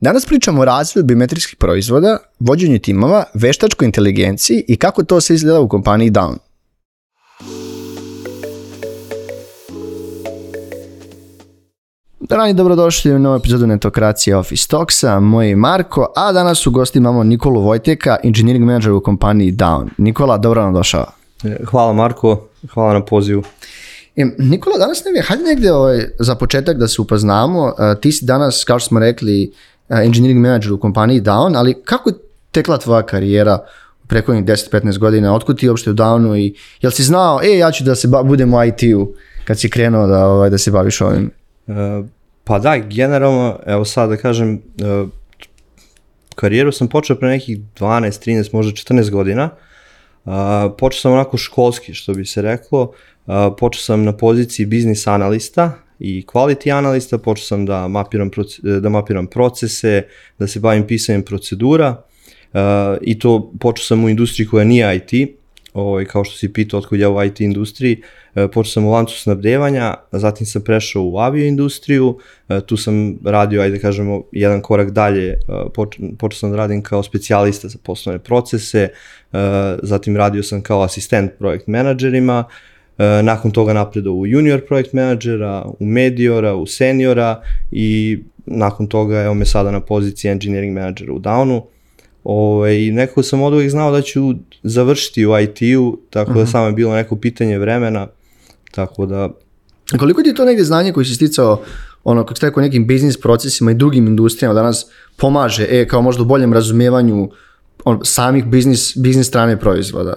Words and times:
Danas 0.00 0.26
pričamo 0.26 0.62
o 0.62 0.64
razvoju 0.64 1.04
biometrijskih 1.04 1.56
proizvoda, 1.56 2.18
vođenju 2.40 2.78
timova, 2.78 3.24
veštačkoj 3.34 3.86
inteligenciji 3.86 4.64
i 4.68 4.76
kako 4.76 5.04
to 5.04 5.20
se 5.20 5.34
izgleda 5.34 5.60
u 5.60 5.68
kompaniji 5.68 6.10
Down. 6.10 6.36
Drani, 12.20 12.54
dobrodošli 12.54 13.12
u 13.12 13.18
novu 13.18 13.36
epizodu 13.36 13.66
Netokracije 13.66 14.36
Office 14.36 14.68
Talksa. 14.68 15.20
Moj 15.20 15.48
je 15.48 15.56
Marko, 15.56 16.12
a 16.16 16.32
danas 16.32 16.66
u 16.66 16.70
gosti 16.70 16.98
imamo 16.98 17.24
Nikolu 17.24 17.60
Vojteka, 17.60 18.16
engineering 18.24 18.64
manager 18.64 18.92
u 18.92 19.00
kompaniji 19.00 19.52
Down. 19.52 19.88
Nikola, 19.98 20.38
dobro 20.38 20.62
nam 20.62 20.74
došao. 20.74 21.06
Hvala 21.64 21.92
Marko, 21.92 22.48
hvala 22.74 22.92
na 22.92 23.04
pozivu. 23.04 23.42
E, 24.16 24.24
Nikola, 24.38 24.78
danas 24.78 25.02
ne 25.14 25.22
hajde 25.22 25.44
negde 25.44 25.72
ovaj, 25.72 26.04
za 26.18 26.34
početak 26.34 26.76
da 26.76 26.88
se 26.88 27.02
upoznamo. 27.02 27.64
Uh, 27.64 28.00
ti 28.00 28.12
si 28.12 28.24
danas, 28.24 28.64
kao 28.64 28.78
što 28.78 28.88
smo 28.88 29.00
rekli, 29.00 29.52
engineering 29.88 30.40
manager 30.40 30.72
u 30.72 30.80
kompaniji 30.80 31.20
Down, 31.20 31.56
ali 31.56 31.82
kako 31.84 32.10
je 32.10 32.14
tekla 32.52 32.78
tvoja 32.78 33.02
karijera 33.02 33.58
preko 34.06 34.32
10-15 34.32 34.98
godina? 34.98 35.34
Otkud 35.34 35.58
ti 35.58 35.68
uopšte 35.68 35.90
u 35.90 35.94
Downu 35.94 36.38
i 36.38 36.54
jel 36.80 36.90
si 36.90 37.02
znao, 37.02 37.40
e, 37.42 37.58
ja 37.58 37.70
ću 37.72 37.84
da 37.84 37.94
se 37.94 38.08
budem 38.24 38.54
u 38.54 38.64
IT-u 38.64 39.12
kad 39.44 39.60
si 39.60 39.70
krenuo 39.70 40.06
da, 40.06 40.26
ovaj, 40.26 40.50
da 40.50 40.58
se 40.58 40.70
baviš 40.70 41.00
ovim? 41.00 41.30
Uh, 41.66 41.74
pa 42.44 42.58
da, 42.58 42.76
generalno, 42.78 43.58
evo 43.66 43.84
sad 43.84 44.08
da 44.08 44.16
kažem, 44.16 44.54
uh, 44.54 45.08
karijeru 46.34 46.72
sam 46.72 46.88
počeo 46.88 47.16
pre 47.16 47.28
nekih 47.28 47.58
12, 47.58 48.28
13, 48.28 48.54
možda 48.54 48.72
14 48.72 49.10
godina. 49.10 49.50
Počeo 50.78 51.00
sam 51.00 51.12
onako 51.12 51.36
školski, 51.36 51.94
što 51.94 52.14
bi 52.14 52.24
se 52.24 52.42
reklo. 52.42 52.92
Počeo 53.58 53.80
sam 53.80 54.04
na 54.04 54.12
poziciji 54.12 54.66
biznis 54.66 55.06
analista 55.06 55.72
i 55.98 56.24
quality 56.26 56.78
analista, 56.78 57.18
počeo 57.18 57.44
sam 57.44 57.66
da 57.66 57.88
mapiram, 57.88 58.30
da 58.62 58.88
mapiram 58.88 59.26
procese, 59.26 60.02
da 60.38 60.46
se 60.46 60.60
bavim 60.60 60.86
pisanjem 60.86 61.22
procedura 61.22 62.02
uh, 62.52 62.60
i 63.02 63.18
to 63.18 63.52
počeo 63.60 63.84
sam 63.84 64.04
u 64.04 64.08
industriji 64.08 64.46
koja 64.46 64.64
nije 64.64 64.96
IT, 64.96 65.38
ovaj, 65.72 66.04
kao 66.04 66.24
što 66.24 66.36
si 66.36 66.52
pitao 66.52 66.78
otkud 66.78 67.00
ja 67.00 67.10
u 67.10 67.24
IT 67.24 67.40
industriji, 67.40 68.02
e, 68.34 68.48
počeo 68.48 68.70
sam 68.70 68.84
u 68.84 68.90
lancu 68.92 69.18
snabdevanja, 69.18 69.94
zatim 70.12 70.46
sam 70.46 70.62
prešao 70.62 71.02
u 71.02 71.18
avio 71.18 71.46
industriju, 71.46 72.18
e, 72.48 72.60
tu 72.60 72.76
sam 72.76 73.18
radio, 73.24 73.62
ajde 73.62 73.76
da 73.76 73.82
kažemo, 73.82 74.22
jedan 74.32 74.62
korak 74.62 74.90
dalje, 74.90 75.38
počeo 76.18 76.38
sam 76.38 76.50
da 76.50 76.56
radim 76.56 76.82
kao 76.82 77.02
specijalista 77.02 77.68
za 77.68 77.78
poslovne 77.82 78.18
procese, 78.18 78.88
zatim 79.82 80.16
radio 80.16 80.42
sam 80.42 80.62
kao 80.62 80.82
asistent 80.82 81.32
projekt 81.38 81.66
menadžerima, 81.66 82.44
nakon 83.22 83.50
toga 83.50 83.72
napredao 83.72 84.12
u 84.12 84.26
junior 84.26 84.60
projekt 84.66 84.92
menadžera, 84.92 85.64
u 85.78 85.86
mediora, 85.86 86.54
u 86.54 86.66
seniora 86.66 87.42
i 87.70 88.18
nakon 88.46 88.86
toga 88.86 89.22
evo 89.22 89.34
me 89.34 89.46
sada 89.46 89.70
na 89.70 89.80
poziciji 89.80 90.30
engineering 90.30 90.74
menadžera 90.74 91.12
u 91.12 91.18
Downu. 91.18 91.62
Ove, 92.24 92.86
I 92.86 92.92
nekako 92.92 93.22
sam 93.22 93.42
od 93.42 93.52
uvijek 93.52 93.70
znao 93.70 93.90
da 93.90 94.02
ću 94.02 94.20
završiti 94.62 95.26
u 95.26 95.38
IT-u, 95.38 95.98
tako 96.10 96.30
uh 96.30 96.36
-huh. 96.36 96.38
da 96.38 96.42
mhm. 96.42 96.50
samo 96.50 96.66
je 96.66 96.72
bilo 96.72 96.94
neko 96.94 97.16
pitanje 97.16 97.58
vremena, 97.58 98.06
tako 98.70 99.06
da... 99.06 99.28
Koliko 99.98 100.22
ti 100.22 100.28
je 100.28 100.34
to 100.34 100.44
negde 100.44 100.64
znanje 100.64 100.92
koji 100.92 101.06
si 101.06 101.14
sticao 101.14 101.62
ono, 102.04 102.24
kako 102.24 102.36
ste 102.36 102.52
nekim 102.56 102.86
biznis 102.86 103.20
procesima 103.20 103.70
i 103.70 103.74
drugim 103.74 104.06
industrijama 104.06 104.54
danas 104.54 104.86
pomaže, 105.16 105.66
e, 105.70 105.88
kao 105.88 106.02
možda 106.02 106.22
u 106.22 106.26
boljem 106.26 106.52
razumijevanju 106.52 107.30
on, 107.84 108.00
samih 108.04 108.44
biznis, 108.44 108.96
biznis 108.96 109.26
strane 109.26 109.60
proizvoda? 109.60 110.14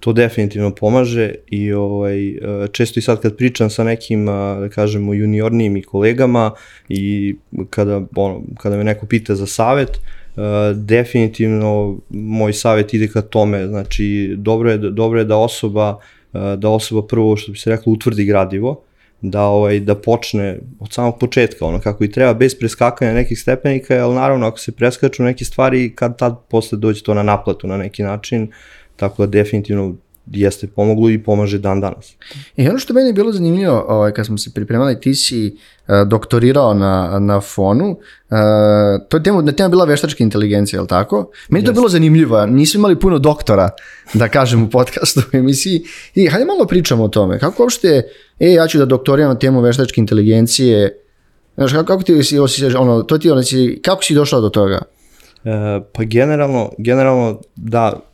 To 0.00 0.12
definitivno 0.12 0.74
pomaže 0.74 1.34
i 1.46 1.72
ovaj, 1.72 2.28
e, 2.28 2.38
često 2.72 3.00
i 3.00 3.02
sad 3.02 3.20
kad 3.20 3.36
pričam 3.36 3.70
sa 3.70 3.84
nekim, 3.84 4.26
da 4.26 4.68
kažemo, 4.74 5.14
juniornijim 5.14 5.76
i 5.76 5.82
kolegama 5.82 6.50
i 6.88 7.34
kada, 7.70 8.02
ono, 8.16 8.42
kada 8.58 8.76
me 8.76 8.84
neko 8.84 9.06
pita 9.06 9.34
za 9.34 9.46
savet, 9.46 9.88
uh, 9.88 10.20
Uh, 10.36 10.76
definitivno 10.76 11.98
moj 12.10 12.52
savjet 12.52 12.94
ide 12.94 13.08
ka 13.08 13.22
tome, 13.22 13.66
znači 13.66 14.34
dobro 14.38 14.70
je, 14.70 14.78
dobro 14.78 15.18
je 15.18 15.24
da 15.24 15.36
osoba 15.36 15.98
uh, 16.32 16.40
da 16.58 16.68
osoba 16.68 17.06
prvo 17.06 17.36
što 17.36 17.52
bi 17.52 17.58
se 17.58 17.70
reklo 17.70 17.92
utvrdi 17.92 18.24
gradivo, 18.24 18.82
da 19.20 19.42
ovaj 19.42 19.80
da 19.80 19.94
počne 19.94 20.58
od 20.80 20.92
samog 20.92 21.18
početka, 21.18 21.66
ono 21.66 21.80
kako 21.80 22.04
i 22.04 22.10
treba 22.10 22.34
bez 22.34 22.58
preskakanja 22.58 23.12
nekih 23.12 23.40
stepenika, 23.40 24.04
ali 24.04 24.14
naravno 24.14 24.46
ako 24.46 24.58
se 24.58 24.72
preskaču 24.72 25.22
neke 25.22 25.44
stvari 25.44 25.94
kad 25.94 26.18
tad 26.18 26.38
posle 26.48 26.78
dođe 26.78 27.02
to 27.02 27.14
na 27.14 27.22
naplatu 27.22 27.66
na 27.66 27.76
neki 27.76 28.02
način, 28.02 28.50
tako 29.00 29.26
da 29.26 29.30
definitivno 29.30 29.94
jeste 30.26 30.66
pomoglo 30.66 31.10
i 31.10 31.22
pomaže 31.22 31.58
dan 31.58 31.80
danas. 31.80 32.14
I 32.56 32.68
ono 32.68 32.78
što 32.78 32.94
meni 32.94 33.08
je 33.08 33.12
bilo 33.12 33.32
zanimljivo, 33.32 33.84
ovaj, 33.88 34.12
kad 34.12 34.26
smo 34.26 34.38
se 34.38 34.50
pripremali, 34.54 35.00
ti 35.00 35.14
si 35.14 35.56
uh, 35.88 36.08
doktorirao 36.08 36.74
na, 36.74 37.18
na 37.18 37.40
fonu, 37.40 37.90
uh, 37.90 37.98
to 39.08 39.16
je 39.16 39.22
tema, 39.22 39.42
na 39.42 39.52
tema 39.52 39.68
bila 39.68 39.84
veštačka 39.84 40.24
inteligencija, 40.24 40.78
je 40.78 40.82
li 40.82 40.88
tako? 40.88 41.30
Meni 41.48 41.64
to 41.64 41.70
je 41.70 41.74
bilo 41.74 41.88
zanimljivo, 41.88 42.46
nismo 42.46 42.78
imali 42.78 43.00
puno 43.00 43.18
doktora, 43.18 43.70
da 44.14 44.28
kažem, 44.28 44.62
u 44.62 44.70
podcastu 44.70 45.20
u 45.32 45.36
emisiji. 45.42 45.82
I 46.14 46.26
hajde 46.26 46.46
malo 46.46 46.66
pričamo 46.66 47.04
o 47.04 47.08
tome. 47.08 47.38
Kako 47.38 47.62
uopšte, 47.62 48.02
e, 48.40 48.52
ja 48.52 48.66
ću 48.66 48.78
da 48.78 48.84
doktoriram 48.84 49.30
na 49.30 49.38
temu 49.38 49.60
veštačke 49.60 50.00
inteligencije, 50.00 50.96
Znaš, 51.56 51.72
kako, 51.72 51.86
kako 51.86 52.02
ti 52.02 52.22
si 52.22 52.38
osjećaš, 52.38 52.74
ono, 52.74 53.02
to 53.02 53.18
ti 53.18 53.30
ono, 53.30 53.42
si, 53.42 53.80
kako 53.84 54.04
si 54.04 54.14
došao 54.14 54.40
do 54.40 54.48
toga? 54.48 54.78
E, 55.44 55.80
pa 55.92 56.04
generalno, 56.04 56.70
generalno, 56.78 57.40
da, 57.56 57.92
E, 57.92 58.09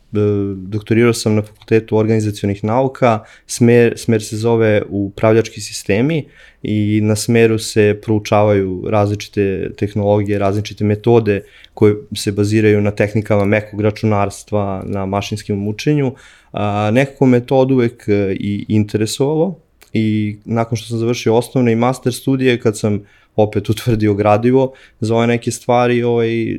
doktorirao 0.55 1.13
sam 1.13 1.35
na 1.35 1.41
fakultetu 1.41 1.97
organizacijonih 1.97 2.63
nauka, 2.63 3.19
smer, 3.47 3.93
smer 3.97 4.23
se 4.23 4.37
zove 4.37 4.81
upravljački 4.89 5.61
sistemi 5.61 6.25
i 6.63 6.99
na 7.03 7.15
smeru 7.15 7.59
se 7.59 7.99
proučavaju 8.03 8.83
različite 8.89 9.69
tehnologije, 9.77 10.39
različite 10.39 10.83
metode 10.83 11.43
koje 11.73 11.95
se 12.15 12.31
baziraju 12.31 12.81
na 12.81 12.91
tehnikama 12.91 13.45
mekog 13.45 13.81
računarstva, 13.81 14.83
na 14.85 15.05
mašinskim 15.05 15.67
učenju. 15.67 16.13
A, 16.51 16.91
nekako 16.91 17.25
me 17.25 17.45
to 17.45 17.57
od 17.57 17.71
uvek 17.71 18.03
e, 18.07 18.35
i 18.39 18.65
interesovalo 18.67 19.59
i 19.93 20.37
nakon 20.45 20.77
što 20.77 20.87
sam 20.87 20.97
završio 20.97 21.35
osnovne 21.35 21.71
i 21.71 21.75
master 21.75 22.13
studije, 22.13 22.59
kad 22.59 22.77
sam 22.77 23.03
opet 23.37 23.69
utvrdio 23.69 24.13
gradivo 24.13 24.73
za 24.99 25.15
ove 25.15 25.27
neke 25.27 25.51
stvari, 25.51 26.03
ovaj, 26.03 26.57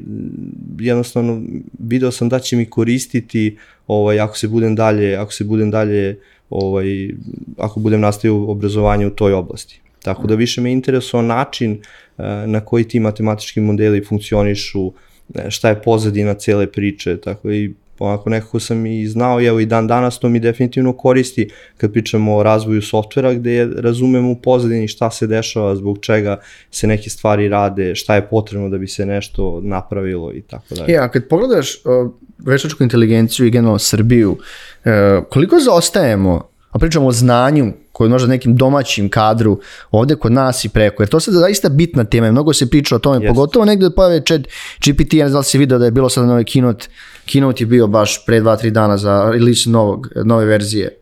jednostavno 0.78 1.42
video 1.78 2.10
sam 2.10 2.28
da 2.28 2.38
će 2.38 2.56
mi 2.56 2.70
koristiti 2.70 3.56
ovaj, 3.86 4.20
ako 4.20 4.38
se 4.38 4.48
budem 4.48 4.74
dalje, 4.74 5.16
ako 5.16 5.32
se 5.32 5.44
budem 5.44 5.70
dalje 5.70 6.18
ovaj, 6.50 7.10
ako 7.56 7.80
budem 7.80 8.00
nastavio 8.00 8.44
obrazovanje 8.44 9.06
u 9.06 9.10
toj 9.10 9.32
oblasti. 9.32 9.80
Tako 10.02 10.26
da 10.26 10.34
više 10.34 10.60
me 10.60 10.72
interesuje 10.72 11.22
način 11.22 11.72
eh, 11.72 12.22
na 12.46 12.60
koji 12.60 12.84
ti 12.84 13.00
matematički 13.00 13.60
modeli 13.60 14.04
funkcionišu, 14.04 14.92
eh, 15.34 15.50
šta 15.50 15.68
je 15.68 15.82
pozadina 15.82 16.34
cele 16.34 16.66
priče, 16.66 17.16
tako 17.16 17.52
i 17.52 17.74
onako 18.04 18.30
nekako 18.30 18.60
sam 18.60 18.86
i 18.86 19.06
znao, 19.06 19.46
evo 19.46 19.60
i 19.60 19.66
dan 19.66 19.86
danas 19.86 20.18
to 20.18 20.28
mi 20.28 20.40
definitivno 20.40 20.92
koristi 20.92 21.48
kad 21.76 21.92
pričamo 21.92 22.36
o 22.36 22.42
razvoju 22.42 22.82
softvera 22.82 23.34
gde 23.34 23.68
razumem 23.76 24.30
u 24.30 24.36
pozadini 24.40 24.88
šta 24.88 25.10
se 25.10 25.26
dešava, 25.26 25.76
zbog 25.76 25.98
čega 26.00 26.40
se 26.70 26.86
neke 26.86 27.10
stvari 27.10 27.48
rade, 27.48 27.94
šta 27.94 28.14
je 28.14 28.28
potrebno 28.28 28.68
da 28.68 28.78
bi 28.78 28.86
se 28.86 29.06
nešto 29.06 29.60
napravilo 29.62 30.32
i 30.32 30.42
tako 30.42 30.74
dalje. 30.74 30.92
Ja, 30.92 31.08
kad 31.08 31.28
pogledaš 31.28 31.74
uh, 31.74 32.12
veštačku 32.38 32.82
inteligenciju 32.82 33.46
i 33.46 33.50
generalno 33.50 33.78
Srbiju, 33.78 34.30
uh, 34.30 34.90
koliko 35.30 35.60
zaostajemo 35.60 36.48
a 36.78 36.80
pričamo 36.80 37.06
o 37.06 37.12
znanju 37.12 37.72
koji 37.92 38.10
možda 38.10 38.28
nekim 38.28 38.56
domaćim 38.56 39.08
kadru 39.08 39.60
ovde 39.90 40.16
kod 40.16 40.32
nas 40.32 40.64
i 40.64 40.68
preko, 40.68 41.02
jer 41.02 41.08
to 41.08 41.20
sad 41.20 41.34
zaista 41.34 41.68
bitna 41.68 42.04
tema 42.04 42.26
i 42.26 42.32
mnogo 42.32 42.52
se 42.52 42.70
priča 42.70 42.96
o 42.96 42.98
tome, 42.98 43.18
yes. 43.18 43.28
pogotovo 43.28 43.64
negde 43.64 43.88
da 43.88 43.94
pojave 43.94 44.22
chat 44.26 44.40
GPT, 44.86 45.14
ja 45.14 45.24
ne 45.24 45.30
znam 45.30 45.38
da 45.38 45.42
si 45.42 45.58
video 45.58 45.78
da 45.78 45.84
je 45.84 45.90
bilo 45.90 46.08
sad 46.08 46.26
novi 46.26 46.44
keynote, 46.44 46.88
keynote 47.26 47.62
je 47.62 47.66
bio 47.66 47.86
baš 47.86 48.26
pre 48.26 48.40
2-3 48.40 48.70
dana 48.70 48.96
za 48.96 49.30
release 49.32 49.70
novog, 49.70 50.08
nove 50.24 50.44
verzije. 50.44 50.96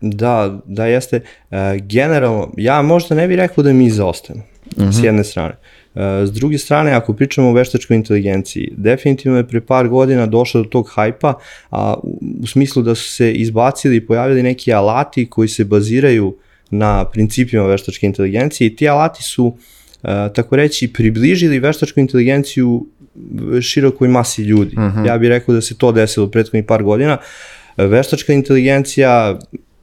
Da, 0.00 0.58
da 0.64 0.86
jeste. 0.86 1.20
Uh, 1.50 1.56
generalno, 1.82 2.52
ja 2.56 2.82
možda 2.82 3.14
ne 3.14 3.28
bih 3.28 3.36
rekao 3.36 3.64
da 3.64 3.72
mi 3.72 3.90
zaostajemo, 3.90 4.44
uh 4.76 4.82
-huh. 4.82 4.92
s 4.92 4.96
mhm. 4.96 5.04
jedne 5.04 5.24
strane. 5.24 5.54
Uh, 5.54 5.77
E, 5.77 5.77
s 5.94 6.32
druge 6.32 6.58
strane, 6.58 6.92
ako 6.92 7.12
pričamo 7.12 7.48
o 7.48 7.52
veštačkoj 7.52 7.96
inteligenciji, 7.96 8.72
definitivno 8.76 9.38
je 9.38 9.48
pre 9.48 9.60
par 9.60 9.88
godina 9.88 10.26
došlo 10.26 10.62
do 10.62 10.68
tog 10.68 10.90
hajpa, 10.94 11.34
a 11.70 11.94
u 12.42 12.46
smislu 12.46 12.82
da 12.82 12.94
su 12.94 13.08
se 13.12 13.32
izbacili 13.32 13.96
i 13.96 14.06
pojavili 14.06 14.42
neki 14.42 14.72
alati 14.72 15.26
koji 15.30 15.48
se 15.48 15.64
baziraju 15.64 16.36
na 16.70 17.04
principima 17.04 17.66
veštačke 17.66 18.06
inteligencije 18.06 18.66
i 18.66 18.76
ti 18.76 18.88
alati 18.88 19.22
su, 19.22 19.56
e, 20.02 20.06
tako 20.34 20.56
reći, 20.56 20.92
približili 20.92 21.58
veštačku 21.58 22.00
inteligenciju 22.00 22.86
širokoj 23.60 24.08
masi 24.08 24.42
ljudi. 24.42 24.76
Uh 24.76 24.82
mhm. 24.82 24.98
-huh. 24.98 25.06
Ja 25.06 25.18
bih 25.18 25.28
rekao 25.28 25.54
da 25.54 25.60
se 25.60 25.78
to 25.78 25.92
desilo 25.92 26.26
u 26.26 26.30
prethodnih 26.30 26.64
par 26.64 26.82
godina. 26.82 27.18
Veštačka 27.76 28.32
inteligencija 28.32 29.38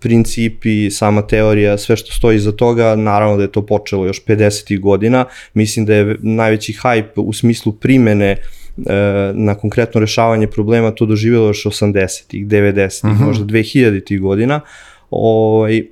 principi, 0.06 0.92
sama 0.92 1.22
teorija, 1.28 1.78
sve 1.78 1.96
što 1.96 2.12
stoji 2.12 2.36
iza 2.36 2.52
toga, 2.52 2.96
naravno 2.96 3.38
da 3.38 3.44
je 3.44 3.52
to 3.52 3.66
počelo 3.66 4.06
još 4.06 4.26
50. 4.26 4.80
godina. 4.80 5.26
Mislim 5.54 5.86
da 5.86 5.96
je 5.96 6.18
najveći 6.22 6.74
hype 6.74 7.22
u 7.22 7.34
smislu 7.34 7.72
primene 7.72 8.30
e, 8.32 8.38
na 9.34 9.56
konkretno 9.56 10.02
rešavanje 10.02 10.48
problema 10.48 10.92
to 10.92 11.06
doživjelo 11.06 11.48
još 11.48 11.66
80-ih, 11.66 12.46
90-ih, 12.48 13.12
uh 13.12 13.20
-huh. 13.20 13.26
možda 13.26 13.46
2000-ih 13.46 14.22
godina. 14.22 14.62
Ovaj, 15.10 15.84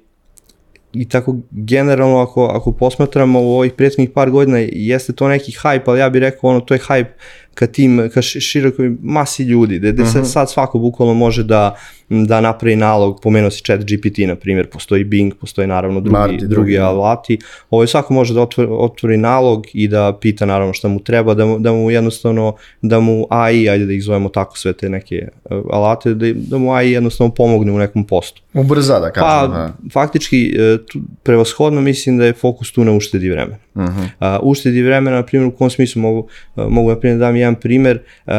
i 0.93 1.09
tako 1.09 1.35
generalno 1.51 2.19
ako, 2.19 2.45
ako 2.45 2.71
posmatramo 2.71 3.41
u 3.41 3.57
ovih 3.57 3.73
prethodnih 3.73 4.09
par 4.09 4.31
godina 4.31 4.57
jeste 4.71 5.13
to 5.13 5.27
neki 5.27 5.51
hype, 5.51 5.83
ali 5.85 5.99
ja 5.99 6.09
bih 6.09 6.19
rekao 6.19 6.49
ono 6.49 6.59
to 6.59 6.73
je 6.73 6.79
hype 6.79 7.13
ka 7.53 7.67
tim, 7.67 8.09
ka 8.13 8.21
širokoj 8.21 8.91
masi 9.01 9.43
ljudi, 9.43 9.79
da, 9.79 9.91
da 9.91 10.03
uh 10.03 10.09
-huh. 10.09 10.25
sad 10.25 10.51
svako 10.51 10.79
bukvalno 10.79 11.13
može 11.13 11.43
da, 11.43 11.75
da 12.09 12.41
napravi 12.41 12.75
nalog, 12.75 13.19
pomenuo 13.21 13.51
si 13.51 13.63
chat 13.63 13.79
GPT 13.79 14.17
na 14.27 14.35
primjer, 14.35 14.69
postoji 14.69 15.03
Bing, 15.03 15.33
postoji 15.41 15.67
naravno 15.67 15.99
drugi, 15.99 16.13
Marti, 16.13 16.37
drugi, 16.37 16.53
drugi 16.53 16.73
da. 16.77 16.87
alati, 16.87 17.37
ovaj, 17.69 17.87
svako 17.87 18.13
može 18.13 18.33
da 18.33 18.41
otvori, 18.41 18.69
otvori 18.71 19.17
nalog 19.17 19.65
i 19.73 19.87
da 19.87 20.17
pita 20.21 20.45
naravno 20.45 20.73
šta 20.73 20.87
mu 20.87 20.99
treba, 20.99 21.33
da 21.33 21.45
mu, 21.45 21.59
da 21.59 21.71
mu 21.71 21.91
jednostavno, 21.91 22.55
da 22.81 22.99
mu 22.99 23.27
AI, 23.29 23.69
ajde 23.69 23.85
da 23.85 23.93
ih 23.93 24.03
zovemo 24.03 24.29
tako 24.29 24.57
sve 24.57 24.73
te 24.73 24.89
neke 24.89 25.27
uh, 25.43 25.57
alate, 25.71 26.13
da, 26.13 26.33
da 26.33 26.57
mu 26.57 26.73
AI 26.73 26.91
jednostavno 26.91 27.33
pomogne 27.33 27.71
u 27.71 27.77
nekom 27.77 28.07
postu. 28.07 28.41
Ubrza 28.53 28.99
da 28.99 29.11
kažem. 29.11 29.51
Pa, 29.51 29.69
faktički, 29.93 30.55
uh, 30.57 30.85
tu, 30.85 30.99
prevashodno 31.23 31.81
mislim 31.81 32.17
da 32.17 32.25
je 32.25 32.33
fokus 32.33 32.71
tu 32.71 32.83
na 32.83 32.91
uštedi 32.91 33.29
vremena. 33.29 33.57
Uh 33.75 33.81
-huh. 33.83 34.37
uh, 34.37 34.49
uštedi 34.49 34.81
vremena, 34.81 35.15
na 35.15 35.23
primjer, 35.23 35.47
u 35.47 35.51
kom 35.51 35.69
smislu 35.69 36.01
mogu, 36.01 36.27
mogu 36.55 36.89
na 36.89 36.99
primjer 36.99 37.19
da 37.19 37.25
dam 37.25 37.35
jedan 37.35 37.55
primer, 37.55 37.99
uh, 38.25 38.33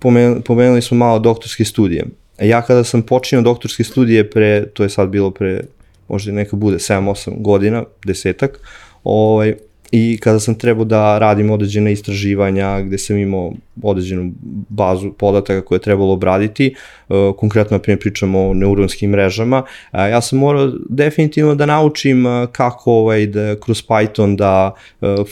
pomen, 0.00 0.42
pomenuli 0.42 0.82
smo 0.82 0.96
malo 0.96 1.18
doktorske 1.18 1.64
studije. 1.64 2.04
Ja 2.42 2.62
kada 2.62 2.84
sam 2.84 3.02
počinio 3.02 3.42
doktorske 3.42 3.84
studije 3.84 4.30
pre, 4.30 4.66
to 4.66 4.82
je 4.82 4.88
sad 4.88 5.08
bilo 5.08 5.30
pre, 5.30 5.60
možda 6.08 6.32
neka 6.32 6.56
bude 6.56 6.76
7-8 6.76 7.42
godina, 7.42 7.84
desetak, 8.06 8.58
ovaj, 9.04 9.54
i 9.92 10.18
kada 10.22 10.40
sam 10.40 10.54
trebao 10.54 10.84
da 10.84 11.18
radim 11.18 11.50
određene 11.50 11.92
istraživanja 11.92 12.80
gde 12.80 12.98
sam 12.98 13.16
imao 13.16 13.52
određenu 13.82 14.32
bazu 14.68 15.12
podataka 15.12 15.64
koje 15.64 15.76
je 15.76 15.82
trebalo 15.82 16.12
obraditi, 16.12 16.74
uh, 16.74 16.99
konkretno 17.36 17.74
na 17.74 17.82
primjer 17.82 18.00
pričamo 18.00 18.48
o 18.48 18.54
neuronskim 18.54 19.10
mrežama, 19.10 19.62
ja 19.92 20.20
sam 20.20 20.38
morao 20.38 20.72
definitivno 20.88 21.54
da 21.54 21.66
naučim 21.66 22.26
uh, 22.26 22.48
kako 22.52 22.92
ovaj, 22.92 23.26
da 23.26 23.56
kroz 23.60 23.82
Python 23.88 24.36
da 24.36 24.74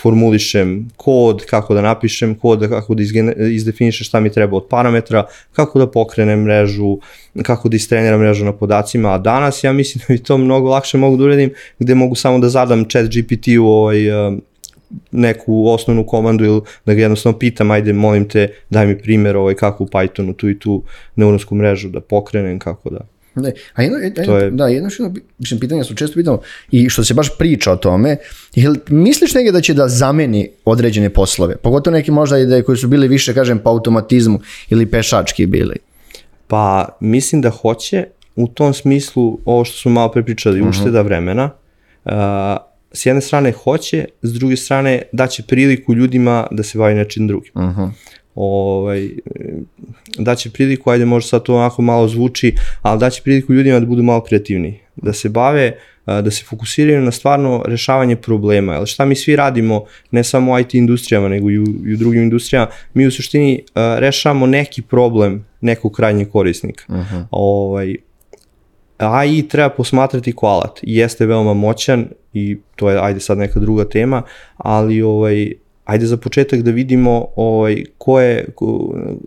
formulišem 0.01 0.89
kod, 0.97 1.45
kako 1.47 1.75
da 1.75 1.83
napišem 1.83 2.35
kod, 2.35 2.69
kako 2.69 2.95
da 2.95 3.03
izdefinišem 3.49 4.05
šta 4.05 4.21
mi 4.21 4.33
treba 4.33 4.57
od 4.57 4.67
parametra, 4.71 5.27
kako 5.53 5.79
da 5.79 5.87
pokrenem 5.91 6.43
mrežu, 6.43 6.99
kako 7.43 7.69
da 7.69 7.77
istreniram 7.77 8.21
mrežu 8.21 8.45
na 8.45 8.53
podacima, 8.53 9.15
a 9.15 9.19
danas 9.19 9.65
ja 9.65 9.73
mislim 9.73 10.05
da 10.09 10.15
bi 10.15 10.23
to 10.23 10.39
mnogo 10.39 10.71
lakše 10.71 10.99
mogu 10.99 11.17
da 11.17 11.25
uradim 11.25 11.51
gde 11.79 11.95
mogu 11.95 12.15
samo 12.15 12.39
da 12.39 12.49
zadam 12.49 12.85
chat 12.85 13.07
GPT-u 13.07 13.67
ovaj, 13.67 13.99
neku 15.11 15.69
osnovnu 15.69 16.07
komandu 16.07 16.45
ili 16.45 16.61
da 16.87 16.95
ga 16.95 17.03
jednostavno 17.03 17.39
pitam, 17.39 17.71
ajde 17.71 17.93
molim 17.93 18.29
te 18.29 18.49
daj 18.71 18.87
mi 18.87 18.99
primjer 18.99 19.37
ovaj, 19.37 19.55
kako 19.55 19.85
u 19.85 19.87
Pythonu 19.87 20.37
tu 20.37 20.49
i 20.49 20.59
tu 20.59 20.83
neuronsku 21.17 21.55
mrežu 21.55 21.89
da 21.89 22.01
pokrenem, 22.01 22.59
kako 22.59 22.91
da... 22.91 22.99
Ne, 23.35 23.53
a 23.75 23.83
jedno, 23.83 23.99
jedno, 23.99 24.37
je... 24.37 24.51
da, 24.51 24.67
jedno 24.67 24.91
što 24.91 25.13
mislim, 25.39 25.61
pitanja 25.61 25.85
su 25.85 25.95
često 25.95 26.15
pitamo 26.15 26.41
i 26.71 26.89
što 26.89 27.05
se 27.05 27.15
baš 27.15 27.39
priča 27.39 27.73
o 27.73 27.77
tome, 27.77 28.17
jel 28.55 28.75
misliš 28.89 29.35
negdje 29.35 29.53
da 29.53 29.61
će 29.61 29.75
da 29.75 29.89
zameni 29.89 30.51
određene 30.65 31.11
poslove, 31.11 31.57
pogotovo 31.57 31.97
neki 31.97 32.11
možda 32.11 32.39
ide 32.39 32.63
koji 32.63 32.79
su 32.79 32.89
bili 32.89 33.09
više, 33.09 33.35
kažem, 33.35 33.59
po 33.59 33.71
automatizmu 33.71 34.41
ili 34.71 34.87
pešački 34.87 35.47
bili? 35.47 35.77
Pa 36.47 36.97
mislim 37.01 37.43
da 37.43 37.51
hoće, 37.51 38.05
u 38.37 38.49
tom 38.49 38.75
smislu 38.75 39.39
ovo 39.45 39.65
što 39.65 39.79
smo 39.79 39.91
malo 39.91 40.13
prepričali, 40.13 40.61
uh 40.61 40.67
mhm. 40.67 40.73
-huh. 40.73 40.81
ušteda 40.81 41.03
vremena, 41.03 41.51
uh, 42.05 42.13
s 42.93 43.07
jedne 43.07 43.21
strane 43.21 43.53
hoće, 43.53 44.05
s 44.23 44.33
druge 44.33 44.57
strane 44.57 45.03
daće 45.13 45.43
priliku 45.43 45.95
ljudima 45.95 46.47
da 46.51 46.63
se 46.63 46.79
bavi 46.79 46.95
nečim 46.95 47.27
drugim. 47.27 47.53
Uh 47.55 47.63
-huh. 47.63 47.91
ovaj, 48.35 49.09
daće 50.19 50.51
priliku, 50.51 50.91
ajde 50.91 51.05
možda 51.05 51.29
sad 51.29 51.43
to 51.43 51.55
onako 51.55 51.83
malo 51.83 52.09
zvuči, 52.09 52.55
ali 52.83 53.01
daće 53.01 53.23
priliku 53.23 53.53
ljudima 53.53 53.81
da 53.81 53.87
budu 53.87 54.03
malo 54.03 54.21
kreativniji, 54.25 54.81
da 54.97 55.13
se 55.13 55.29
bave, 55.29 55.73
da 56.07 56.31
se 56.31 56.45
fokusiraju 56.45 57.01
na 57.03 57.11
stvarno 57.11 57.63
rešavanje 57.67 58.17
problema. 58.17 58.75
Jer 58.75 58.87
šta 58.87 59.05
mi 59.05 59.17
svi 59.17 59.37
radimo, 59.37 59.85
ne 60.11 60.25
samo 60.25 60.53
u 60.53 60.59
IT 60.59 60.75
industrijama, 60.75 61.29
nego 61.29 61.51
i 61.51 61.59
u, 61.59 61.65
i 61.87 61.95
u 61.95 61.97
drugim 61.97 62.23
industrijama, 62.23 62.71
mi 62.95 63.07
u 63.07 63.11
suštini 63.11 63.63
rešavamo 63.75 64.47
neki 64.47 64.83
problem 64.83 65.45
nekog 65.61 65.93
krajnjeg 65.93 66.31
korisnika. 66.31 66.85
Uh 66.89 66.95
-huh. 66.95 67.25
ovaj, 67.31 67.97
AI 68.99 69.49
treba 69.49 69.69
posmatrati 69.69 70.33
ko 70.33 70.47
alat. 70.47 70.79
Jeste 70.83 71.27
veoma 71.27 71.55
moćan 71.55 72.07
i 72.33 72.59
to 72.77 72.91
je, 72.91 72.99
ajde 73.03 73.21
sad 73.21 73.39
neka 73.39 73.61
druga 73.61 73.85
tema, 73.85 74.23
ali 74.57 75.03
ovaj, 75.03 75.53
ajde 75.85 76.07
za 76.07 76.17
početak 76.17 76.63
da 76.63 76.71
vidimo 76.71 77.27
ovaj, 77.37 77.85
ko 77.99 78.21
je, 78.21 78.47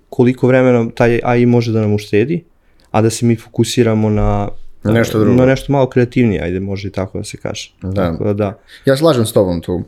koliko 0.10 0.48
vremena 0.48 0.90
taj 0.96 1.20
AI 1.24 1.46
može 1.46 1.72
da 1.72 1.82
nam 1.82 1.94
uštedi, 1.94 2.44
a 2.92 3.02
da 3.02 3.10
se 3.10 3.26
mi 3.26 3.36
fokusiramo 3.36 4.10
na 4.10 4.50
nešto 4.84 5.20
drugo. 5.20 5.36
Na 5.36 5.46
nešto 5.46 5.72
malo 5.72 5.90
kreativnije, 5.90 6.42
ajde, 6.44 6.60
može 6.60 6.88
i 6.88 6.92
tako 6.92 7.18
da 7.18 7.24
se 7.24 7.38
kaže. 7.38 7.72
Da. 7.82 8.12
Tako 8.12 8.24
da, 8.24 8.34
da. 8.34 8.60
Ja 8.86 8.98
slažem 8.98 9.26
s 9.26 9.34
tobom 9.34 9.62
tu. 9.62 9.84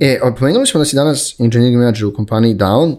E, 0.00 0.20
pomenuli 0.38 0.66
smo 0.66 0.78
da 0.78 0.84
si 0.84 0.96
danas 0.96 1.40
engineering 1.40 1.76
manager 1.76 2.06
u 2.06 2.14
kompaniji 2.14 2.54
Down. 2.54 2.96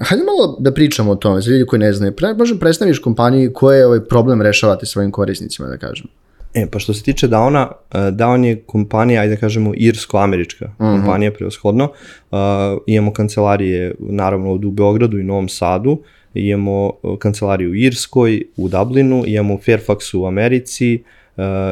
Hajde 0.00 0.24
malo 0.24 0.56
da 0.58 0.72
pričamo 0.72 1.12
o 1.12 1.14
tome, 1.14 1.40
za 1.40 1.50
ljudi 1.50 1.66
koji 1.66 1.80
ne 1.80 1.92
znaju. 1.92 2.12
Pre, 2.12 2.34
možda 2.34 2.58
predstaviš 2.58 2.98
kompaniji 2.98 3.52
koje 3.52 3.86
ovaj 3.86 4.00
problem 4.04 4.42
rešavate 4.42 4.86
svojim 4.86 5.10
korisnicima, 5.10 5.68
da 5.68 5.76
kažem. 5.76 6.06
E, 6.54 6.66
pa 6.70 6.78
što 6.78 6.94
se 6.94 7.02
tiče 7.02 7.28
Downa, 7.28 7.66
uh, 7.66 8.00
Down 8.00 8.44
je 8.44 8.62
kompanija, 8.62 9.20
ajde 9.20 9.34
da 9.34 9.40
kažemo, 9.40 9.72
irsko-američka 9.76 10.64
uh 10.64 10.86
mhm. 10.86 10.94
-huh. 10.94 11.00
kompanija 11.00 11.32
preoshodno. 11.32 11.84
Uh, 12.30 12.38
imamo 12.86 13.12
kancelarije, 13.12 13.94
naravno, 13.98 14.52
u 14.52 14.58
Beogradu 14.70 15.18
i 15.18 15.24
Novom 15.24 15.48
Sadu, 15.48 16.02
imamo 16.34 16.92
uh, 17.02 17.18
kancelariju 17.18 17.70
u 17.70 17.74
Irskoj, 17.74 18.42
u 18.56 18.68
Dublinu, 18.68 19.24
imamo 19.26 19.54
u 19.54 19.58
Fairfaxu 19.58 20.16
u 20.16 20.26
Americi, 20.26 21.02
uh, 21.04 21.19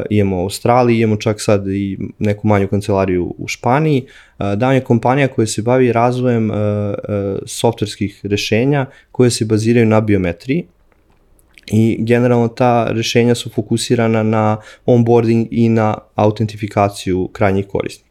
imamo 0.09 0.37
u 0.37 0.43
Australiji, 0.43 1.01
imamo 1.01 1.21
čak 1.21 1.41
sad 1.41 1.67
i 1.67 1.97
neku 2.19 2.47
manju 2.47 2.67
kancelariju 2.67 3.33
u 3.37 3.47
Španiji. 3.47 4.05
Uh, 4.39 4.45
Down 4.45 4.71
je 4.71 4.83
kompanija 4.83 5.27
koja 5.27 5.47
se 5.47 5.61
bavi 5.61 5.91
razvojem 5.91 6.51
uh, 6.51 6.57
softverskih 7.45 8.21
rešenja 8.23 8.85
koje 9.11 9.29
se 9.29 9.45
baziraju 9.45 9.85
na 9.85 10.01
biometriji 10.01 10.65
i 11.71 11.97
generalno 11.99 12.47
ta 12.47 12.87
rešenja 12.91 13.35
su 13.35 13.49
fokusirana 13.49 14.23
na 14.23 14.57
onboarding 14.85 15.47
i 15.51 15.69
na 15.69 15.97
autentifikaciju 16.15 17.29
krajnjih 17.33 17.67
korisnika. 17.67 18.08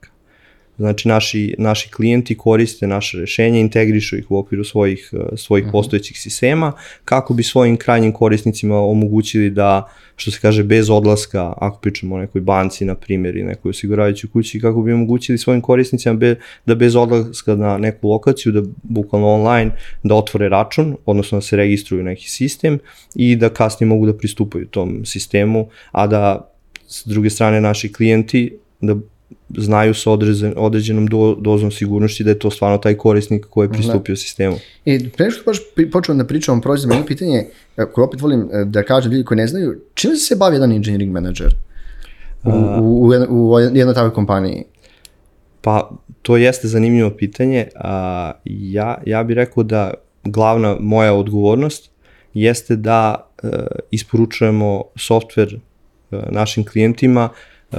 Znači 0.78 1.08
naši, 1.08 1.54
naši 1.58 1.90
klijenti 1.90 2.36
koriste 2.36 2.86
naše 2.86 3.18
rešenje, 3.18 3.60
integrišu 3.60 4.16
ih 4.16 4.30
u 4.30 4.38
okviru 4.38 4.64
svojih, 4.64 5.10
svojih 5.36 5.64
uh 5.64 5.68
mhm. 5.68 5.68
-huh. 5.68 5.72
postojećih 5.72 6.20
sistema 6.20 6.72
kako 7.04 7.34
bi 7.34 7.42
svojim 7.42 7.76
krajnjim 7.76 8.12
korisnicima 8.12 8.78
omogućili 8.78 9.50
da 9.50 9.88
što 10.16 10.30
se 10.30 10.38
kaže 10.40 10.64
bez 10.64 10.90
odlaska, 10.90 11.52
ako 11.56 11.80
pričamo 11.80 12.14
o 12.14 12.18
nekoj 12.18 12.40
banci 12.40 12.84
na 12.84 12.94
primjer 12.94 13.36
i 13.36 13.42
nekoj 13.42 13.70
osiguravajućoj 13.70 14.30
kući, 14.30 14.60
kako 14.60 14.82
bi 14.82 14.92
omogućili 14.92 15.38
svojim 15.38 15.60
korisnicima 15.60 16.14
be, 16.14 16.34
da 16.66 16.74
bez 16.74 16.96
odlaska 16.96 17.54
na 17.54 17.78
neku 17.78 18.08
lokaciju, 18.08 18.52
da 18.52 18.62
bukvalno 18.82 19.28
online, 19.28 19.70
da 20.02 20.14
otvore 20.14 20.48
račun, 20.48 20.96
odnosno 21.06 21.38
da 21.38 21.42
se 21.42 21.56
registruju 21.56 22.02
neki 22.02 22.30
sistem 22.30 22.78
i 23.14 23.36
da 23.36 23.48
kasnije 23.48 23.88
mogu 23.88 24.06
da 24.06 24.16
pristupaju 24.16 24.66
tom 24.66 25.04
sistemu, 25.04 25.68
a 25.92 26.06
da 26.06 26.52
s 26.88 27.06
druge 27.06 27.30
strane 27.30 27.60
naši 27.60 27.92
klijenti 27.92 28.58
da 28.80 28.96
znaju 29.56 29.94
sa 29.94 30.10
određen, 30.10 30.54
određenom 30.56 31.06
do, 31.06 31.36
dozom 31.40 31.70
sigurnosti 31.70 32.24
da 32.24 32.30
je 32.30 32.38
to 32.38 32.50
stvarno 32.50 32.78
taj 32.78 32.94
korisnik 32.94 33.46
koji 33.50 33.66
je 33.66 33.72
pristupio 33.72 34.12
da. 34.12 34.16
sistemu. 34.16 34.56
I 34.84 35.08
pre 35.08 35.30
što 35.30 35.42
baš 35.44 35.58
počeo 35.92 36.14
da 36.14 36.24
pričam 36.24 36.58
o 36.58 36.60
proizvodima, 36.60 36.94
jedno 36.94 37.06
pitanje 37.06 37.46
e, 37.76 37.84
koje 37.92 38.04
opet 38.04 38.20
volim 38.20 38.40
e, 38.40 38.64
da 38.64 38.82
kažem 38.82 39.12
ljudi 39.12 39.24
koji 39.24 39.38
ne 39.38 39.46
znaju, 39.46 39.80
čime 39.94 40.16
se 40.16 40.36
bavi 40.36 40.56
jedan 40.56 40.72
engineering 40.72 41.12
manager 41.12 41.54
u, 42.44 42.50
u, 42.80 43.12
u, 43.28 43.52
u 43.52 43.60
jednoj 43.60 43.94
takvoj 43.94 44.14
kompaniji? 44.14 44.64
Pa, 45.60 45.90
to 46.22 46.36
jeste 46.36 46.68
zanimljivo 46.68 47.10
pitanje. 47.10 47.66
A, 47.74 48.32
ja, 48.44 49.02
ja 49.06 49.24
bih 49.24 49.34
rekao 49.34 49.62
da 49.62 49.94
glavna 50.24 50.76
moja 50.80 51.14
odgovornost 51.14 51.90
jeste 52.34 52.76
da 52.76 53.30
e, 53.42 53.48
isporučujemo 53.90 54.82
softver 54.96 55.54
e, 55.54 56.16
našim 56.30 56.64
klijentima 56.64 57.28
uh, 57.72 57.78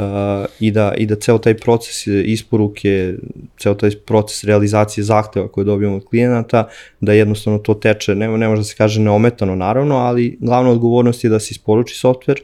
i, 0.60 0.72
da, 0.72 0.94
i 0.98 1.06
da 1.06 1.16
ceo 1.16 1.38
taj 1.38 1.58
proces 1.58 2.08
isporuke, 2.08 3.14
ceo 3.58 3.74
taj 3.74 3.92
proces 4.06 4.44
realizacije 4.44 5.04
zahteva 5.04 5.48
koje 5.48 5.66
dobijamo 5.66 5.96
od 5.96 6.06
klijenata, 6.06 6.68
da 7.02 7.14
jednostavno 7.14 7.60
to 7.60 7.74
teče, 7.74 8.16
ne, 8.16 8.38
ne 8.38 8.48
može 8.48 8.60
da 8.60 8.64
se 8.64 8.76
kaže 8.78 9.02
neometano 9.02 9.56
naravno, 9.56 9.96
ali 9.96 10.38
glavna 10.40 10.72
odgovornost 10.72 11.24
je 11.24 11.30
da 11.30 11.40
se 11.40 11.52
isporuči 11.52 11.96
softver, 11.96 12.40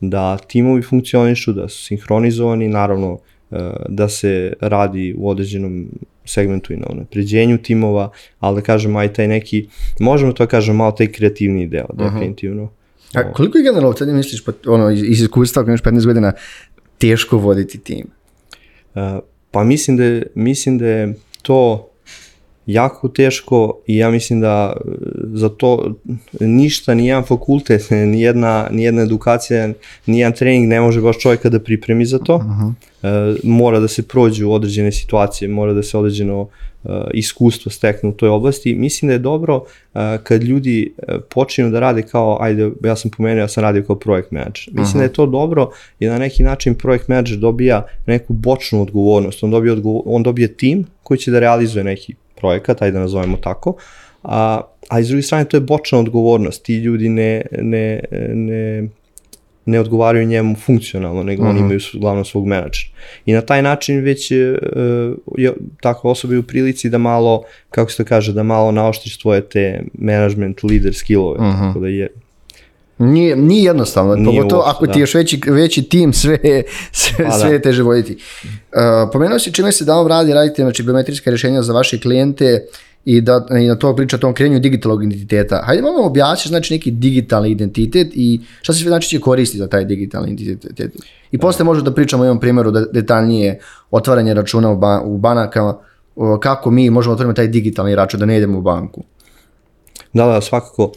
da 0.00 0.38
timovi 0.38 0.82
funkcionišu, 0.82 1.52
da 1.52 1.68
su 1.68 1.84
sinhronizovani, 1.84 2.68
naravno 2.68 3.12
uh, 3.12 3.58
da 3.88 4.08
se 4.08 4.52
radi 4.60 5.14
u 5.18 5.28
određenom 5.28 5.86
segmentu 6.24 6.72
i 6.72 6.76
na 6.76 6.86
napređenju 6.94 7.58
timova, 7.58 8.10
ali 8.40 8.56
da 8.56 8.62
kažem, 8.62 8.96
aj 8.96 9.12
taj 9.12 9.28
neki, 9.28 9.66
možemo 10.00 10.32
to 10.32 10.46
kažem, 10.46 10.76
malo 10.76 10.92
taj 10.92 11.06
kreativni 11.06 11.66
deo, 11.66 11.86
definitivno. 11.92 12.70
A 13.14 13.32
koliko 13.32 13.58
je 13.58 13.64
generalno, 13.64 13.96
sad 13.96 14.08
misliš, 14.08 14.44
pa, 14.44 14.52
ono, 14.66 14.90
iz 14.90 15.20
iskustva, 15.20 15.62
ako 15.62 15.70
imaš 15.70 15.82
15 15.82 16.06
godina, 16.06 16.32
teško 17.02 17.38
voditi 17.38 17.78
tim? 17.78 18.06
Uh, 18.94 19.02
pa 19.50 19.64
mislim 19.64 19.96
da, 19.96 20.22
mislim 20.34 20.78
da 20.78 20.86
je 20.86 21.14
to 21.42 21.88
jako 22.66 23.08
teško 23.08 23.78
i 23.86 23.96
ja 23.96 24.10
mislim 24.10 24.40
da 24.40 24.72
e, 24.76 24.88
za 25.32 25.48
to 25.48 25.94
ništa, 26.40 26.94
ni 26.94 27.06
jedan 27.06 27.24
fakultet, 27.24 27.90
ni 28.12 28.20
jedna, 28.20 28.68
ni 28.70 28.82
jedna 28.82 29.02
edukacija, 29.02 29.68
ni 30.06 30.18
jedan 30.18 30.32
trening 30.32 30.68
ne 30.68 30.80
može 30.80 31.00
baš 31.00 31.18
čovjeka 31.18 31.48
da 31.48 31.60
pripremi 31.60 32.04
za 32.06 32.18
to. 32.18 32.36
Uh 32.36 32.42
-huh. 32.42 32.72
e, 33.02 33.38
mora 33.42 33.80
da 33.80 33.88
se 33.88 34.02
prođu 34.02 34.50
određene 34.50 34.92
situacije, 34.92 35.48
mora 35.48 35.72
da 35.72 35.82
se 35.82 35.98
određeno 35.98 36.48
e, 36.48 36.71
iskustvo 37.14 37.72
steknu 37.72 38.10
u 38.10 38.12
toj 38.12 38.28
oblasti. 38.28 38.74
Mislim 38.74 39.06
da 39.06 39.12
je 39.12 39.18
dobro 39.18 39.64
e, 39.94 40.18
kad 40.22 40.42
ljudi 40.42 40.94
e, 40.98 41.18
počinju 41.30 41.70
da 41.70 41.80
rade 41.80 42.02
kao, 42.02 42.38
ajde, 42.40 42.70
ja 42.84 42.96
sam 42.96 43.10
pomenuo, 43.10 43.40
ja 43.40 43.48
sam 43.48 43.62
radio 43.62 43.82
kao 43.82 43.98
projekt 43.98 44.30
menadžer. 44.30 44.74
Mislim 44.74 44.94
-huh. 44.94 44.98
da 44.98 45.02
je 45.02 45.12
to 45.12 45.26
dobro 45.26 45.70
i 46.00 46.06
na 46.06 46.18
neki 46.18 46.42
način 46.42 46.74
projekt 46.74 47.08
menadžer 47.08 47.38
dobija 47.38 47.86
neku 48.06 48.32
bočnu 48.32 48.82
odgovornost. 48.82 49.42
On 49.42 49.50
dobije, 49.50 49.72
odgovor, 49.72 50.02
on 50.06 50.22
dobije 50.22 50.56
tim 50.56 50.86
koji 51.02 51.18
će 51.18 51.30
da 51.30 51.38
realizuje 51.38 51.84
neki 51.84 52.14
projekat, 52.40 52.82
ajde 52.82 52.92
da 52.92 53.00
nazovemo 53.00 53.36
tako, 53.36 53.74
a, 54.22 54.60
a 54.88 55.00
iz 55.00 55.08
druge 55.08 55.22
strane 55.22 55.44
to 55.44 55.56
je 55.56 55.60
bočna 55.60 55.98
odgovornost, 55.98 56.62
ti 56.62 56.76
ljudi 56.76 57.08
ne, 57.08 57.42
ne, 57.52 58.00
ne, 58.34 58.88
ne 59.66 59.80
odgovaraju 59.80 60.26
njemu 60.26 60.56
funkcionalno, 60.56 61.22
nego 61.22 61.42
uh 61.42 61.48
-huh. 61.48 61.50
oni 61.50 61.58
mhm. 61.58 61.64
imaju 61.64 61.80
glavno 61.94 62.24
svog 62.24 62.46
menadžera. 62.46 62.88
I 63.26 63.32
na 63.32 63.40
taj 63.40 63.62
način 63.62 64.00
već 64.00 64.30
je 64.30 65.52
osoba 66.02 66.34
je 66.34 66.38
u 66.38 66.42
prilici 66.42 66.90
da 66.90 66.98
malo, 66.98 67.42
kako 67.70 67.90
se 67.90 67.96
to 67.96 68.04
kaže, 68.04 68.32
da 68.32 68.42
malo 68.42 68.72
naoštiš 68.72 69.18
tvoje 69.18 69.40
te 69.40 69.82
management, 69.94 70.62
leader 70.62 70.94
skillove, 70.94 71.38
mhm. 71.40 71.48
-huh. 71.48 71.68
tako 71.68 71.80
da 71.80 71.88
je 71.88 72.08
Nije, 72.98 73.36
nije 73.36 73.64
jednostavno, 73.64 74.14
nije 74.14 74.26
pogotovo 74.26 74.62
uopšte, 74.62 74.76
ako 74.76 74.86
ti 74.86 74.92
da. 74.92 75.00
još 75.00 75.14
veći, 75.14 75.40
veći 75.46 75.82
tim, 75.82 76.12
sve, 76.22 76.38
sve, 76.92 77.24
pa, 77.24 77.30
sve 77.30 77.48
da. 77.48 77.54
je 77.54 77.62
teže 77.62 77.82
voditi. 77.82 78.12
Uh, 78.42 79.10
pomenuo 79.12 79.38
si 79.38 79.52
čime 79.52 79.72
se 79.72 79.84
danom 79.84 80.06
radi, 80.06 80.32
radite 80.32 80.62
znači, 80.62 80.82
biometrijska 80.82 81.30
rješenja 81.30 81.62
za 81.62 81.72
vaše 81.72 82.00
klijente 82.00 82.66
i 83.04 83.20
da 83.20 83.46
i 83.60 83.66
na 83.66 83.74
to 83.74 83.96
priča 83.96 84.16
o 84.16 84.18
tom 84.18 84.34
krenju 84.34 84.60
digitalnog 84.60 85.04
identiteta. 85.04 85.62
Hajde 85.64 85.82
malo 85.82 86.06
objasniš 86.06 86.48
znači 86.48 86.74
neki 86.74 86.90
digitalni 86.90 87.50
identitet 87.50 88.08
i 88.14 88.40
šta 88.62 88.72
se 88.72 88.78
sve 88.78 88.88
znači 88.88 89.08
će 89.08 89.20
koristiti 89.20 89.58
za 89.58 89.68
taj 89.68 89.84
digitalni 89.84 90.30
identitet. 90.30 90.92
I 91.32 91.38
posle 91.38 91.64
možemo 91.64 91.84
da 91.84 91.94
pričamo 91.94 92.22
o 92.22 92.26
jednom 92.26 92.40
primjeru 92.40 92.70
da 92.70 92.84
detaljnije 92.84 93.58
otvaranje 93.90 94.34
računa 94.34 94.70
u, 94.70 94.76
ban 94.76 95.00
u 95.04 95.18
banakama, 95.18 95.78
kako 96.40 96.70
mi 96.70 96.90
možemo 96.90 97.12
otvoriti 97.12 97.36
taj 97.36 97.48
digitalni 97.48 97.94
račun 97.94 98.20
da 98.20 98.26
ne 98.26 98.36
idemo 98.36 98.58
u 98.58 98.62
banku. 98.62 99.04
Da, 100.12 100.26
da, 100.26 100.40
svakako. 100.40 100.92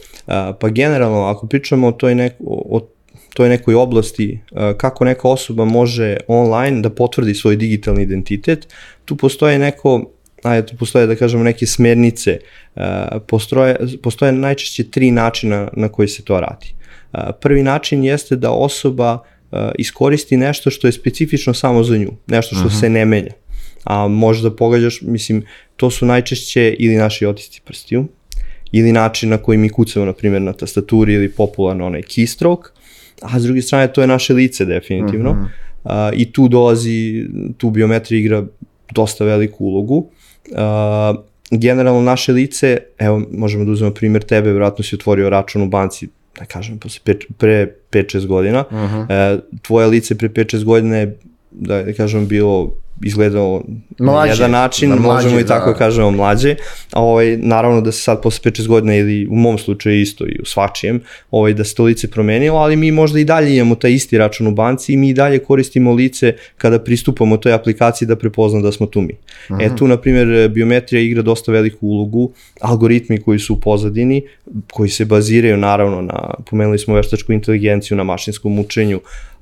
Pa 0.60 0.68
generalno, 0.68 1.24
ako 1.24 1.46
pričamo 1.46 1.88
o 1.88 1.92
toj, 1.92 2.14
neko, 2.14 2.44
o 2.44 2.88
toj 3.34 3.48
nekoj 3.48 3.74
oblasti 3.74 4.40
kako 4.76 5.04
neka 5.04 5.28
osoba 5.28 5.64
može 5.64 6.16
online 6.28 6.80
da 6.80 6.90
potvrdi 6.90 7.34
svoj 7.34 7.56
digitalni 7.56 8.02
identitet, 8.02 8.68
tu 9.04 9.16
postoje 9.16 9.58
neko 9.58 10.10
ajde, 10.42 10.66
tu 10.66 10.76
postoje, 10.76 11.06
da 11.06 11.16
kažemo, 11.16 11.44
neke 11.44 11.66
smernice, 11.66 12.38
postoje, 13.26 13.76
postoje 14.02 14.32
najčešće 14.32 14.90
tri 14.90 15.10
načina 15.10 15.68
na 15.72 15.88
koji 15.88 16.08
se 16.08 16.24
to 16.24 16.40
radi. 16.40 16.74
Prvi 17.40 17.62
način 17.62 18.04
jeste 18.04 18.36
da 18.36 18.50
osoba 18.50 19.18
iskoristi 19.78 20.36
nešto 20.36 20.70
što 20.70 20.88
je 20.88 20.92
specifično 20.92 21.54
samo 21.54 21.82
za 21.82 21.96
nju, 21.96 22.12
nešto 22.26 22.54
što 22.54 22.64
uh 22.64 22.66
mhm. 22.66 22.76
-huh. 22.76 22.80
se 22.80 22.88
ne 22.88 23.04
menja. 23.04 23.32
A 23.84 24.08
možda 24.08 24.56
pogađaš, 24.56 25.00
mislim, 25.02 25.44
to 25.76 25.90
su 25.90 26.06
najčešće 26.06 26.76
ili 26.78 26.96
naši 26.96 27.26
otisci 27.26 27.60
prstiju, 27.64 28.06
ili 28.72 28.92
način 28.92 29.30
na 29.30 29.38
koji 29.38 29.58
mi 29.58 29.68
kucamo, 29.68 30.06
na 30.06 30.12
primjer, 30.12 30.42
na 30.42 30.52
tastaturi 30.52 31.14
ili 31.14 31.32
popularno 31.32 31.86
onaj 31.86 32.02
keystroke, 32.02 32.68
a 33.22 33.40
s 33.40 33.42
druge 33.42 33.62
strane 33.62 33.92
to 33.92 34.00
je 34.00 34.06
naše 34.06 34.34
lice 34.34 34.64
definitivno. 34.64 35.32
Mm 35.32 35.48
-hmm. 35.84 36.12
uh, 36.12 36.20
I 36.20 36.32
tu 36.32 36.48
dolazi, 36.48 37.26
tu 37.56 37.70
biometrija 37.70 38.20
igra 38.20 38.44
dosta 38.92 39.24
veliku 39.24 39.64
ulogu. 39.64 39.96
Uh, 40.50 41.24
generalno 41.50 42.02
naše 42.02 42.32
lice, 42.32 42.78
evo 42.98 43.22
možemo 43.32 43.64
da 43.64 43.70
uzmemo 43.70 43.94
primjer 43.94 44.22
tebe, 44.22 44.50
vjerojatno 44.50 44.84
si 44.84 44.94
otvorio 44.94 45.30
račun 45.30 45.62
u 45.62 45.68
banci, 45.68 46.08
da 46.38 46.44
kažem, 46.44 46.78
posle 46.78 47.14
pre 47.38 47.72
5-6 47.92 48.26
godina. 48.26 48.64
Uh 48.70 48.76
-huh. 48.76 49.34
uh, 49.34 49.40
tvoje 49.62 49.86
lice 49.86 50.18
pre 50.18 50.28
5-6 50.28 50.64
godina 50.64 50.96
je, 50.96 51.18
da, 51.50 51.82
da 51.82 51.92
kažem, 51.92 52.28
bilo 52.28 52.76
izgledao 53.02 53.62
mlađe, 53.98 54.28
na 54.28 54.32
jedan 54.32 54.50
način, 54.50 54.88
mlađe, 54.88 55.02
možemo 55.02 55.40
i 55.40 55.46
tako 55.46 55.70
da. 55.70 55.76
kažemo 55.76 56.10
mlađe, 56.10 56.54
a 56.92 57.02
ovaj, 57.02 57.36
naravno 57.36 57.80
da 57.80 57.92
se 57.92 58.02
sad 58.02 58.22
posle 58.22 58.50
5-6 58.50 58.68
godina 58.68 58.96
ili 58.96 59.26
u 59.26 59.34
mom 59.34 59.58
slučaju 59.58 60.00
isto 60.00 60.26
i 60.26 60.38
u 60.42 60.44
svačijem, 60.44 61.00
ovaj, 61.30 61.54
da 61.54 61.64
se 61.64 61.74
to 61.74 61.84
lice 61.84 62.10
promenilo, 62.10 62.58
ali 62.58 62.76
mi 62.76 62.90
možda 62.90 63.20
i 63.20 63.24
dalje 63.24 63.56
imamo 63.56 63.74
taj 63.74 63.92
isti 63.92 64.18
račun 64.18 64.46
u 64.46 64.50
banci 64.50 64.92
i 64.92 64.96
mi 64.96 65.08
i 65.08 65.14
dalje 65.14 65.38
koristimo 65.38 65.92
lice 65.92 66.34
kada 66.56 66.78
pristupamo 66.78 67.36
toj 67.36 67.52
aplikaciji 67.52 68.08
da 68.08 68.16
prepozna 68.16 68.60
da 68.60 68.72
smo 68.72 68.86
tu 68.86 69.00
mi. 69.00 69.14
-huh. 69.48 69.66
E 69.66 69.76
tu, 69.76 69.88
na 69.88 69.96
primjer, 69.96 70.48
biometrija 70.48 71.02
igra 71.02 71.22
dosta 71.22 71.52
veliku 71.52 71.86
ulogu, 71.86 72.32
algoritmi 72.60 73.20
koji 73.20 73.38
su 73.38 73.54
u 73.54 73.60
pozadini, 73.60 74.22
koji 74.72 74.88
se 74.88 75.04
baziraju 75.04 75.56
naravno 75.56 76.02
na, 76.02 76.34
pomenuli 76.50 76.78
smo 76.78 76.94
veštačku 76.94 77.32
inteligenciju, 77.32 77.96
na 77.96 78.04
mašinskom 78.04 78.58
učenju, 78.58 79.00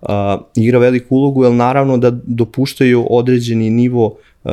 uh, 0.08 0.44
igra 0.56 0.78
veliku 0.78 1.16
ulogu, 1.16 1.44
jer 1.44 1.52
naravno 1.52 1.96
da 1.96 2.10
dopuštaju 2.10 3.06
određeni 3.10 3.70
nivo 3.70 4.16
uh, 4.44 4.50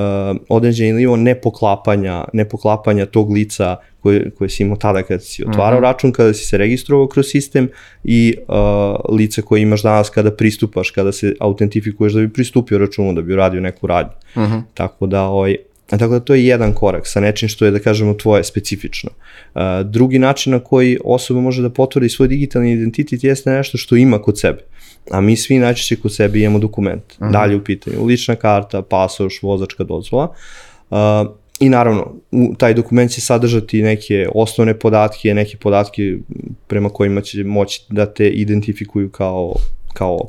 određeni 0.50 0.94
nivo 0.94 1.16
nepoklapanja, 1.16 2.24
nepoklapanja 2.34 3.06
tog 3.06 3.32
lica 3.32 3.76
koje, 4.00 4.30
koje 4.30 4.50
si 4.50 4.64
imao 4.64 4.78
tada 4.78 5.04
kada 5.04 5.20
si 5.20 5.44
otvarao 5.44 5.78
uh 5.78 5.82
mhm. 5.82 5.86
-huh. 5.86 5.92
račun, 5.92 6.12
kada 6.12 6.34
si 6.34 6.46
se 6.46 6.58
registrovao 6.58 7.08
kroz 7.08 7.26
sistem 7.28 7.70
i 8.04 8.36
uh, 8.48 9.16
lice 9.16 9.42
koje 9.42 9.62
imaš 9.62 9.84
danas 9.84 10.10
kada 10.10 10.32
pristupaš, 10.32 10.92
kada 10.92 11.12
se 11.12 11.36
autentifikuješ 11.40 12.14
da 12.14 12.20
bi 12.20 12.34
pristupio 12.34 12.78
računu, 12.78 13.14
da 13.14 13.22
bi 13.22 13.34
uradio 13.34 13.62
neku 13.62 13.88
radnju. 13.88 14.14
Uh 14.36 14.42
mhm. 14.42 14.54
-huh. 14.54 14.62
Tako 14.74 15.08
da 15.08 15.24
ovaj, 15.24 15.56
Tako 15.98 16.14
da 16.14 16.20
to 16.20 16.34
je 16.34 16.46
jedan 16.46 16.74
korak 16.74 17.08
sa 17.08 17.20
nečim 17.20 17.50
što 17.50 17.66
je, 17.66 17.72
da 17.72 17.80
kažemo, 17.80 18.14
tvoje 18.14 18.44
specifično. 18.44 19.10
Uh, 19.56 19.62
drugi 19.86 20.20
način 20.20 20.54
na 20.54 20.60
koji 20.60 20.98
osoba 21.04 21.42
može 21.42 21.62
da 21.62 21.70
potvrdi 21.70 22.10
svoj 22.10 22.28
digitalni 22.28 22.72
identitet 22.72 23.24
jeste 23.24 23.52
nešto 23.52 23.78
što 23.78 23.96
ima 23.96 24.22
kod 24.22 24.40
sebe. 24.40 24.64
A 25.12 25.22
mi 25.22 25.38
svi 25.38 25.60
najčešće 25.60 25.96
kod 25.96 26.16
sebe 26.16 26.40
imamo 26.40 26.60
dokument. 26.60 27.04
Uh 27.20 27.28
-huh. 27.28 27.32
Dalje 27.32 27.56
u 27.56 27.64
pitanju 27.64 28.06
lična 28.06 28.36
karta, 28.36 28.82
pasoš, 28.82 29.42
vozačka 29.42 29.84
dozvola. 29.84 30.34
Uh, 30.90 30.98
I 31.60 31.70
naravno, 31.70 32.14
u, 32.32 32.56
taj 32.58 32.74
dokument 32.74 33.12
će 33.12 33.22
sadržati 33.22 33.82
neke 33.82 34.28
osnovne 34.36 34.80
podatke, 34.80 35.34
neke 35.34 35.58
podatke 35.58 36.18
prema 36.68 36.90
kojima 36.90 37.22
će 37.22 37.44
moći 37.44 37.82
da 37.90 38.06
te 38.14 38.30
identifikuju 38.30 39.10
kao, 39.10 39.54
kao 39.94 40.20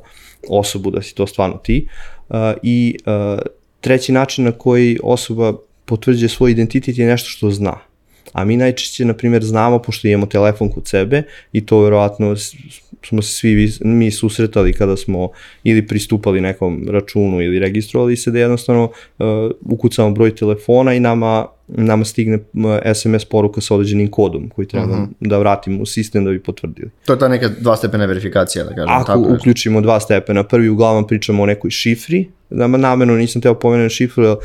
osobu, 0.48 0.90
da 0.90 1.02
si 1.02 1.14
to 1.14 1.26
stvarno 1.26 1.56
ti. 1.56 1.88
Uh, 2.28 2.36
I 2.62 2.96
uh, 3.06 3.40
treći 3.80 4.12
način 4.12 4.44
na 4.44 4.52
koji 4.52 4.98
osoba 5.02 5.52
potvrđuje 5.84 6.28
svoj 6.28 6.50
identitet 6.50 6.98
je 6.98 7.06
nešto 7.06 7.28
što 7.28 7.50
zna. 7.50 7.91
A 8.32 8.44
mi 8.44 8.56
najčešće, 8.56 9.04
na 9.04 9.14
primjer, 9.14 9.44
znamo, 9.44 9.78
pošto 9.78 10.08
imamo 10.08 10.26
telefon 10.26 10.68
kod 10.68 10.88
sebe, 10.88 11.22
i 11.52 11.66
to 11.66 11.80
verovatno 11.80 12.36
smo 13.06 13.22
se 13.22 13.32
svi 13.32 13.72
mi 13.80 14.10
susretali 14.10 14.72
kada 14.72 14.96
smo 14.96 15.28
ili 15.64 15.86
pristupali 15.86 16.40
nekom 16.40 16.88
računu 16.90 17.42
ili 17.42 17.58
registrovali 17.58 18.16
se 18.16 18.30
da 18.30 18.38
jednostavno 18.38 18.84
uh, 18.84 19.26
ukucamo 19.60 20.10
broj 20.10 20.36
telefona 20.36 20.94
i 20.94 21.00
nama 21.00 21.46
nama 21.76 22.04
stigne 22.04 22.38
SMS 22.94 23.24
poruka 23.24 23.60
sa 23.60 23.74
određenim 23.74 24.10
kodom 24.10 24.48
koji 24.48 24.68
treba 24.68 24.86
uh 24.86 24.92
mhm. 24.92 25.02
-huh. 25.02 25.28
da 25.28 25.38
vratimo 25.38 25.82
u 25.82 25.86
sistem 25.86 26.24
da 26.24 26.30
bi 26.30 26.42
potvrdili. 26.42 26.90
To 27.06 27.12
je 27.12 27.18
ta 27.18 27.28
neka 27.28 27.50
dva 27.60 27.76
stepena 27.76 28.04
verifikacija, 28.04 28.64
da 28.64 28.74
kažem. 28.74 28.90
Ako 28.90 29.06
tako 29.06 29.34
uključimo 29.34 29.80
dva 29.80 30.00
stepena, 30.00 30.44
prvi 30.44 30.68
uglavnom 30.68 31.06
pričamo 31.06 31.42
o 31.42 31.46
nekoj 31.46 31.70
šifri, 31.70 32.28
da 32.50 32.66
namerno 32.66 33.14
nisam 33.14 33.42
teo 33.42 33.54
pomenuti 33.54 33.94
šifru, 33.94 34.24
jer 34.24 34.36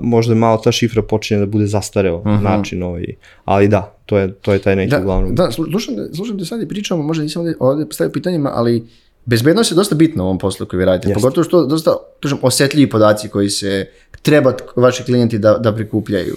možda 0.00 0.34
malo 0.34 0.60
ta 0.64 0.72
šifra 0.72 1.02
počinje 1.02 1.40
da 1.40 1.46
bude 1.46 1.66
zastareo 1.66 2.16
uh 2.16 2.26
mhm. 2.26 2.34
-huh. 2.34 2.42
način, 2.42 2.82
ovaj, 2.82 3.04
ali 3.44 3.68
da, 3.68 3.96
to 4.06 4.18
je, 4.18 4.32
to 4.32 4.52
je 4.52 4.58
taj 4.58 4.76
neki 4.76 4.90
da, 4.90 5.00
uglavnom. 5.00 5.34
Da, 5.34 5.50
slušam, 5.50 5.94
slušam 6.14 6.38
te 6.38 6.44
sad 6.44 6.62
i 6.62 6.68
pričamo, 6.68 7.02
možda 7.02 7.22
nisam 7.22 7.42
ovde, 7.42 7.54
ovde 7.60 7.86
postavio 7.86 8.12
pitanjima, 8.12 8.50
ali 8.54 8.86
bezbednost 9.24 9.70
je 9.70 9.74
dosta 9.74 9.94
bitna 9.94 10.22
u 10.22 10.26
ovom 10.26 10.38
poslu 10.38 10.66
koji 10.66 10.78
vi 10.78 10.84
radite, 10.84 11.08
Jeste. 11.08 11.20
pogotovo 11.20 11.44
što 11.44 11.66
dosta 11.66 11.90
kažem, 12.20 12.38
osetljivi 12.42 12.90
podaci 12.90 13.28
koji 13.28 13.50
se 13.50 13.88
treba 14.22 14.52
vaši 14.76 15.02
klijenti 15.02 15.38
da, 15.38 15.58
da 15.58 15.74
prikupljaju 15.74 16.36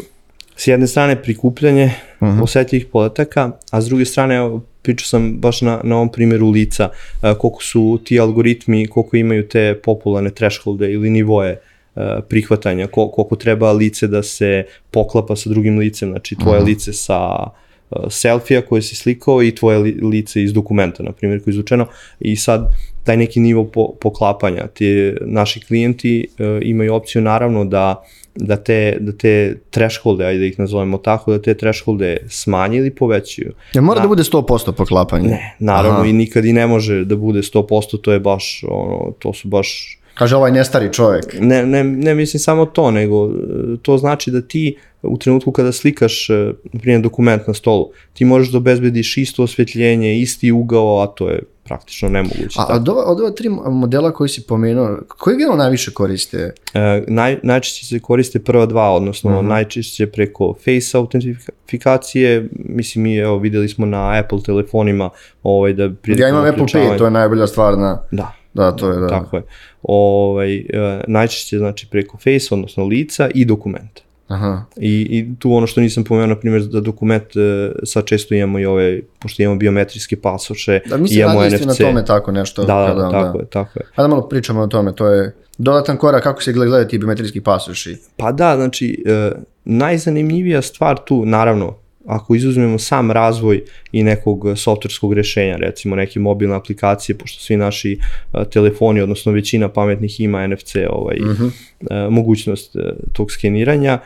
s 0.57 0.67
jedne 0.67 0.87
strane 0.87 1.21
prikupljanje 1.21 1.85
uh 2.19 2.27
mhm. 2.27 2.37
-huh. 2.37 2.43
osetljivih 2.43 2.85
podataka, 2.85 3.51
a 3.71 3.81
s 3.81 3.85
druge 3.85 4.05
strane, 4.05 4.35
evo, 4.35 4.63
pričao 4.81 5.05
sam 5.05 5.37
baš 5.37 5.61
na, 5.61 5.81
na 5.83 5.95
ovom 5.95 6.11
primjeru 6.11 6.49
lica, 6.49 6.89
koliko 7.21 7.63
su 7.63 7.99
ti 8.03 8.19
algoritmi, 8.19 8.87
koliko 8.87 9.17
imaju 9.17 9.47
te 9.47 9.79
popularne 9.83 10.29
thresholde 10.29 10.91
ili 10.91 11.09
nivoje 11.09 11.59
prihvatanja, 12.29 12.87
koliko 12.87 13.35
treba 13.35 13.71
lice 13.71 14.07
da 14.07 14.23
se 14.23 14.63
poklapa 14.91 15.35
sa 15.35 15.49
drugim 15.49 15.79
licem, 15.79 16.09
znači 16.09 16.35
tvoje 16.35 16.57
uh 16.57 16.63
mhm. 16.63 16.65
-huh. 16.65 16.75
lice 16.75 16.93
sa 16.93 17.49
selfija 18.09 18.61
koje 18.61 18.81
si 18.81 18.95
slikao 18.95 19.43
i 19.43 19.55
tvoje 19.55 19.77
lice 20.01 20.43
iz 20.43 20.53
dokumenta, 20.53 21.03
na 21.03 21.11
primjer, 21.11 21.43
koje 21.43 21.51
je 21.51 21.53
izvučeno 21.53 21.87
i 22.19 22.35
sad 22.35 22.71
taj 23.03 23.17
neki 23.17 23.39
nivo 23.39 23.65
po, 23.65 23.93
poklapanja. 24.01 24.67
Ti 24.67 25.13
naši 25.21 25.59
klijenti 25.59 26.27
uh, 26.27 26.45
imaju 26.61 26.93
opciju 26.93 27.21
naravno 27.21 27.65
da 27.65 28.03
da 28.39 28.55
te, 28.55 28.97
da 28.99 29.11
te 29.11 29.57
thresholde, 29.69 30.25
ajde 30.25 30.39
da 30.39 30.45
ih 30.45 30.59
nazovemo 30.59 30.97
tako, 30.97 31.31
da 31.31 31.41
te 31.41 31.53
thresholde 31.53 32.17
smanje 32.29 32.77
ili 32.77 32.95
povećaju. 32.95 33.53
Ja 33.73 33.81
mora 33.81 33.99
Na, 33.99 34.01
da 34.01 34.07
bude 34.07 34.23
100% 34.23 34.71
poklapanje? 34.71 35.29
Ne, 35.29 35.55
naravno 35.59 35.99
Aha. 35.99 36.09
i 36.09 36.13
nikad 36.13 36.45
i 36.45 36.53
ne 36.53 36.67
može 36.67 37.05
da 37.05 37.15
bude 37.15 37.39
100%, 37.39 38.01
to 38.01 38.11
je 38.11 38.19
baš, 38.19 38.63
ono, 38.69 39.11
to 39.19 39.33
su 39.33 39.47
baš 39.47 39.99
Kaže 40.17 40.35
ovaj 40.35 40.51
nestari 40.51 40.93
čovjek. 40.93 41.25
Ne, 41.39 41.65
ne, 41.65 41.83
ne 41.83 42.15
mislim 42.15 42.39
samo 42.39 42.65
to, 42.65 42.91
nego 42.91 43.25
e, 43.25 43.31
to 43.81 43.97
znači 43.97 44.31
da 44.31 44.41
ti 44.41 44.77
u 45.01 45.17
trenutku 45.17 45.51
kada 45.51 45.71
slikaš, 45.71 46.29
e, 46.29 46.33
na 46.73 46.79
primjer, 46.79 47.01
dokument 47.01 47.47
na 47.47 47.53
stolu, 47.53 47.91
ti 48.13 48.25
možeš 48.25 48.51
da 48.51 48.57
obezbediš 48.57 49.17
isto 49.17 49.43
osvjetljenje, 49.43 50.19
isti 50.19 50.51
ugao, 50.51 51.01
a 51.01 51.07
to 51.07 51.29
je 51.29 51.39
praktično 51.63 52.09
nemoguće. 52.09 52.59
A 52.59 52.75
od 52.75 52.89
ova, 52.89 53.03
od 53.05 53.19
ova 53.19 53.31
tri 53.31 53.49
modela 53.49 54.11
koji 54.11 54.29
si 54.29 54.41
pomenuo, 54.47 54.97
koji 55.07 55.37
generalno 55.37 55.63
najviše 55.63 55.93
koriste? 55.93 56.53
E, 56.73 57.03
naj, 57.07 57.37
najčešće 57.43 57.85
se 57.85 57.99
koriste 57.99 58.39
prva 58.39 58.65
dva, 58.65 58.89
odnosno 58.91 59.31
uh 59.31 59.37
-huh. 59.37 59.47
najčešće 59.47 60.07
preko 60.07 60.53
face 60.53 60.97
autentifikacije, 60.97 62.49
mislim 62.51 63.03
mi 63.03 63.17
evo 63.17 63.37
videli 63.37 63.69
smo 63.69 63.85
na 63.85 64.19
Apple 64.19 64.39
telefonima 64.45 65.09
ovaj, 65.43 65.73
da 65.73 65.83
Ja 66.05 66.29
imam 66.29 66.45
Apple 66.45 66.65
Pay, 66.65 66.97
to 66.97 67.05
je 67.05 67.11
najbolja 67.11 67.47
stvar 67.47 67.77
na... 67.77 68.01
Da, 68.11 68.33
Da, 68.57 68.71
to 68.71 68.89
je, 68.89 68.99
da. 68.99 69.07
Tako 69.07 69.35
je. 69.37 69.43
Ovaj, 69.83 70.55
e, 70.55 70.63
najčešće 71.07 71.57
znači 71.57 71.87
preko 71.91 72.17
face, 72.17 72.47
odnosno 72.51 72.85
lica 72.85 73.29
i 73.35 73.45
dokumenta. 73.45 74.01
Aha. 74.27 74.63
I, 74.77 75.07
I 75.09 75.39
tu 75.39 75.53
ono 75.53 75.67
što 75.67 75.81
nisam 75.81 76.03
pomenuo, 76.03 76.27
na 76.27 76.35
primjer, 76.35 76.61
da 76.61 76.79
dokument, 76.81 77.23
e, 77.23 77.71
sad 77.83 78.05
često 78.05 78.33
imamo 78.35 78.59
i 78.59 78.65
ove, 78.65 79.01
pošto 79.19 79.43
imamo 79.43 79.57
biometrijske 79.57 80.15
pasoše, 80.15 80.79
Da, 80.85 80.97
mi 80.97 81.07
se 81.07 81.19
imamo 81.19 81.41
radi 81.41 81.55
NFC. 81.55 81.65
na 81.65 81.73
tome 81.75 82.05
tako 82.05 82.31
nešto. 82.31 82.61
Da, 82.61 82.73
da, 82.75 82.87
kada- 82.87 83.01
da, 83.01 83.11
tako 83.11 83.39
je, 83.39 83.45
tako 83.45 83.79
je. 83.79 83.85
A 83.95 84.01
da 84.01 84.07
malo 84.07 84.29
pričamo 84.29 84.61
o 84.61 84.67
tome, 84.67 84.95
to 84.95 85.07
je 85.07 85.35
dodatan 85.57 85.97
korak 85.97 86.23
kako 86.23 86.43
se 86.43 86.53
gledaju 86.53 86.87
ti 86.87 86.97
biometrijski 86.97 87.41
pasoši. 87.41 87.97
Pa 88.17 88.31
da, 88.31 88.55
znači, 88.55 89.03
e, 89.07 89.31
najzanimljivija 89.65 90.61
stvar 90.61 90.97
tu, 91.05 91.25
naravno, 91.25 91.75
ako 92.07 92.35
izuzmemo 92.35 92.79
sam 92.79 93.11
razvoj 93.11 93.63
i 93.91 94.03
nekog 94.03 94.45
softverskog 94.55 95.13
rešenja, 95.13 95.55
recimo 95.55 95.95
neke 95.95 96.19
mobilne 96.19 96.55
aplikacije, 96.55 97.17
pošto 97.17 97.43
svi 97.43 97.57
naši 97.57 97.99
e, 98.33 98.45
telefoni, 98.49 99.01
odnosno 99.01 99.31
većina 99.31 99.69
pametnih 99.69 100.19
ima 100.19 100.47
NFC 100.47 100.75
ovaj, 100.89 101.17
Mhm. 101.19 101.47
e, 101.89 102.09
mogućnost 102.09 102.75
e, 102.75 102.79
tog 103.13 103.31
skeniranja, 103.31 103.99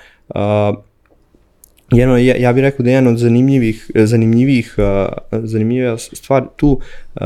jedno, 1.92 2.18
ja, 2.18 2.36
ja 2.36 2.54
bih 2.54 2.62
rekao 2.62 2.84
da 2.84 2.90
je 2.90 2.94
jedan 2.94 3.14
od 3.14 3.18
zanimljivih, 3.18 3.92
zanimljivih, 3.96 4.76
uh, 4.78 5.44
zanimljiva 5.44 5.98
stvar 5.98 6.44
tu 6.56 6.80
uh, 7.16 7.22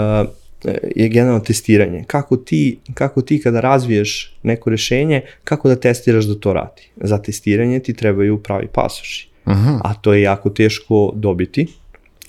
je 0.96 1.10
generalno 1.10 1.39
testiranje. 1.39 2.03
Kako 2.08 2.38
ti, 2.38 2.79
kako 2.94 3.22
ti 3.22 3.41
kada 3.41 3.60
razviješ 3.60 4.36
neko 4.44 4.70
rešenje, 4.70 5.22
kako 5.44 5.70
da 5.70 5.75
testiraš 5.75 6.25
da 6.25 6.39
to 6.39 6.53
radi. 6.53 6.82
Za 6.98 7.22
testiranje 7.22 7.79
ti 7.79 7.94
trebaju 7.94 8.44
pravi 8.44 8.67
pasoši. 8.74 9.29
Aha. 9.46 9.80
A 9.84 9.94
to 9.94 10.14
je 10.14 10.22
jako 10.22 10.50
teško 10.50 11.12
dobiti. 11.16 11.68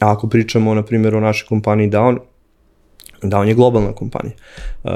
A 0.01 0.13
ako 0.13 0.29
pričamo, 0.29 0.75
na 0.75 0.83
primjer, 0.83 1.15
o 1.15 1.21
našoj 1.21 1.49
kompaniji 1.49 1.91
Down, 1.91 2.19
Down 3.23 3.49
je 3.49 3.55
globalna 3.55 3.93
kompanija. 3.93 4.35
Uh, 4.85 4.91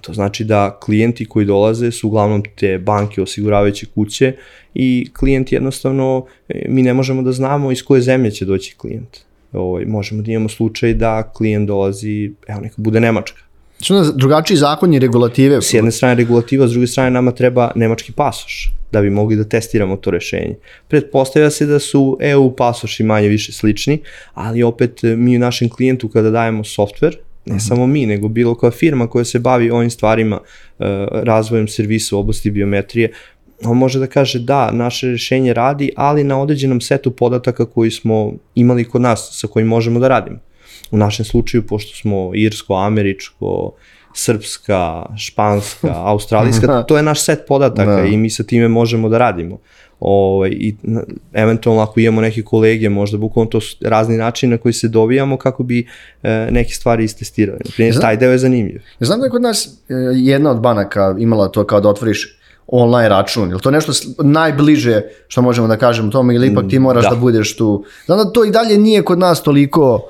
to 0.00 0.12
znači 0.12 0.44
da 0.44 0.78
klijenti 0.80 1.24
koji 1.24 1.46
dolaze 1.46 1.90
su 1.90 2.08
uglavnom 2.08 2.42
te 2.56 2.78
banke, 2.78 3.22
osiguravajuće 3.22 3.86
kuće 3.86 4.36
i 4.74 5.10
klijent 5.18 5.52
jednostavno, 5.52 6.26
e, 6.48 6.66
mi 6.68 6.82
ne 6.82 6.94
možemo 6.94 7.22
da 7.22 7.32
znamo 7.32 7.72
iz 7.72 7.82
koje 7.82 8.00
zemlje 8.00 8.30
će 8.30 8.44
doći 8.44 8.74
klijent. 8.76 9.18
Ovaj, 9.52 9.84
možemo 9.84 10.22
da 10.22 10.32
imamo 10.32 10.48
slučaj 10.48 10.94
da 10.94 11.32
klijent 11.32 11.66
dolazi, 11.66 12.32
evo 12.48 12.60
neka 12.60 12.74
bude 12.76 13.00
Nemačka. 13.00 13.42
Znači 13.78 13.92
onda 13.92 14.12
drugačiji 14.12 14.56
zakon 14.56 14.94
i 14.94 14.98
regulative. 14.98 15.62
S 15.62 15.74
jedne 15.74 15.90
strane 15.90 16.14
regulativa, 16.14 16.68
s 16.68 16.70
druge 16.70 16.86
strane 16.86 17.10
nama 17.10 17.30
treba 17.30 17.70
nemački 17.74 18.12
pasoš 18.12 18.72
da 18.92 19.00
bi 19.00 19.10
mogli 19.10 19.36
da 19.36 19.44
testiramo 19.44 19.96
to 19.96 20.10
rešenje. 20.10 20.54
Pretpostavlja 20.88 21.50
se 21.50 21.66
da 21.66 21.78
su 21.78 22.18
EU 22.20 22.56
pasoši 22.56 23.02
manje 23.02 23.28
više 23.28 23.52
slični, 23.52 23.98
ali 24.34 24.62
opet 24.62 25.04
e, 25.04 25.16
mi 25.16 25.38
našem 25.38 25.68
klijentu 25.68 26.08
kada 26.08 26.30
dajemo 26.30 26.64
softver, 26.64 27.16
ne 27.46 27.54
-huh. 27.54 27.68
samo 27.68 27.86
mi, 27.86 28.06
nego 28.06 28.28
bilo 28.28 28.54
koja 28.54 28.70
firma 28.70 29.06
koja 29.06 29.24
se 29.24 29.38
bavi 29.38 29.70
ovim 29.70 29.90
stvarima, 29.90 30.40
e, 30.78 31.06
razvojem 31.12 31.68
servisa 31.68 32.16
u 32.16 32.18
oblasti 32.18 32.50
biometrije, 32.50 33.12
on 33.64 33.76
može 33.76 33.98
da 33.98 34.06
kaže 34.06 34.38
da, 34.38 34.70
naše 34.72 35.06
rešenje 35.06 35.54
radi, 35.54 35.90
ali 35.96 36.24
na 36.24 36.40
određenom 36.40 36.80
setu 36.80 37.10
podataka 37.10 37.64
koji 37.64 37.90
smo 37.90 38.32
imali 38.54 38.84
kod 38.84 39.00
nas, 39.00 39.28
sa 39.32 39.46
kojim 39.46 39.68
možemo 39.68 40.00
da 40.00 40.08
radimo. 40.08 40.38
U 40.90 40.96
našem 40.96 41.24
slučaju, 41.24 41.66
pošto 41.66 41.96
smo 41.96 42.30
irsko, 42.34 42.74
američko, 42.74 43.72
srpska, 44.14 45.06
španska, 45.18 45.94
australijska, 46.12 46.82
to 46.82 46.96
je 46.96 47.02
naš 47.02 47.24
set 47.24 47.38
podataka 47.48 47.96
Da. 47.96 48.04
i 48.04 48.16
mi 48.16 48.30
sa 48.30 48.42
time 48.42 48.68
možemo 48.68 49.08
da 49.08 49.18
radimo. 49.18 49.58
Ovaj, 50.00 50.50
I 50.50 50.76
eventualno 51.32 51.82
ako 51.82 52.00
imamo 52.00 52.20
neke 52.20 52.42
kolege, 52.42 52.88
možda 52.88 53.18
bukvalno 53.18 53.50
to 53.50 53.60
su 53.60 53.76
razni 53.80 54.16
načini 54.16 54.50
na 54.50 54.58
koji 54.58 54.72
se 54.72 54.88
dovijamo 54.88 55.36
kako 55.36 55.62
bi 55.62 55.86
e, 56.22 56.48
neke 56.50 56.72
stvari 56.72 57.04
istestirali. 57.04 57.58
Naprimjer, 57.64 58.00
taj 58.00 58.16
deo 58.16 58.30
je 58.30 58.38
zanimljiv. 58.38 58.82
Ja 59.00 59.06
znam 59.06 59.20
da 59.20 59.26
je 59.26 59.30
kod 59.30 59.42
nas 59.42 59.66
e, 59.66 59.94
jedna 60.14 60.50
od 60.50 60.60
banaka 60.60 61.14
imala 61.18 61.48
to 61.48 61.64
kao 61.66 61.80
da 61.80 61.88
otvoriš 61.88 62.38
online 62.66 63.08
račun. 63.08 63.50
Je 63.50 63.58
to 63.58 63.70
nešto 63.70 63.92
najbliže 64.22 65.02
što 65.28 65.42
možemo 65.42 65.68
da 65.68 65.76
kažemo 65.76 66.10
tome 66.10 66.34
ili 66.34 66.46
ipak 66.46 66.64
ti 66.70 66.78
moraš 66.78 67.02
da. 67.02 67.08
Da. 67.08 67.14
da 67.14 67.20
budeš 67.20 67.56
tu? 67.56 67.84
Znam 68.06 68.18
da 68.18 68.32
to 68.32 68.44
i 68.44 68.50
dalje 68.50 68.78
nije 68.78 69.02
kod 69.02 69.18
nas 69.18 69.42
toliko 69.42 70.08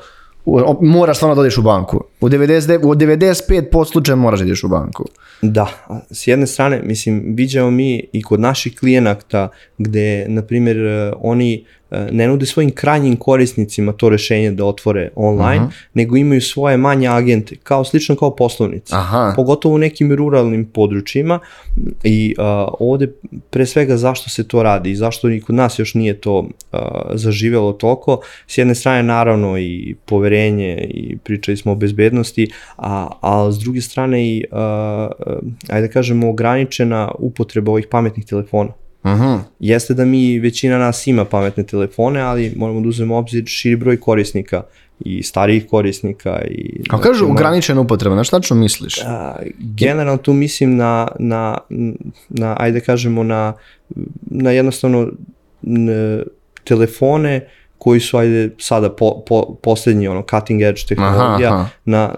o- 0.55 0.79
moraš 0.81 1.17
stvarno 1.17 1.35
da 1.35 1.41
odeš 1.41 1.59
u 1.59 1.63
banku. 1.63 2.05
U, 2.21 2.29
90, 2.29 2.85
u 2.85 2.95
95% 2.95 3.93
slučaja 3.93 4.17
moraš 4.17 4.41
da 4.41 4.47
ideš 4.47 4.65
u 4.65 4.69
banku. 4.69 5.05
Da, 5.43 5.69
s 6.11 6.27
jedne 6.27 6.47
strane, 6.47 6.83
mislim, 6.85 7.23
viđamo 7.27 7.71
mi 7.71 8.05
i 8.13 8.23
kod 8.23 8.41
naših 8.41 8.79
klijenata 8.79 9.49
gde, 9.79 10.27
na 10.29 10.43
primjer, 10.43 10.77
e, 10.77 11.13
oni 11.21 11.65
e, 11.91 12.09
ne 12.13 12.29
nude 12.29 12.47
svojim 12.47 12.71
krajnjim 12.71 13.17
korisnicima 13.17 13.93
to 13.93 14.09
rešenje 14.09 14.51
da 14.51 14.65
otvore 14.65 15.11
online, 15.15 15.65
uh 15.65 15.71
-huh. 15.71 15.87
nego 15.95 16.17
imaju 16.17 16.41
svoje 16.41 16.77
manje 16.77 17.09
agente, 17.09 17.57
kao 17.57 17.85
slično 17.85 18.17
kao 18.17 18.37
poslovnici. 18.37 18.95
Aha. 18.95 19.33
Pogotovo 19.37 19.75
u 19.75 19.79
nekim 19.79 20.13
ruralnim 20.13 20.65
područjima 20.65 21.39
i 22.05 22.35
uh, 22.39 22.45
ovde 22.81 23.13
pre 23.51 23.67
svega 23.67 23.97
zašto 23.97 24.31
se 24.31 24.49
to 24.49 24.63
radi 24.63 24.91
i 24.91 24.97
zašto 24.97 25.31
i 25.31 25.41
kod 25.41 25.55
nas 25.55 25.79
još 25.79 25.95
nije 25.95 26.21
to 26.21 26.39
uh, 26.39 26.79
zaživelo 27.15 27.73
toliko. 27.73 28.21
S 28.47 28.59
jedne 28.59 28.75
strane 28.75 29.03
naravno 29.03 29.59
i 29.59 29.95
poverenje 30.05 30.89
i 30.91 31.17
pričali 31.25 31.57
smo 31.57 31.73
o 31.73 31.75
bezbednosti, 31.75 32.08
a, 32.77 33.09
a 33.21 33.53
s 33.53 33.59
druge 33.59 33.81
strane 33.81 34.29
i, 34.29 34.45
uh, 34.53 34.59
ajde 35.69 35.87
da 35.87 35.93
kažemo, 35.93 36.31
ograničena 36.31 37.11
upotreba 37.19 37.73
ovih 37.73 37.87
pametnih 37.91 38.27
telefona. 38.27 38.71
Aha. 39.03 39.41
Jeste 39.61 39.95
da 39.95 40.05
mi, 40.05 40.39
većina 40.39 40.79
nas 40.79 41.07
ima 41.07 41.25
pametne 41.25 41.63
telefone, 41.63 42.21
ali 42.21 42.53
moramo 42.57 42.81
da 42.81 42.89
uzmemo 42.89 43.17
obzir 43.17 43.45
širi 43.47 43.77
broj 43.77 44.01
korisnika 44.01 44.63
i 45.01 45.23
starijih 45.23 45.67
korisnika. 45.67 46.43
I, 46.51 46.83
Kao 46.89 46.99
kažu 46.99 47.19
znači, 47.19 47.33
ograničena 47.33 47.81
upotreba, 47.81 48.17
na 48.17 48.25
šta 48.25 48.37
tačno 48.37 48.57
misliš? 48.57 48.99
A, 49.07 49.37
generalno 49.59 50.17
tu 50.17 50.33
mislim 50.33 50.77
na, 50.77 51.09
na, 51.19 51.59
na 52.29 52.57
ajde 52.59 52.81
kažemo, 52.81 53.23
na, 53.23 53.53
na 54.21 54.51
jednostavno 54.51 55.09
telefone 56.65 57.49
koji 57.79 58.01
su, 58.01 58.17
ajde, 58.17 58.51
sada 58.59 58.91
po, 58.91 59.23
po, 59.27 59.55
poslednji, 59.63 60.09
ono, 60.09 60.25
cutting 60.31 60.63
edge 60.63 60.81
tehnologija, 60.89 61.49
Aha, 61.49 61.61
aha. 61.61 61.69
na, 61.85 62.15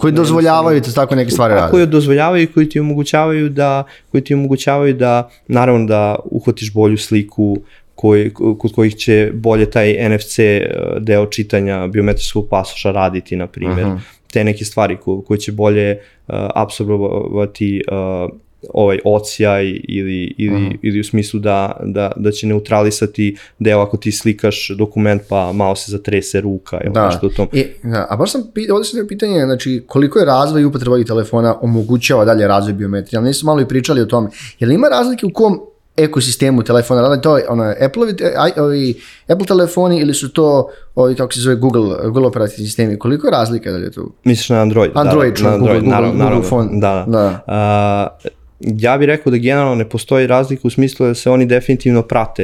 Koji 0.00 0.12
dozvoljavaju 0.12 0.80
ti 0.80 0.94
tako 0.94 1.14
neke 1.14 1.30
stvari 1.30 1.54
raditi. 1.54 1.70
koji 1.70 1.86
dozvoljavaju 1.86 2.42
i 2.42 2.46
koji 2.46 2.68
ti 2.68 2.80
omogućavaju 2.80 3.48
da 3.48 3.84
koji 4.10 4.24
ti 4.24 4.34
omogućavaju 4.34 4.94
da 4.94 5.30
naravno 5.48 5.86
da 5.86 6.16
uhvatiš 6.24 6.72
bolju 6.72 6.98
sliku 6.98 7.56
koji, 7.94 8.34
kod 8.34 8.72
kojih 8.74 8.96
će 8.96 9.30
bolje 9.34 9.70
taj 9.70 10.08
NFC 10.08 10.38
eh, 10.38 10.66
deo 11.00 11.26
čitanja 11.26 11.86
biometrijskog 11.86 12.48
pasoša 12.50 12.90
raditi 12.90 13.36
na 13.36 13.46
primjer 13.46 13.86
Aha. 13.86 13.98
te 14.32 14.44
neke 14.44 14.64
stvari 14.64 14.96
ko, 14.96 15.22
koje 15.22 15.38
će 15.38 15.52
bolje 15.52 15.98
uh, 16.28 16.34
absorbovati 16.54 17.82
uh, 18.24 18.30
ovaj 18.74 18.98
ocijaj 19.04 19.64
ili, 19.84 20.34
ili, 20.38 20.56
Aha. 20.56 20.74
ili 20.82 21.00
u 21.00 21.04
smislu 21.04 21.40
da, 21.40 21.76
da, 21.82 22.12
da 22.16 22.30
će 22.30 22.46
neutralisati 22.46 23.36
deo 23.58 23.80
ako 23.80 23.96
ti 23.96 24.12
slikaš 24.12 24.70
dokument 24.70 25.22
pa 25.28 25.52
malo 25.52 25.76
se 25.76 25.92
zatrese 25.92 26.40
ruka 26.40 26.80
ili 26.84 26.92
Da. 26.92 27.06
nešto 27.06 27.26
u 27.26 27.30
tom. 27.30 27.48
I, 27.52 27.64
da, 27.82 28.06
a 28.10 28.16
baš 28.16 28.32
sam, 28.32 28.40
ovdje 28.72 28.84
sam 28.84 29.06
pitanje, 29.08 29.40
znači, 29.40 29.84
koliko 29.86 30.18
je 30.18 30.24
razvoj 30.24 30.62
i 30.62 30.64
upotreba 30.64 30.94
ovih 30.94 31.06
telefona 31.06 31.54
omogućava 31.60 32.24
dalje 32.24 32.48
razvoj 32.48 32.72
biometrije, 32.72 33.18
ali 33.18 33.26
nismo 33.26 33.46
malo 33.46 33.60
i 33.60 33.68
pričali 33.68 34.00
o 34.00 34.06
tome. 34.06 34.28
Je 34.58 34.66
li 34.66 34.74
ima 34.74 34.88
razlike 34.88 35.26
u 35.26 35.30
kom 35.30 35.60
ekosistemu 35.96 36.62
telefona, 36.62 37.00
radi 37.00 37.22
to 37.22 37.38
ono, 37.48 37.74
Apple, 37.80 38.06
ovi, 38.58 38.94
Apple 39.28 39.46
telefoni 39.46 39.98
ili 39.98 40.14
su 40.14 40.28
to 40.28 40.68
ovi, 40.94 41.14
kako 41.14 41.32
se 41.32 41.40
zove, 41.40 41.56
Google, 41.56 41.96
Google 42.02 42.26
operativni 42.26 42.66
sistemi, 42.66 42.98
koliko 42.98 43.26
je 43.26 43.30
razlika 43.30 43.70
dalje 43.70 43.90
tu? 43.90 44.12
Misliš 44.24 44.48
na 44.48 44.56
Android? 44.56 44.90
Android, 44.94 45.34
da, 45.36 45.42
na 45.42 45.50
Google- 45.50 45.54
Android, 45.58 45.82
Google- 45.82 45.90
naravno, 45.90 46.10
Google 46.10 46.24
naravno, 46.24 46.42
phone. 46.42 46.68
Da, 46.72 47.04
da. 47.08 47.12
Da. 47.12 47.44
A, 47.46 48.08
ja 48.60 48.98
bih 48.98 49.06
rekao 49.06 49.30
da 49.30 49.36
generalno 49.36 49.74
ne 49.74 49.88
postoji 49.88 50.26
razlika 50.26 50.62
u 50.64 50.70
smislu 50.70 51.06
da 51.06 51.14
se 51.14 51.30
oni 51.30 51.46
definitivno 51.46 52.02
prate 52.02 52.42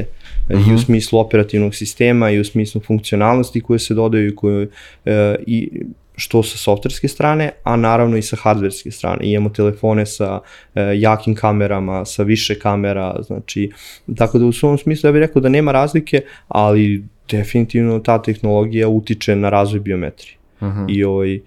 uh 0.48 0.56
-huh. 0.56 0.68
i 0.68 0.70
u 0.70 0.74
Mhm. 0.74 0.76
smislu 0.76 1.18
operativnog 1.18 1.74
sistema 1.74 2.30
i 2.30 2.40
u 2.40 2.44
smislu 2.44 2.80
funkcionalnosti 2.80 3.60
koje 3.60 3.78
se 3.78 3.94
dodaju 3.94 4.28
i 4.28 4.34
koje 4.34 4.68
e, 5.04 5.36
i 5.46 5.70
što 6.16 6.42
sa 6.42 6.58
softverske 6.58 7.08
strane, 7.08 7.50
a 7.62 7.76
naravno 7.76 8.16
i 8.16 8.22
sa 8.22 8.36
hardverske 8.36 8.90
strane. 8.90 9.18
Imamo 9.22 9.48
telefone 9.48 10.06
sa 10.06 10.40
e, 10.74 10.80
jakim 10.96 11.34
kamerama, 11.34 12.04
sa 12.04 12.22
više 12.22 12.58
kamera, 12.58 13.22
znači, 13.22 13.70
tako 14.16 14.38
da 14.38 14.44
u 14.46 14.52
svom 14.52 14.78
smislu 14.78 15.08
ja 15.08 15.12
bih 15.12 15.20
rekao 15.20 15.42
da 15.42 15.48
nema 15.48 15.72
razlike, 15.72 16.20
ali 16.48 17.04
definitivno 17.30 17.98
ta 17.98 18.22
tehnologija 18.22 18.88
utiče 18.88 19.36
na 19.36 19.48
razvoj 19.48 19.80
biometrije. 19.80 20.34
Mhm. 20.62 20.84
I 20.88 21.04
ovaj, 21.04 21.40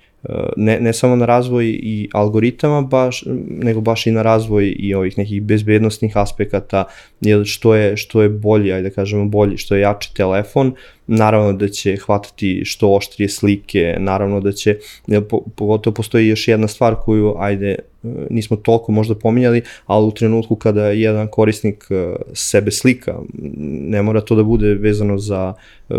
ne, 0.58 0.80
ne 0.80 0.94
samo 0.94 1.16
na 1.16 1.26
razvoj 1.26 1.66
i 1.70 2.10
algoritama 2.14 2.82
baš, 2.82 3.24
nego 3.50 3.82
baš 3.82 4.08
i 4.08 4.12
na 4.12 4.22
razvoj 4.22 4.76
i 4.80 4.94
ovih 4.94 5.18
nekih 5.18 5.42
bezbednostnih 5.42 6.18
aspekata, 6.18 6.84
jer 7.22 7.46
što 7.46 7.76
je, 7.76 7.98
što 7.98 8.22
je 8.22 8.30
bolji, 8.30 8.72
ajde 8.72 8.90
da 8.90 8.96
kažemo 8.96 9.26
bolji, 9.26 9.58
što 9.58 9.76
je 9.76 9.82
jači 9.82 10.14
telefon, 10.16 10.74
naravno 11.08 11.54
da 11.54 11.68
će 11.68 11.98
hvatati 11.98 12.62
što 12.66 12.94
oštrije 12.96 13.30
slike, 13.30 13.96
naravno 14.00 14.40
da 14.40 14.52
će, 14.52 14.78
po, 15.30 15.42
pogotovo 15.56 15.94
postoji 15.94 16.28
još 16.28 16.48
jedna 16.48 16.68
stvar 16.68 16.96
koju, 16.96 17.36
ajde, 17.40 17.76
nismo 18.30 18.58
toliko 18.58 18.92
možda 18.92 19.16
pominjali, 19.16 19.62
ali 19.86 20.08
u 20.08 20.12
trenutku 20.12 20.56
kada 20.56 20.88
jedan 20.88 21.28
korisnik 21.28 21.86
e, 21.90 22.16
sebe 22.34 22.72
slika, 22.72 23.20
ne 23.64 24.02
mora 24.02 24.22
to 24.22 24.36
da 24.36 24.44
bude 24.44 24.74
vezano 24.74 25.18
za 25.18 25.54
e, 25.90 25.96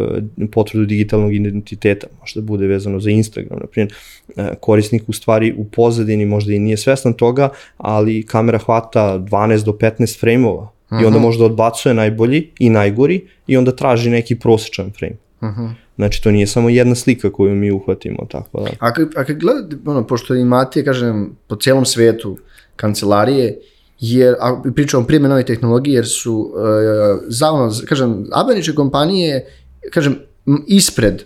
potvrdu 0.52 0.84
digitalnog 0.84 1.34
identiteta, 1.34 2.06
možda 2.20 2.40
bude 2.40 2.66
vezano 2.66 3.00
za 3.00 3.10
Instagram, 3.10 3.58
na 3.60 3.66
primjer, 3.66 3.94
e, 4.36 4.54
korisnik 4.60 5.08
u 5.08 5.12
stvari 5.12 5.54
u 5.58 5.64
pozadini 5.64 6.26
možda 6.26 6.52
i 6.52 6.58
nije 6.58 6.76
svestan 6.76 7.12
toga, 7.12 7.48
ali 7.76 8.22
kamera 8.22 8.58
hvata 8.58 9.18
12 9.18 9.64
do 9.64 9.72
15 9.72 10.20
frame-ova 10.20 10.74
i 11.02 11.04
onda 11.04 11.18
možda 11.18 11.44
odbacuje 11.44 11.94
najbolji 11.94 12.50
i 12.58 12.70
najgori 12.70 13.20
i 13.46 13.56
onda 13.56 13.76
traži 13.76 14.10
neki 14.10 14.38
prosječan 14.38 14.92
frame. 14.98 15.23
Uh 15.48 15.56
-huh. 15.56 15.74
Znači, 15.96 16.22
to 16.22 16.30
nije 16.30 16.46
samo 16.46 16.68
jedna 16.68 16.94
slika 16.94 17.32
koju 17.32 17.54
mi 17.54 17.70
uhvatimo, 17.70 18.26
tako 18.30 18.60
da. 18.60 18.70
A 18.78 18.92
kad, 18.92 19.08
a 19.16 19.24
kad 19.24 19.36
gledate, 19.36 19.76
ono, 19.86 20.06
pošto 20.06 20.34
imate, 20.34 20.84
kažem, 20.84 21.36
po 21.46 21.56
celom 21.56 21.84
svetu 21.84 22.38
kancelarije, 22.76 23.58
jer, 24.00 24.34
a 24.40 24.62
pričamo 24.74 25.06
prije 25.06 25.20
nove 25.20 25.44
tehnologije, 25.44 25.94
jer 25.94 26.06
su, 26.06 26.52
uh, 26.54 27.20
zavno, 27.28 27.72
kažem, 27.88 28.26
američke 28.32 28.74
kompanije, 28.74 29.46
kažem, 29.90 30.18
ispred 30.66 31.22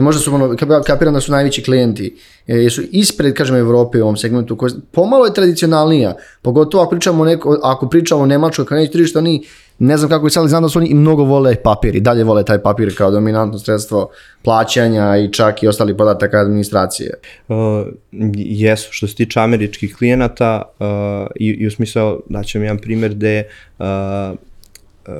i 0.00 0.02
možda 0.02 0.20
su, 0.20 0.34
ono, 0.34 0.56
kapiram 0.86 1.14
da 1.14 1.20
su 1.20 1.32
najveći 1.32 1.62
klijenti, 1.62 2.16
e, 2.46 2.56
jesu 2.56 2.82
ispred, 2.90 3.34
kažem, 3.34 3.56
Evrope 3.56 3.98
u 3.98 4.02
ovom 4.02 4.16
segmentu, 4.16 4.56
koja 4.56 4.72
pomalo 4.92 5.26
je 5.26 5.34
tradicionalnija, 5.34 6.14
pogotovo 6.42 6.82
ako 6.82 6.90
pričamo, 6.90 7.24
neko, 7.24 7.58
ako 7.62 7.88
pričamo 7.88 8.22
o 8.22 8.26
Nemačkoj, 8.26 8.66
kao 8.66 8.78
neće 8.78 8.92
tržište, 8.92 9.18
oni, 9.18 9.46
ne 9.80 9.96
znam 9.96 10.10
kako 10.10 10.26
je 10.26 10.30
sad, 10.30 10.48
znam 10.48 10.62
da 10.62 10.68
su 10.68 10.78
oni 10.78 10.88
i 10.88 10.94
mnogo 10.94 11.24
vole 11.24 11.56
papir 11.62 11.96
i 11.96 12.00
dalje 12.00 12.24
vole 12.24 12.44
taj 12.44 12.62
papir 12.62 12.96
kao 12.96 13.10
dominantno 13.10 13.58
sredstvo 13.58 14.10
plaćanja 14.42 15.16
i 15.16 15.32
čak 15.32 15.62
i 15.62 15.68
ostali 15.68 15.96
podataka 15.96 16.40
administracije. 16.40 17.14
Uh, 17.48 17.56
jesu, 18.36 18.88
što 18.90 19.06
se 19.06 19.14
tiče 19.14 19.40
američkih 19.40 19.96
klijenata 19.96 20.62
uh, 20.78 20.86
i, 21.36 21.46
i 21.46 21.66
u 21.66 21.70
smislu, 21.70 22.22
da 22.28 22.42
ćem 22.42 22.62
jedan 22.62 22.78
primjer 22.78 23.14
gde 23.14 23.44
uh, 23.78 23.86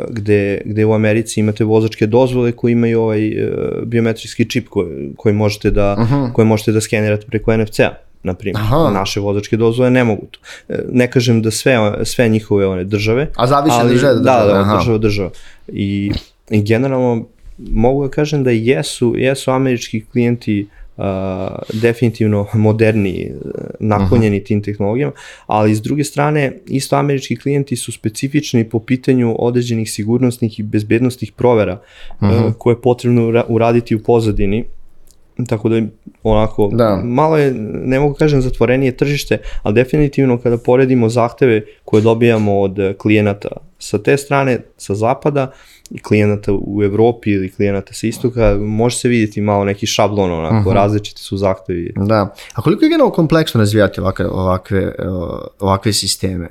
gde, 0.08 0.60
gde 0.64 0.84
u 0.84 0.92
Americi 0.92 1.40
imate 1.40 1.64
vozačke 1.64 2.06
dozvole 2.06 2.52
koji 2.52 2.72
imaju 2.72 3.00
ovaj 3.00 3.28
uh, 3.28 3.82
biometrijski 3.84 4.50
čip 4.50 4.68
koji, 4.68 5.12
koji 5.16 5.34
možete 5.34 5.70
da, 5.70 5.96
uh 5.98 6.10
-huh. 6.10 6.32
koje 6.32 6.44
možete 6.44 6.72
da 6.72 6.80
skenirate 6.80 7.26
preko 7.26 7.56
NFC-a 7.56 8.09
na 8.22 8.34
primjer. 8.34 8.62
Aha. 8.62 8.90
Naše 8.90 9.20
vozačke 9.20 9.56
dozvole 9.56 9.90
ne 9.90 10.04
mogu 10.04 10.26
to. 10.30 10.38
E, 10.68 10.84
ne 10.92 11.10
kažem 11.10 11.42
da 11.42 11.50
sve, 11.50 12.04
sve 12.04 12.28
njihove 12.28 12.66
one 12.66 12.84
države. 12.84 13.30
A 13.36 13.46
zavisi 13.46 13.76
ali, 13.80 13.94
države 13.94 14.14
da, 14.14 14.20
države. 14.20 14.52
Da, 14.52 14.64
da, 14.64 14.78
država 14.78 14.98
država. 14.98 15.30
I, 15.68 16.12
I 16.50 16.62
generalno 16.62 17.26
mogu 17.58 18.02
da 18.02 18.10
kažem 18.10 18.44
da 18.44 18.50
jesu, 18.50 19.14
jesu 19.16 19.50
američki 19.50 20.04
klijenti 20.12 20.66
uh, 20.96 21.04
definitivno 21.72 22.46
moderni, 22.54 23.32
naklonjeni 23.80 24.36
uh 24.36 24.42
-huh. 24.42 24.46
tim 24.46 24.62
tehnologijama, 24.62 25.12
ali 25.46 25.74
s 25.74 25.82
druge 25.82 26.04
strane, 26.04 26.52
isto 26.66 26.96
američki 26.96 27.36
klijenti 27.36 27.76
su 27.76 27.92
specifični 27.92 28.68
po 28.68 28.78
pitanju 28.78 29.36
određenih 29.38 29.92
sigurnosnih 29.92 30.60
i 30.60 30.62
bezbednostnih 30.62 31.32
provera 31.32 31.80
uh 32.20 32.28
-huh. 32.28 32.52
koje 32.58 32.74
je 32.74 32.80
potrebno 32.80 33.44
uraditi 33.48 33.94
u 33.94 34.02
pozadini, 34.02 34.64
tako 35.46 35.68
da 35.68 35.82
onako, 36.22 36.70
da. 36.72 37.00
malo 37.04 37.38
je, 37.38 37.52
ne 37.84 38.00
mogu 38.00 38.14
kažem 38.14 38.42
zatvorenije 38.42 38.96
tržište, 38.96 39.38
ali 39.62 39.74
definitivno 39.74 40.38
kada 40.38 40.58
poredimo 40.58 41.08
zahteve 41.08 41.64
koje 41.84 42.02
dobijamo 42.02 42.60
od 42.60 42.78
klijenata 42.98 43.48
sa 43.78 43.98
te 43.98 44.16
strane, 44.16 44.58
sa 44.76 44.94
zapada, 44.94 45.42
uh, 45.42 45.80
klijenata 46.02 46.52
u 46.52 46.82
Evropi 46.82 47.30
ili 47.30 47.52
klijenata 47.52 47.94
sa 47.94 48.06
istoka, 48.06 48.56
može 48.60 48.96
se 48.96 49.08
vidjeti 49.08 49.40
malo 49.40 49.64
neki 49.64 49.86
šablon, 49.86 50.32
onako, 50.32 50.54
uh 50.54 50.60
mhm. 50.60 50.68
-huh. 50.68 50.74
različiti 50.74 51.20
su 51.20 51.36
zahtevi. 51.36 51.92
Da. 51.96 52.34
A 52.54 52.62
koliko 52.62 52.84
je 52.84 52.88
generalno 52.88 53.12
kompleksno 53.12 53.58
razvijati 53.58 54.00
ovakve, 54.00 54.26
ovakve, 54.26 54.94
ovakve 55.60 55.92
sisteme? 55.92 56.48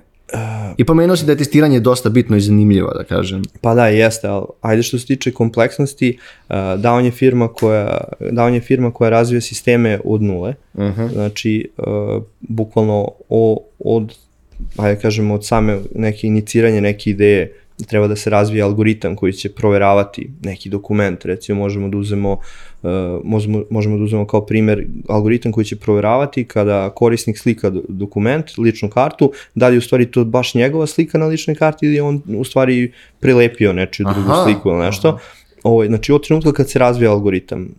I 0.78 0.84
pomenuo 0.84 1.16
si 1.16 1.26
da 1.26 1.32
je 1.32 1.38
testiranje 1.38 1.80
dosta 1.80 2.10
bitno 2.10 2.38
i 2.38 2.42
zanimljivo, 2.42 2.94
da 2.98 3.04
kažem. 3.04 3.42
Pa 3.62 3.76
da, 3.76 3.88
jeste, 3.88 4.28
ali 4.28 4.46
ajde 4.62 4.84
što 4.84 5.00
se 5.00 5.06
tiče 5.06 5.32
kompleksnosti, 5.32 6.18
uh, 6.50 6.56
Down 6.56 7.06
je 7.06 7.12
firma 7.12 7.48
koja, 7.48 8.04
Down 8.20 8.54
je 8.54 8.62
firma 8.62 8.92
koja 8.92 9.10
razvija 9.10 9.42
sisteme 9.42 10.00
od 10.06 10.22
nule, 10.22 10.54
uh 10.74 10.84
mhm. 10.84 11.02
-huh. 11.02 11.14
znači, 11.14 11.70
uh, 11.78 12.24
bukvalno 12.40 13.12
o, 13.30 13.64
od, 13.80 14.16
ajde 14.78 15.02
kažemo, 15.02 15.34
od 15.34 15.46
same 15.46 15.80
neke 15.96 16.28
iniciranje 16.28 16.82
neke 16.82 17.10
ideje 17.10 17.54
treba 17.88 18.08
da 18.08 18.16
se 18.16 18.30
razvije 18.30 18.64
algoritam 18.64 19.16
koji 19.16 19.34
će 19.34 19.50
proveravati 19.50 20.30
neki 20.44 20.70
dokument, 20.70 21.26
recimo 21.26 21.60
možemo 21.60 21.90
da 21.90 21.98
uzmemo 21.98 22.32
uh, 22.32 22.40
možemo, 23.24 23.64
možemo 23.70 23.98
da 23.98 24.04
uzmemo 24.04 24.28
kao 24.28 24.46
primer 24.46 24.88
algoritam 25.08 25.52
koji 25.52 25.66
će 25.66 25.76
proveravati 25.76 26.44
kada 26.44 26.90
korisnik 26.90 27.38
slika 27.38 27.72
dokument, 27.88 28.58
ličnu 28.58 28.90
kartu, 28.90 29.32
da 29.56 29.68
li 29.68 29.76
je 29.76 29.78
u 29.78 29.82
stvari 29.82 30.12
to 30.12 30.26
baš 30.26 30.54
njegova 30.54 30.88
slika 30.88 31.18
na 31.18 31.26
ličnoj 31.26 31.56
karti 31.56 31.86
ili 31.86 31.96
je 31.96 32.02
on 32.02 32.22
u 32.38 32.44
stvari 32.44 32.92
prilepio 33.20 33.74
nečiju 33.74 34.06
drugu 34.14 34.32
aha, 34.32 34.44
sliku 34.44 34.70
ili 34.70 34.80
nešto. 34.80 35.08
Aha. 35.08 35.20
Ovo, 35.64 35.86
znači 35.86 36.12
od 36.12 36.28
trenutka 36.28 36.54
kad 36.54 36.70
se 36.70 36.80
razvija 36.80 37.12
algoritam, 37.12 37.70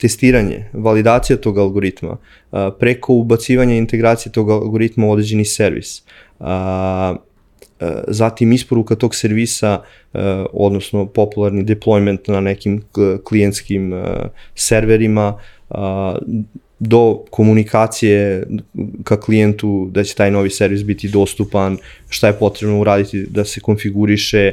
testiranje, 0.00 0.64
validacija 0.72 1.36
tog 1.36 1.58
algoritma, 1.58 2.10
uh, 2.10 2.58
preko 2.78 3.12
ubacivanja 3.12 3.74
integracije 3.74 4.32
tog 4.32 4.50
algoritma 4.50 5.06
u 5.06 5.10
određeni 5.10 5.44
servis, 5.44 6.02
uh, 6.38 6.46
zatim 8.08 8.52
isporuka 8.52 8.94
tog 8.94 9.14
servisa, 9.14 9.82
eh, 10.14 10.20
odnosno 10.52 11.06
popularni 11.06 11.64
deployment 11.64 12.28
na 12.28 12.40
nekim 12.40 12.82
klijentskim 13.24 13.92
eh, 13.92 14.04
serverima, 14.54 15.38
do 16.78 17.24
komunikacije 17.30 18.46
ka 19.04 19.20
klijentu 19.20 19.88
da 19.90 20.04
će 20.04 20.14
taj 20.14 20.30
novi 20.30 20.50
servis 20.50 20.84
biti 20.84 21.08
dostupan, 21.08 21.76
šta 22.08 22.26
je 22.26 22.32
potrebno 22.32 22.80
uraditi 22.80 23.26
da 23.30 23.44
se 23.44 23.60
konfiguriše, 23.60 24.52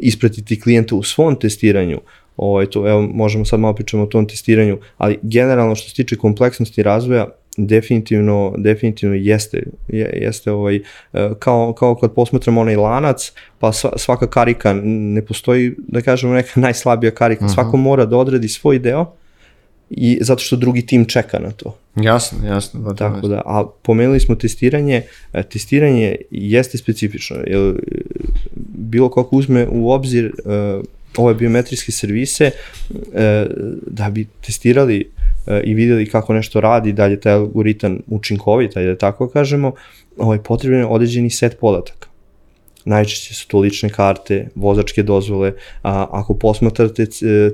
ispratiti 0.00 0.60
klijenta 0.60 0.94
u 0.94 1.02
svom 1.02 1.36
testiranju, 1.36 2.00
ovaj, 2.36 2.66
to, 2.66 2.88
evo, 2.88 3.02
možemo 3.02 3.44
sad 3.44 3.60
malo 3.60 3.74
pričamo 3.74 4.02
o 4.02 4.06
tom 4.06 4.28
testiranju, 4.28 4.78
ali 4.96 5.18
generalno 5.22 5.74
što 5.74 5.88
se 5.88 5.94
tiče 5.94 6.16
kompleksnosti 6.16 6.82
razvoja, 6.82 7.28
definitivno, 7.56 8.54
definitivno 8.56 9.14
jeste, 9.14 9.62
jeste 10.12 10.52
ovaj, 10.52 10.76
e, 10.76 10.80
kao, 11.38 11.72
kao 11.72 11.94
kad 11.94 12.14
posmatramo 12.14 12.60
onaj 12.60 12.76
lanac, 12.76 13.32
pa 13.58 13.72
svaka 13.96 14.26
karika, 14.26 14.74
ne 14.84 15.22
postoji, 15.22 15.74
da 15.78 16.00
kažemo, 16.00 16.34
neka 16.34 16.60
najslabija 16.66 17.10
karika, 17.10 17.44
uh 17.44 17.50
-huh. 17.50 17.54
svako 17.54 17.76
mora 17.76 18.06
da 18.06 18.16
odredi 18.16 18.48
svoj 18.48 18.78
deo, 18.78 19.12
i 19.90 20.18
zato 20.20 20.42
što 20.42 20.56
drugi 20.56 20.86
tim 20.86 21.04
čeka 21.04 21.38
na 21.38 21.50
to. 21.50 21.76
Jasno, 21.96 22.38
jasno. 22.46 22.80
Da, 22.80 22.94
Tako 22.94 23.28
da, 23.28 23.42
a 23.44 23.64
pomenuli 23.82 24.20
smo 24.20 24.34
testiranje, 24.34 25.02
e, 25.32 25.42
testiranje 25.42 26.16
jeste 26.30 26.78
specifično, 26.78 27.36
jer 27.46 27.74
bilo 28.74 29.10
kako 29.10 29.36
uzme 29.36 29.66
u 29.70 29.90
obzir 29.90 30.32
uh, 30.44 30.84
ove 31.16 31.34
biometrijske 31.34 31.92
servise, 31.92 32.50
uh, 32.90 32.98
da 33.86 34.10
bi 34.10 34.26
testirali 34.46 35.10
i 35.64 35.74
videli 35.74 36.06
kako 36.06 36.32
nešto 36.32 36.60
radi, 36.60 36.92
da 36.92 37.06
je 37.06 37.20
taj 37.20 37.32
algoritam 37.32 37.98
učinkovit, 38.06 38.74
da 38.74 38.96
tako 38.96 39.28
kažemo, 39.28 39.72
ovaj, 40.16 40.38
potreban 40.38 40.78
je 40.78 40.86
određeni 40.86 41.30
set 41.30 41.58
podataka. 41.60 42.08
Najčešće 42.84 43.34
su 43.34 43.48
to 43.48 43.58
lične 43.58 43.88
karte, 43.88 44.48
vozačke 44.54 45.02
dozvole, 45.02 45.52
a 45.82 46.06
ako 46.10 46.34
posmatrate 46.34 47.06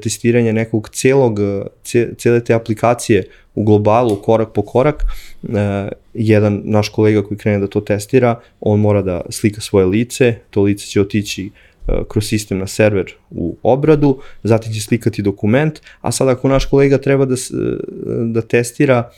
testiranje 0.03 0.53
nekog 0.53 0.89
celog, 0.93 1.39
cele 2.19 2.45
te 2.45 2.55
aplikacije 2.55 3.25
u 3.55 3.65
globalu, 3.65 4.17
korak 4.17 4.49
po 4.55 4.63
korak, 4.63 5.05
jedan 6.15 6.63
naš 6.65 6.89
kolega 6.89 7.23
koji 7.23 7.39
krene 7.39 7.59
da 7.59 7.67
to 7.67 7.81
testira, 7.81 8.41
on 8.61 8.81
mora 8.81 9.03
da 9.03 9.21
slika 9.29 9.61
svoje 9.61 9.87
lice, 9.87 10.35
to 10.51 10.63
lice 10.63 10.87
će 10.87 11.01
otići 11.01 11.51
E, 11.70 11.70
kroz 12.09 12.29
sistem 12.29 12.59
na 12.59 12.67
server 12.67 13.07
u 13.31 13.57
obradu, 13.63 14.19
zatim 14.43 14.73
će 14.73 14.81
slikati 14.81 15.23
dokument, 15.23 15.81
a 16.01 16.13
sad 16.13 16.29
ako 16.29 16.49
naš 16.49 16.65
kolega 16.65 16.99
treba 16.99 17.25
da, 17.25 17.35
da 18.25 18.43
testira 18.43 19.11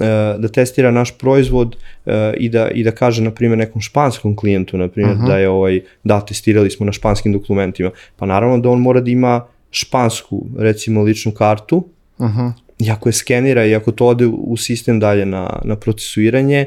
e, 0.00 0.38
da 0.38 0.48
testira 0.48 0.90
naš 0.90 1.18
proizvod 1.18 1.76
e, 2.06 2.34
i 2.36 2.48
da 2.48 2.68
i 2.68 2.84
da 2.84 2.90
kaže 2.90 3.22
na 3.22 3.30
primjer 3.30 3.58
nekom 3.58 3.80
španskom 3.80 4.36
klijentu 4.36 4.78
na 4.78 4.88
primjer 4.88 5.16
uh 5.16 5.22
-huh. 5.22 5.26
da 5.26 5.38
je 5.38 5.48
ovaj 5.48 5.80
da 6.04 6.20
testirali 6.20 6.70
smo 6.70 6.86
na 6.86 6.92
španskim 6.92 7.32
dokumentima 7.32 7.90
pa 8.16 8.26
naravno 8.26 8.58
da 8.58 8.70
on 8.70 8.80
mora 8.80 9.00
da 9.00 9.10
ima 9.10 9.46
špansku 9.70 10.46
recimo 10.58 11.02
ličnu 11.02 11.32
kartu 11.32 11.76
uh 12.18 12.26
-huh. 12.26 12.52
i 12.78 12.90
ako 12.90 13.08
je 13.08 13.12
skenira 13.12 13.66
i 13.66 13.74
ako 13.74 13.92
to 13.92 14.06
ode 14.06 14.26
u 14.26 14.56
sistem 14.56 15.00
dalje 15.00 15.26
na, 15.26 15.60
na 15.64 15.76
procesuiranje, 15.76 16.66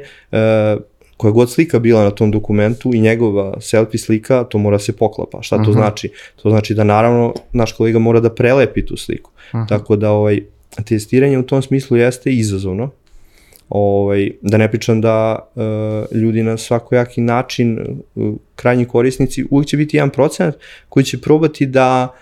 koja 1.23 1.31
god 1.31 1.51
slika 1.51 1.79
bila 1.79 2.03
na 2.03 2.11
tom 2.11 2.31
dokumentu 2.31 2.91
i 2.93 2.99
njegova 2.99 3.61
selfie 3.61 3.99
slika, 3.99 4.43
to 4.43 4.57
mora 4.57 4.79
se 4.79 4.95
poklapa. 4.95 5.41
Šta 5.41 5.55
to 5.55 5.61
uh 5.61 5.67
mhm. 5.67 5.71
-huh. 5.71 5.81
znači? 5.81 6.09
To 6.35 6.49
znači 6.49 6.73
da 6.73 6.83
naravno 6.83 7.33
naš 7.53 7.71
kolega 7.71 7.99
mora 7.99 8.19
da 8.19 8.29
prelepi 8.29 8.85
tu 8.85 8.97
sliku. 8.97 9.31
Uh 9.31 9.55
mhm. 9.55 9.63
-huh. 9.63 9.69
Tako 9.69 9.95
da 9.95 10.11
ovaj, 10.11 10.41
testiranje 10.85 11.37
u 11.37 11.43
tom 11.43 11.61
smislu 11.61 11.97
jeste 11.97 12.33
izazovno, 12.33 12.89
Ovaj, 13.69 14.31
da 14.41 14.57
ne 14.57 14.71
pričam 14.71 15.01
da 15.01 15.39
uh, 15.55 16.17
ljudi 16.17 16.43
na 16.43 16.57
svakojaki 16.57 17.21
način, 17.21 17.79
uh, 18.15 18.33
krajnji 18.55 18.85
korisnici, 18.85 19.45
uvijek 19.49 19.67
će 19.67 19.77
biti 19.77 19.97
jedan 19.97 20.09
procenat 20.09 20.55
koji 20.89 21.03
će 21.03 21.21
probati 21.21 21.65
da 21.65 22.13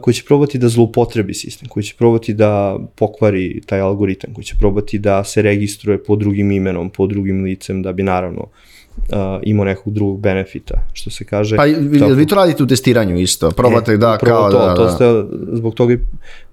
koji 0.00 0.14
će 0.14 0.24
probati 0.24 0.58
da 0.58 0.68
zloupotrebi 0.68 1.34
sistem, 1.34 1.68
koji 1.68 1.82
će 1.82 1.94
probati 1.98 2.34
da 2.34 2.78
pokvari 2.96 3.60
taj 3.66 3.80
algoritam, 3.80 4.34
koji 4.34 4.44
će 4.44 4.54
probati 4.58 4.98
da 4.98 5.24
se 5.24 5.42
registruje 5.42 6.04
pod 6.04 6.18
drugim 6.18 6.50
imenom, 6.50 6.90
pod 6.90 7.10
drugim 7.10 7.44
licem, 7.44 7.82
da 7.82 7.92
bi 7.92 8.02
naravno 8.02 8.42
uh, 8.42 9.16
imao 9.42 9.64
nekog 9.64 9.92
drugog 9.92 10.20
benefita, 10.20 10.88
što 10.92 11.10
se 11.10 11.24
kaže. 11.24 11.56
Pa 11.56 11.64
vi, 11.64 11.98
tako, 11.98 12.12
vi 12.12 12.26
to 12.26 12.34
radite 12.34 12.62
u 12.62 12.66
testiranju 12.66 13.20
isto, 13.20 13.50
probate 13.50 13.92
e, 13.92 13.96
da 13.96 14.18
kao 14.18 14.50
to, 14.50 14.58
da, 14.58 14.74
to 14.74 14.84
da. 14.84 14.90
ste, 14.90 15.04
zbog 15.52 15.74
toga 15.74 15.96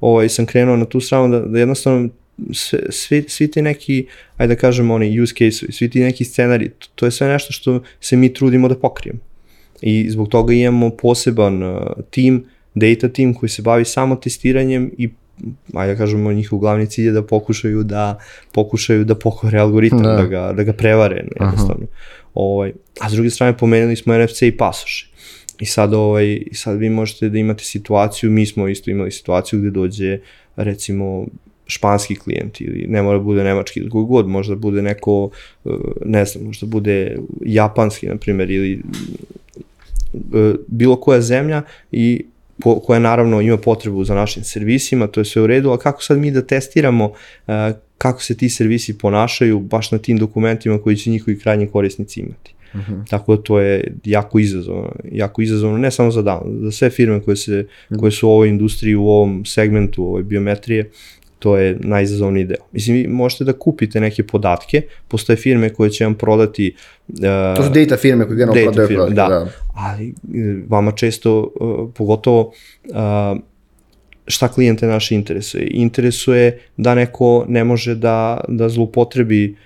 ovaj, 0.01 0.29
sam 0.29 0.45
krenuo 0.45 0.75
na 0.75 0.85
tu 0.85 0.99
stranu 0.99 1.27
da, 1.27 1.39
da 1.39 1.59
jednostavno 1.59 2.09
sve, 2.51 2.79
svi, 2.89 3.25
svi 3.27 3.51
ti 3.51 3.61
neki, 3.61 4.05
ajde 4.37 4.55
da 4.55 4.59
kažemo 4.61 4.93
oni 4.93 5.21
use 5.21 5.33
case 5.33 5.71
svi 5.71 5.89
ti 5.89 5.99
neki 5.99 6.25
scenari, 6.25 6.69
to, 6.69 6.87
to 6.95 7.05
je 7.05 7.11
sve 7.11 7.27
nešto 7.27 7.53
što 7.53 7.81
se 7.99 8.15
mi 8.15 8.33
trudimo 8.33 8.67
da 8.67 8.75
pokrijemo. 8.75 9.19
I 9.81 10.09
zbog 10.09 10.29
toga 10.29 10.53
imamo 10.53 10.89
poseban 10.89 11.63
uh, 11.63 11.79
tim, 12.09 12.45
data 12.75 13.09
tim 13.09 13.33
koji 13.33 13.49
se 13.49 13.61
bavi 13.61 13.85
samo 13.85 14.15
testiranjem 14.15 14.91
i 14.97 15.09
ajde 15.73 15.93
da 15.93 15.97
kažemo 15.97 16.33
njihov 16.33 16.59
glavni 16.59 16.87
cilj 16.87 17.05
je 17.05 17.11
da 17.11 17.23
pokušaju 17.23 17.83
da 17.83 18.19
pokušaju 18.51 19.03
da 19.05 19.15
pokore 19.15 19.59
algoritam, 19.59 20.03
Da. 20.03 20.15
da, 20.15 20.25
ga, 20.25 20.53
da 20.53 20.63
ga 20.63 20.73
prevare 20.73 21.25
jednostavno. 21.39 21.85
Ovaj, 22.33 22.73
a 22.99 23.09
s 23.09 23.13
druge 23.13 23.29
strane 23.29 23.57
pomenuli 23.57 23.95
smo 23.95 24.17
NFC 24.17 24.41
i 24.41 24.57
pasoše. 24.57 25.07
I 25.59 25.65
sad, 25.65 25.93
ovaj, 25.93 26.25
i 26.45 26.53
sad 26.53 26.77
vi 26.77 26.89
možete 26.89 27.29
da 27.29 27.37
imate 27.37 27.63
situaciju, 27.63 28.31
mi 28.31 28.45
smo 28.45 28.67
isto 28.67 28.91
imali 28.91 29.11
situaciju 29.11 29.59
gde 29.59 29.69
dođe 29.69 30.19
recimo 30.55 31.25
španski 31.67 32.15
klijent 32.15 32.61
ili 32.61 32.85
ne 32.89 33.01
mora 33.01 33.17
da 33.17 33.23
bude 33.23 33.43
nemački 33.43 33.79
ili 33.79 33.89
koji 33.89 34.05
god, 34.05 34.27
možda 34.27 34.55
bude 34.55 34.81
neko, 34.81 35.29
eh, 35.65 35.69
ne 36.05 36.25
znam, 36.25 36.43
možda 36.45 36.67
bude 36.67 37.17
japanski, 37.45 38.07
na 38.07 38.15
primjer, 38.15 38.51
ili 38.51 38.81
eh, 40.13 40.53
bilo 40.67 40.95
koja 40.95 41.21
zemlja 41.21 41.61
i 41.91 42.25
po, 42.61 42.79
koja 42.79 42.99
naravno 42.99 43.41
ima 43.41 43.57
potrebu 43.57 44.03
za 44.03 44.15
našim 44.15 44.43
servisima, 44.43 45.07
to 45.07 45.19
je 45.19 45.25
sve 45.25 45.41
u 45.41 45.47
redu, 45.47 45.71
a 45.71 45.77
kako 45.77 46.03
sad 46.03 46.17
mi 46.17 46.31
da 46.31 46.41
testiramo 46.41 47.05
uh, 47.05 47.53
kako 47.97 48.23
se 48.23 48.37
ti 48.37 48.49
servisi 48.49 48.97
ponašaju 48.97 49.59
baš 49.59 49.91
na 49.91 49.97
tim 49.97 50.17
dokumentima 50.17 50.81
koji 50.81 50.95
će 50.95 51.09
njihovi 51.09 51.39
krajnji 51.39 51.67
korisnici 51.67 52.19
imati. 52.19 52.53
Uh 52.73 52.79
-huh. 52.79 53.09
Tako 53.09 53.35
da 53.35 53.41
to 53.41 53.59
je 53.59 53.93
jako 54.03 54.39
izazovno, 54.39 54.91
jako 55.11 55.41
izazovno 55.41 55.77
ne 55.77 55.91
samo 55.91 56.11
za 56.11 56.21
dan, 56.21 56.41
za 56.61 56.71
sve 56.71 56.89
firme 56.89 57.21
koje, 57.21 57.35
se, 57.35 57.67
koje 57.99 58.11
su 58.11 58.27
u 58.27 58.31
ovoj 58.31 58.49
industriji, 58.49 58.95
u 58.95 59.07
ovom 59.07 59.45
segmentu 59.45 60.03
ovoj 60.03 60.23
biometrije, 60.23 60.89
to 61.39 61.57
je 61.57 61.77
najizazovniji 61.79 62.45
deo. 62.45 62.63
Mislim, 62.71 62.97
vi 62.97 63.07
možete 63.07 63.43
da 63.43 63.53
kupite 63.53 63.99
neke 63.99 64.23
podatke, 64.23 64.81
postoje 65.07 65.35
firme 65.37 65.69
koje 65.69 65.89
će 65.89 66.03
vam 66.05 66.15
prodati... 66.15 66.75
Uh, 67.07 67.15
To 67.55 67.63
su 67.63 67.69
data 67.69 67.97
firme 67.97 68.25
koje 68.25 68.37
generalno 68.37 68.63
prodaju 68.63 68.87
firme, 68.87 69.03
podatke, 69.03 69.33
da. 69.33 69.39
da. 69.39 69.51
ali 69.73 70.07
e, 70.09 70.63
vama 70.67 70.91
često, 70.91 71.51
uh, 71.59 71.89
pogotovo 71.95 72.51
uh, 72.85 73.37
šta 74.27 74.47
klijente 74.47 74.87
naše 74.87 75.15
interesuje? 75.15 75.67
Interesuje 75.71 76.59
da 76.77 76.95
neko 76.95 77.45
ne 77.47 77.63
može 77.63 77.95
da, 77.95 78.41
da 78.47 78.69
zlupotrebi 78.69 79.51
uh, 79.51 79.64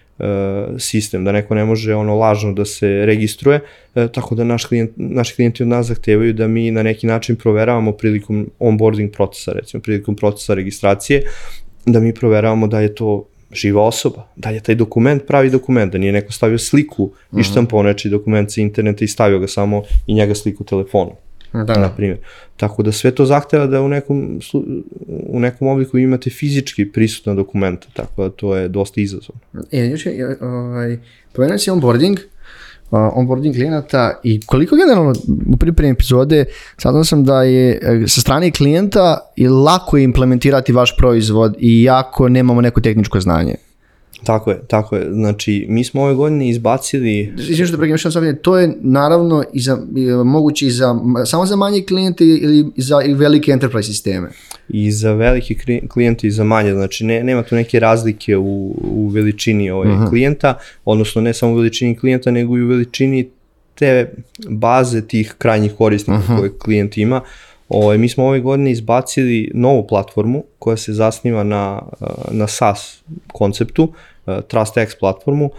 sistem, 0.79 1.23
da 1.23 1.31
neko 1.31 1.55
ne 1.55 1.65
može 1.65 1.95
ono 1.95 2.15
lažno 2.15 2.53
da 2.53 2.65
se 2.65 2.87
registruje, 3.05 3.59
uh, 3.95 4.11
tako 4.11 4.35
da 4.35 4.43
naš 4.43 4.65
klijent, 4.65 4.91
naši 4.95 5.35
klijenti 5.35 5.63
od 5.63 5.69
nas 5.69 5.87
zahtevaju 5.87 6.33
da 6.33 6.47
mi 6.47 6.71
na 6.71 6.83
neki 6.83 7.07
način 7.07 7.35
proveravamo 7.35 7.91
prilikom 7.91 8.49
onboarding 8.59 9.11
procesa, 9.11 9.51
recimo 9.51 9.81
prilikom 9.81 10.15
procesa 10.15 10.53
registracije, 10.53 11.23
da 11.85 11.99
mi 11.99 12.13
proveravamo 12.13 12.67
da 12.67 12.79
je 12.79 12.95
to 12.95 13.25
živa 13.51 13.83
osoba, 13.83 14.27
da 14.35 14.49
je 14.49 14.59
taj 14.59 14.75
dokument 14.75 15.23
pravi 15.27 15.49
dokument, 15.49 15.91
da 15.91 15.97
nije 15.97 16.11
neko 16.11 16.31
stavio 16.31 16.57
sliku 16.57 17.11
i 17.37 17.43
štampao 17.43 17.83
nečiji 17.83 18.11
dokument 18.11 18.51
sa 18.51 18.61
interneta 18.61 19.05
i 19.05 19.07
stavio 19.07 19.39
ga 19.39 19.47
samo 19.47 19.83
i 20.07 20.13
njega 20.13 20.35
sliku 20.35 20.63
telefonu 20.63 21.11
Da, 21.53 21.79
na 21.79 21.89
primjer. 21.89 22.17
Tako 22.57 22.83
da 22.83 22.91
sve 22.91 23.11
to 23.11 23.25
zahteva 23.25 23.67
da 23.67 23.81
u 23.81 23.87
nekom, 23.87 24.39
u 25.07 25.39
nekom 25.39 25.67
obliku 25.67 25.97
imate 25.97 26.29
fizički 26.29 26.91
prisutna 26.91 27.33
dokumenta, 27.33 27.87
tako 27.93 28.23
da 28.23 28.29
to 28.29 28.55
je 28.55 28.67
dosta 28.67 29.01
izazovno. 29.01 29.41
E, 29.71 29.85
još 29.85 30.05
je, 30.05 30.37
ovaj, 30.41 30.97
pomenuo 31.33 31.57
si 31.57 31.69
onboarding, 31.69 32.19
uh, 32.91 32.99
onboarding 33.13 33.55
klijenata 33.55 34.19
i 34.23 34.39
koliko 34.45 34.75
generalno 34.75 35.13
u 35.53 35.57
pripremi 35.57 35.91
epizode 35.91 36.45
saznao 36.77 37.03
sam 37.03 37.23
da 37.23 37.43
je 37.43 37.79
e, 37.81 38.07
sa 38.07 38.21
strane 38.21 38.51
klijenta 38.51 39.31
je 39.35 39.49
lako 39.49 39.97
je 39.97 40.03
implementirati 40.03 40.71
vaš 40.71 40.97
proizvod 40.97 41.55
i 41.59 41.83
jako 41.83 42.29
nemamo 42.29 42.61
neko 42.61 42.81
tehničko 42.81 43.19
znanje. 43.19 43.55
Tako 44.23 44.51
je, 44.51 44.61
tako 44.67 44.95
je. 44.95 45.13
Znači, 45.13 45.65
mi 45.69 45.83
smo 45.83 46.01
ove 46.01 46.13
godine 46.13 46.49
izbacili 46.49 47.33
Izvim 47.49 47.67
što 47.67 47.77
prekinem 47.77 47.97
što 47.97 48.11
sam 48.11 48.35
to 48.41 48.57
je 48.57 48.77
naravno 48.81 49.43
i 49.53 49.59
za, 49.59 49.77
moguće 50.25 50.65
i 50.65 50.71
za, 50.71 50.95
samo 51.25 51.45
za 51.45 51.55
manje 51.55 51.81
klijente 51.87 52.25
ili 52.25 52.65
za 52.77 53.01
i 53.01 53.13
velike 53.13 53.51
enterprise 53.51 53.87
sisteme. 53.87 54.29
i 54.69 54.91
za 54.91 55.13
velike 55.13 55.53
kli- 55.53 55.87
klijente 55.87 56.27
i 56.27 56.31
za 56.31 56.43
manje, 56.43 56.73
znači 56.73 57.05
ne, 57.05 57.23
nema 57.23 57.43
tu 57.43 57.55
neke 57.55 57.79
razlike 57.79 58.37
u, 58.37 58.75
u 58.81 59.07
veličini 59.07 59.69
ovaj 59.69 59.91
uh 59.91 59.99
-huh. 59.99 60.09
klijenta, 60.09 60.57
odnosno 60.85 61.21
ne 61.21 61.33
samo 61.33 61.51
u 61.51 61.55
veličini 61.55 61.97
klijenta, 61.97 62.31
nego 62.31 62.57
i 62.57 62.63
u 62.63 62.67
veličini 62.67 63.29
te 63.75 64.13
baze 64.49 65.07
tih 65.07 65.35
krajnjih 65.37 65.73
korisnika 65.73 66.19
uh 66.19 66.29
-huh. 66.29 66.39
koje 66.39 66.51
klijent 66.59 66.97
ima. 66.97 67.21
Ovaj, 67.69 67.97
mi 67.97 68.09
smo 68.09 68.25
ove 68.25 68.39
godine 68.39 68.71
izbacili 68.71 69.51
novu 69.53 69.87
platformu 69.87 70.43
koja 70.59 70.77
se 70.77 70.93
zasniva 70.93 71.43
na, 71.43 71.81
na 72.31 72.47
SaaS 72.47 73.03
konceptu, 73.33 73.93
TrustX 74.25 74.99
platformu, 74.99 75.49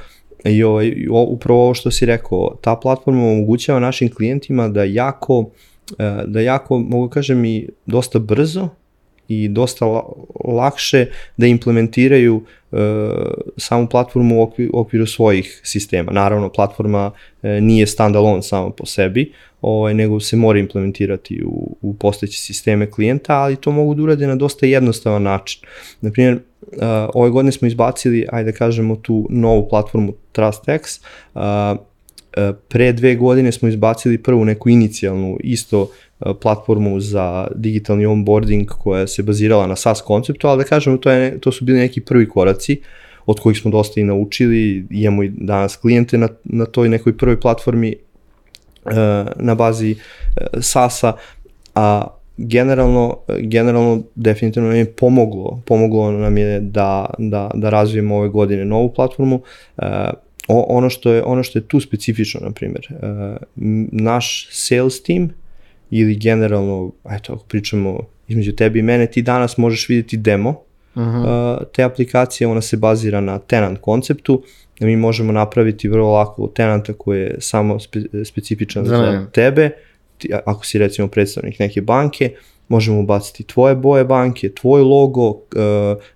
I 0.45 0.63
ovaj, 0.63 1.07
o- 1.11 1.23
upravo 1.25 1.63
ovo 1.65 1.75
što 1.75 1.91
si 1.91 2.07
rekao, 2.07 2.57
ta 2.61 2.77
platforma 2.77 3.23
omogućava 3.25 3.81
našim 3.81 4.15
klijentima 4.15 4.69
da 4.69 4.85
jako, 4.85 5.51
e, 5.99 6.23
da 6.27 6.41
jako, 6.41 6.79
mogu 6.79 7.09
kažem 7.09 7.45
i 7.45 7.69
dosta 7.87 8.19
brzo 8.19 8.69
i 9.31 9.49
dosta 9.49 9.87
la- 9.87 10.05
lakše 10.45 11.07
da 11.37 11.47
implementiraju 11.47 12.43
e, 12.73 12.77
samu 13.57 13.87
platformu 13.87 14.39
u 14.39 14.43
okviru, 14.43 14.71
u 14.75 14.81
okviru 14.81 15.07
svojih 15.07 15.61
sistema. 15.65 16.13
Naravno, 16.13 16.49
platforma 16.49 17.11
e, 17.43 17.61
nije 17.61 17.87
standalone 17.87 18.43
samo 18.43 18.71
po 18.71 18.87
sebi, 18.87 19.33
ovaj, 19.63 19.95
nego 19.95 20.21
se 20.21 20.37
mora 20.37 20.59
implementirati 20.59 21.43
u, 21.45 21.77
u 21.83 21.95
postojeće 21.95 22.41
sisteme 22.41 22.91
klijenta, 22.91 23.35
ali 23.35 23.57
to 23.57 23.71
mogu 23.71 23.95
da 23.95 24.03
urade 24.03 24.27
na 24.27 24.37
dosta 24.37 24.67
jednostavan 24.67 25.23
način. 25.23 25.63
Naprimjer, 26.01 26.35
uh, 26.35 26.79
ove 27.15 27.31
godine 27.31 27.53
smo 27.53 27.69
izbacili, 27.69 28.27
ajde 28.33 28.53
da 28.53 28.59
kažemo, 28.59 28.97
tu 28.97 29.27
novu 29.31 29.69
platformu 29.69 30.13
TrustX, 30.33 31.01
uh, 31.35 31.41
uh, 31.41 32.57
pre 32.69 32.93
dve 32.93 33.15
godine 33.15 33.53
smo 33.53 33.69
izbacili 33.69 34.19
prvu 34.19 34.45
neku 34.45 34.69
inicijalnu 34.69 35.37
isto 35.41 35.91
platformu 36.41 37.01
za 37.01 37.49
digitalni 37.55 38.07
onboarding 38.07 38.69
koja 38.69 39.07
se 39.07 39.23
bazirala 39.23 39.67
na 39.67 39.77
SaaS 39.77 40.03
konceptu, 40.03 40.49
ali 40.49 40.63
da 40.63 40.69
kažemo 40.69 40.97
to, 40.97 41.11
je, 41.11 41.41
to 41.41 41.53
su 41.53 41.65
bili 41.65 41.79
neki 41.79 42.01
prvi 42.01 42.29
koraci 42.29 42.81
od 43.27 43.41
kojih 43.41 43.59
smo 43.59 43.71
dosta 43.71 44.01
i 44.01 44.05
naučili, 44.05 44.87
imamo 44.91 45.23
i 45.23 45.29
danas 45.29 45.77
klijente 45.77 46.19
na, 46.19 46.29
na 46.45 46.67
toj 46.67 46.89
nekoj 46.89 47.17
prvoj 47.17 47.41
platformi 47.41 47.95
uh, 48.85 48.93
na 49.37 49.55
bazi 49.55 49.95
uh, 49.97 50.61
SaaS-a, 50.61 51.13
a 51.75 52.07
generalno, 52.37 53.17
generalno 53.39 54.03
definitivno 54.15 54.69
nam 54.69 54.79
je 54.79 54.93
pomoglo, 54.93 55.63
pomoglo 55.67 56.13
nam 56.13 56.39
je 56.39 56.61
da, 56.61 57.11
da, 57.19 57.51
da 57.55 57.71
razvijemo 57.71 58.17
ove 58.17 58.29
godine 58.29 58.65
novu 58.65 58.93
platformu. 58.95 59.43
Ono, 60.49 60.91
što 60.91 61.13
je, 61.13 61.23
ono 61.25 61.43
što 61.43 61.59
je 61.59 61.69
tu 61.69 61.81
specifično, 61.81 62.41
na 62.45 62.51
primjer, 62.51 62.89
naš 63.93 64.49
sales 64.51 65.03
team 65.03 65.31
ili 65.91 66.17
generalno, 66.17 66.93
eto, 67.11 67.33
ako 67.33 67.45
pričamo 67.45 68.01
između 68.29 68.53
tebe 68.53 68.79
i 68.79 68.83
mene, 68.83 69.07
ti 69.07 69.23
danas 69.23 69.57
možeš 69.57 69.89
vidjeti 69.89 70.17
demo 70.17 70.51
uh 70.51 71.03
-huh. 71.03 71.59
uh, 71.59 71.67
te 71.73 71.83
aplikacije, 71.83 72.49
ona 72.49 72.61
se 72.61 72.77
bazira 72.77 73.21
na 73.21 73.39
tenant 73.39 73.79
konceptu, 73.81 74.43
da 74.81 74.87
mi 74.87 74.97
možemo 74.97 75.33
napraviti 75.33 75.89
vrlo 75.89 76.13
lako 76.13 76.47
tenanta 76.47 76.93
koji 76.93 77.21
je 77.21 77.37
samo 77.39 77.81
spe, 77.81 78.01
specifičan 78.25 78.85
Za 78.85 78.97
za, 78.97 79.27
tebe, 79.33 79.71
ti, 80.19 80.31
ako 80.47 80.67
si 80.67 80.79
recimo 80.79 81.09
predstavnik 81.09 81.59
neke 81.59 81.81
banke, 81.81 82.31
možemo 82.71 83.01
ubaciti 83.01 83.45
tvoje 83.45 83.75
boje 83.75 84.05
banke, 84.05 84.49
tvoj 84.51 84.83
logo, 84.83 85.29
uh, 85.29 85.37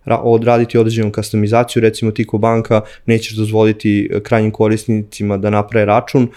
ra- 0.05 0.21
odraditi 0.23 0.79
određenu 0.79 1.12
customizaciju, 1.12 1.83
recimo 1.83 2.11
ti 2.11 2.27
ko 2.27 2.38
banka 2.38 2.81
nećeš 3.07 3.37
dozvoliti 3.37 4.11
eh, 4.12 4.21
krajnjim 4.21 4.51
korisnicima 4.51 5.37
da 5.37 5.51
naprave 5.51 5.87
račun 5.87 6.29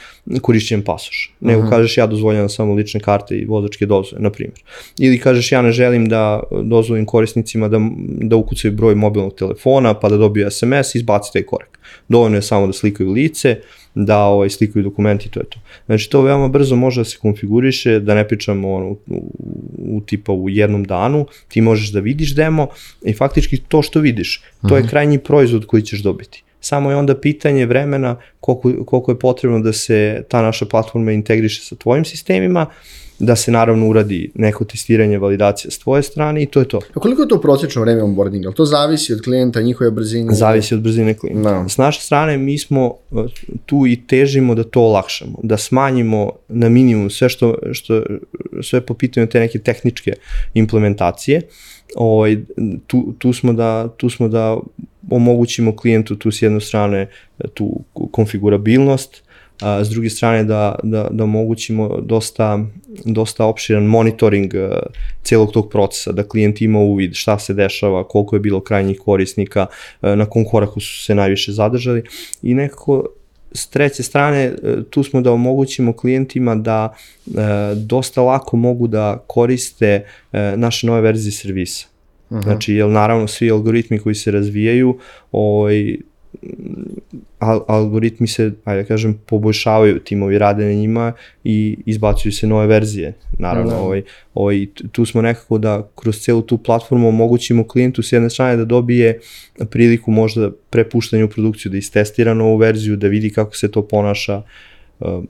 korišćenjem 0.41 0.84
pasoša. 0.84 1.30
Nego 1.39 1.62
Mhm. 1.62 1.69
kažeš 1.69 1.97
ja 1.97 2.08
dozvoljavam 2.08 2.49
samo 2.49 2.73
lične 2.73 2.99
karte 2.99 3.36
i 3.36 3.45
vozačke 3.45 3.86
dozvole, 3.86 4.21
na 4.21 4.30
primjer. 4.30 4.60
Ili 4.99 5.19
kažeš 5.19 5.51
ja 5.51 5.62
ne 5.62 5.71
želim 5.71 6.10
da 6.10 6.43
dozvolim 6.63 7.06
korisnicima 7.06 7.67
da, 7.67 7.80
da 8.21 8.36
ukucaju 8.36 8.71
broj 8.73 8.95
mobilnog 8.95 9.36
telefona 9.36 9.93
pa 9.93 10.10
da 10.10 10.17
dobiju 10.17 10.51
SMS, 10.51 10.95
izbaci 10.95 11.34
taj 11.34 11.43
korak. 11.43 11.80
Dovoljno 12.10 12.38
je 12.38 12.41
samo 12.41 12.67
da 12.67 12.73
slikaju 12.73 13.12
lice, 13.12 13.56
da 14.05 14.19
ovaj, 14.19 14.49
slikaju 14.49 14.83
dokumenti 14.83 15.27
i 15.27 15.31
to 15.31 15.39
je 15.39 15.45
to. 15.45 15.60
Znači 15.86 16.10
to 16.10 16.21
veoma 16.21 16.47
brzo 16.47 16.75
može 16.75 17.01
da 17.01 17.05
se 17.05 17.17
konfiguriše, 17.17 17.99
da 17.99 18.15
ne 18.15 18.27
pričamo 18.27 18.73
ono, 18.73 18.88
u, 18.88 18.97
u, 19.77 20.01
tipa 20.01 20.31
u 20.31 20.49
jednom 20.49 20.83
danu, 20.83 21.25
ti 21.47 21.62
možeš 21.62 21.91
da 21.91 21.99
vidiš 21.99 22.36
demo 22.36 22.67
i 23.05 23.13
faktički 23.13 23.57
to 23.57 23.81
što 23.81 23.99
vidiš, 23.99 24.43
to 24.69 24.75
je 24.75 24.81
mhm. 24.81 24.89
krajnji 24.89 25.19
proizvod 25.19 25.65
koji 25.65 25.83
ćeš 25.83 25.99
dobiti. 26.03 26.43
Samo 26.60 26.91
je 26.91 26.95
onda 26.95 27.19
pitanje 27.19 27.65
vremena 27.65 28.15
koliko, 28.39 28.83
koliko 28.86 29.12
je 29.12 29.19
potrebno 29.19 29.60
da 29.60 29.73
se 29.73 30.23
ta 30.29 30.41
naša 30.41 30.65
platforma 30.65 31.12
integriše 31.12 31.62
sa 31.62 31.75
tvojim 31.75 32.05
sistemima, 32.05 32.65
da 33.19 33.36
se 33.36 33.51
naravno 33.51 33.89
uradi 33.89 34.32
neko 34.36 34.65
testiranje, 34.65 35.17
validacija 35.17 35.71
s 35.71 35.80
tvoje 35.80 36.03
strane 36.03 36.43
i 36.43 36.45
to 36.45 36.60
je 36.60 36.67
to. 36.67 36.80
A 36.93 36.99
koliko 36.99 37.21
je 37.21 37.27
to 37.27 37.41
prosječno 37.41 37.82
vreme 37.82 38.03
onboardinga? 38.03 38.51
To 38.51 38.65
zavisi 38.65 39.13
od 39.13 39.21
klijenta, 39.21 39.62
njihove 39.62 39.91
brzine? 39.91 40.34
Zavisi 40.34 40.75
od 40.75 40.82
brzine 40.82 41.13
klijenta. 41.13 41.56
No. 41.56 41.63
Da. 41.63 41.69
S 41.69 41.77
naše 41.77 42.01
strane 42.01 42.38
mi 42.38 42.58
smo 42.58 42.86
uh, 43.12 43.25
tu 43.65 43.88
i 43.88 44.08
težimo 44.08 44.56
da 44.56 44.63
to 44.63 44.82
olakšamo, 44.82 45.39
da 45.43 45.58
smanjimo 45.58 46.32
na 46.47 46.69
minimum 46.69 47.10
sve 47.10 47.30
što, 47.30 47.56
što 47.71 48.03
sve 48.62 48.82
po 48.82 48.93
pitanju 48.93 49.27
te 49.27 49.39
neke 49.39 49.60
tehničke 49.60 50.13
implementacije. 50.53 51.41
Ovaj, 51.95 52.38
tu, 52.88 53.13
tu, 53.17 53.34
smo 53.34 53.53
da, 53.53 53.88
tu 53.97 54.10
smo 54.10 54.27
da 54.27 54.58
omogućimo 55.10 55.75
klijentu 55.75 56.15
tu 56.15 56.32
s 56.32 56.41
jedne 56.41 56.62
strane 56.62 57.08
tu 57.53 57.80
konfigurabilnost, 58.12 59.23
a 59.62 59.84
s 59.84 59.89
druge 59.89 60.10
strane 60.10 60.43
da, 60.43 60.76
da, 60.84 61.08
da 61.12 61.24
omogućimo 61.24 62.02
dosta, 62.02 62.60
dosta 63.06 63.46
opširan 63.46 63.84
monitoring 63.84 64.54
uh, 64.54 64.78
celog 65.24 65.52
tog 65.52 65.70
procesa, 65.70 66.12
da 66.12 66.24
klijent 66.24 66.62
ima 66.62 66.80
uvid 66.80 67.13
šta 67.13 67.39
se 67.39 67.54
dešava, 67.54 68.08
koliko 68.08 68.36
je 68.36 68.39
bilo 68.39 68.60
krajnjih 68.60 69.00
korisnika, 69.00 69.65
uh, 70.02 70.10
na 70.10 70.26
kom 70.26 70.46
koraku 70.46 70.80
su 70.80 71.04
se 71.04 71.15
najviše 71.15 71.52
zadržali 71.52 72.04
i 72.41 72.54
nekako 72.54 73.04
s 73.52 73.67
treće 73.67 74.04
strane 74.04 74.54
tu 74.89 75.04
smo 75.04 75.22
da 75.22 75.32
omogućimo 75.32 75.93
klijentima 75.93 76.56
da 76.56 76.96
e, 77.28 77.32
dosta 77.76 78.22
lako 78.22 78.58
mogu 78.58 78.88
da 78.88 79.24
koriste 79.28 80.06
e, 80.34 80.54
naše 80.58 80.88
nove 80.88 81.02
verzije 81.02 81.32
servisa. 81.32 81.88
Uh 82.30 82.38
-huh. 82.38 82.43
Znači, 82.43 82.74
jer 82.74 82.88
naravno 82.88 83.28
svi 83.28 83.52
algoritmi 83.52 84.00
koji 84.00 84.15
se 84.15 84.32
razvijaju, 84.32 85.00
ovaj, 85.32 85.98
al 87.39 87.61
algoritmi 87.67 88.27
se, 88.27 88.51
ajde 88.65 88.81
da 88.81 88.87
kažem, 88.87 89.19
poboljšavaju, 89.25 89.99
timovi 89.99 90.37
rade 90.37 90.65
na 90.65 90.73
njima 90.73 91.13
i 91.43 91.77
izbacuju 91.85 92.31
se 92.31 92.47
nove 92.47 92.67
verzije. 92.67 93.13
Naravno, 93.39 93.71
no. 93.71 93.77
Da. 93.77 93.83
ovaj, 93.83 94.03
ovaj, 94.33 94.65
tu 94.91 95.05
smo 95.05 95.21
nekako 95.21 95.57
da 95.57 95.87
kroz 95.95 96.19
celu 96.19 96.41
tu 96.41 96.57
platformu 96.57 97.07
omogućimo 97.07 97.67
klijentu 97.67 98.03
s 98.03 98.11
jedne 98.11 98.29
strane 98.29 98.57
da 98.57 98.65
dobije 98.65 99.19
priliku 99.69 100.11
možda 100.11 100.51
prepuštanja 100.69 101.25
u 101.25 101.29
produkciju, 101.29 101.71
da 101.71 101.77
istestira 101.77 102.33
novu 102.33 102.57
verziju, 102.57 102.95
da 102.95 103.07
vidi 103.07 103.29
kako 103.29 103.55
se 103.55 103.71
to 103.71 103.87
ponaša, 103.87 104.41
uh. 104.99 105.23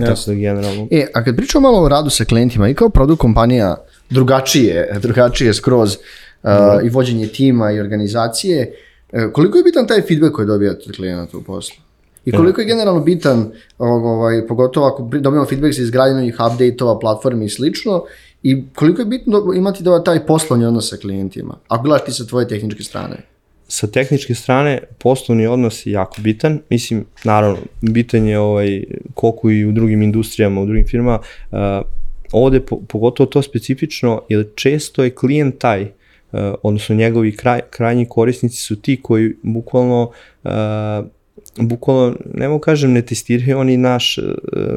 Tako 0.00 0.20
da 0.26 0.34
generalno. 0.34 0.88
E, 0.90 1.06
a 1.14 1.24
kad 1.24 1.36
pričamo 1.36 1.62
malo 1.62 1.84
o 1.84 1.88
radu 1.88 2.10
sa 2.10 2.24
klijentima 2.24 2.68
i 2.68 2.74
kao 2.74 2.88
produkt 2.88 3.20
kompanija 3.20 3.76
drugačije, 4.10 4.98
drugačije 5.02 5.54
skroz 5.54 5.96
uh, 6.42 6.50
mm. 6.50 6.86
i 6.86 6.88
vođenje 6.88 7.26
tima 7.26 7.72
i 7.72 7.80
organizacije, 7.80 8.60
uh, 8.60 8.91
koliko 9.32 9.58
je 9.58 9.64
bitan 9.64 9.86
taj 9.86 10.02
feedback 10.02 10.34
koji 10.34 10.46
dobijate 10.46 10.82
od 10.88 10.96
klijenata 10.96 11.36
u 11.36 11.42
poslu? 11.42 11.76
I 12.24 12.32
koliko 12.32 12.60
je 12.60 12.66
generalno 12.66 13.00
bitan, 13.00 13.50
ovaj, 13.78 14.46
pogotovo 14.46 14.86
ako 14.86 15.02
dobijamo 15.02 15.46
feedback 15.46 15.74
za 15.74 15.82
izgradnje 15.82 16.14
novih 16.14 16.34
update-ova, 16.34 16.98
platformi 16.98 17.44
i 17.44 17.48
slično, 17.48 18.04
i 18.42 18.64
koliko 18.74 19.02
je 19.02 19.06
bitno 19.06 19.52
imati 19.56 19.82
da 19.82 20.04
taj 20.04 20.26
poslovni 20.26 20.64
odnos 20.64 20.90
sa 20.90 20.96
klijentima, 20.96 21.58
ako 21.68 21.84
gledaš 21.84 22.04
ti 22.04 22.12
sa 22.12 22.26
tvoje 22.26 22.48
tehničke 22.48 22.82
strane? 22.82 23.16
Sa 23.68 23.86
tehničke 23.86 24.34
strane 24.34 24.78
poslovni 24.98 25.46
odnos 25.46 25.86
je 25.86 25.92
jako 25.92 26.20
bitan, 26.20 26.60
mislim, 26.70 27.04
naravno, 27.24 27.58
bitan 27.80 28.26
je 28.26 28.38
ovaj, 28.38 28.84
koliko 29.14 29.50
i 29.50 29.64
u 29.64 29.72
drugim 29.72 30.02
industrijama, 30.02 30.60
u 30.60 30.66
drugim 30.66 30.86
firmama, 30.86 31.18
uh, 31.18 31.58
ovde 32.32 32.60
po, 32.60 32.80
pogotovo 32.88 33.26
to 33.26 33.42
specifično, 33.42 34.20
jer 34.28 34.46
često 34.54 35.04
je 35.04 35.14
klijent 35.14 35.58
taj 35.58 35.92
Eh, 36.32 36.54
odnosno 36.62 36.94
njegovi 36.94 37.36
kraj, 37.36 37.60
krajnji 37.70 38.06
korisnici 38.08 38.56
su 38.56 38.82
ti 38.82 39.00
koji 39.02 39.34
bukvalno 39.42 40.10
uh, 40.44 40.50
bukvalno, 41.56 42.16
ne 42.34 42.48
mogu 42.48 42.60
kažem, 42.60 42.92
ne 42.92 43.02
testiraju 43.02 43.58
oni 43.58 43.76
naš, 43.76 44.18
uh, 44.18 44.24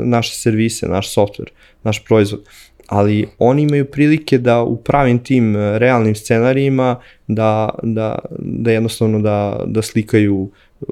naše 0.03 0.35
servise, 0.35 0.87
naš 0.87 1.15
software, 1.15 1.49
naš 1.83 2.03
proizvod, 2.05 2.43
ali 2.87 3.27
oni 3.39 3.61
imaju 3.61 3.85
prilike 3.85 4.37
da 4.37 4.63
u 4.63 4.77
pravim 4.77 5.19
tim 5.19 5.55
realnim 5.55 6.15
scenarijima 6.15 6.99
da, 7.27 7.69
da, 7.83 8.19
da 8.39 8.71
jednostavno 8.71 9.19
da, 9.19 9.63
da 9.65 9.81
slikaju 9.81 10.49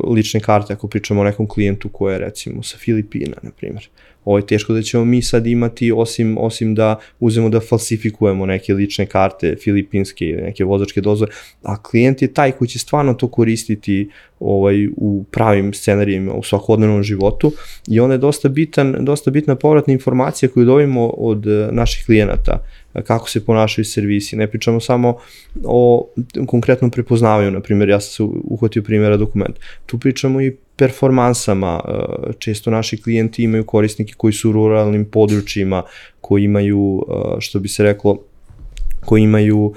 lične 0.08 0.40
karte 0.40 0.74
ako 0.74 0.88
pričamo 0.88 1.22
o 1.22 1.24
nekom 1.24 1.48
klijentu 1.48 1.90
koji 1.90 2.14
je 2.14 2.20
recimo 2.20 2.64
sa 2.64 2.78
Filipina, 2.78 3.36
na 3.42 3.52
primjer. 3.58 3.90
Ovo 4.26 4.38
je 4.38 4.46
teško 4.46 4.74
da 4.74 4.82
ćemo 4.82 5.06
mi 5.06 5.22
sad 5.22 5.48
imati, 5.48 5.92
osim, 5.92 6.38
osim 6.38 6.76
da 6.76 7.00
uzemo 7.20 7.50
da 7.50 7.60
falsifikujemo 7.60 8.46
neke 8.46 8.74
lične 8.74 9.06
karte, 9.06 9.56
filipinske 9.64 10.26
ili 10.26 10.42
neke 10.42 10.64
vozačke 10.64 11.02
dozvore, 11.02 11.32
a 11.64 11.84
klijent 11.84 12.22
je 12.22 12.34
taj 12.34 12.52
koji 12.52 12.68
će 12.68 12.80
stvarno 12.80 13.14
to 13.14 13.28
koristiti 13.28 14.10
ovaj, 14.40 14.88
u 14.98 15.24
pravim 15.32 15.74
scenarijima, 15.74 16.34
u 16.34 16.44
svakodnevnom 16.44 17.04
životu 17.04 17.52
i 17.88 18.00
ona 18.00 18.14
je 18.14 18.18
dosta, 18.18 18.50
bitan, 18.50 18.96
dosta 19.00 19.32
bitna 19.32 19.56
povratna 19.56 19.94
informacija 19.94 20.50
koju 20.50 20.66
dobijemo 20.66 21.08
od 21.08 21.48
eh, 21.48 21.70
naših 21.72 22.06
klijenata 22.06 22.64
kako 23.02 23.30
se 23.30 23.46
ponašaju 23.46 23.86
servisi. 23.86 24.36
Ne 24.36 24.48
pričamo 24.48 24.80
samo 24.80 25.18
o 25.64 26.10
konkretnom 26.48 26.92
prepoznavanju, 26.92 27.52
na 27.52 27.60
primjer, 27.60 27.90
ja 27.90 28.00
sam 28.00 28.12
se 28.12 28.34
uhvatio 28.44 28.84
primjera 28.84 29.18
dokument. 29.18 29.56
Tu 29.86 30.00
pričamo 30.00 30.42
i 30.42 30.56
performansama. 30.76 31.82
E, 31.88 32.34
često 32.40 32.72
naši 32.72 33.02
klijenti 33.02 33.44
imaju 33.44 33.66
korisnike 33.66 34.14
koji 34.18 34.34
su 34.34 34.50
u 34.50 34.54
ruralnim 34.54 35.06
područjima, 35.06 35.84
koji 36.22 36.44
imaju, 36.44 37.06
e, 37.10 37.42
što 37.42 37.60
bi 37.60 37.68
se 37.68 37.84
reklo, 37.84 38.18
koji 39.06 39.22
imaju 39.22 39.74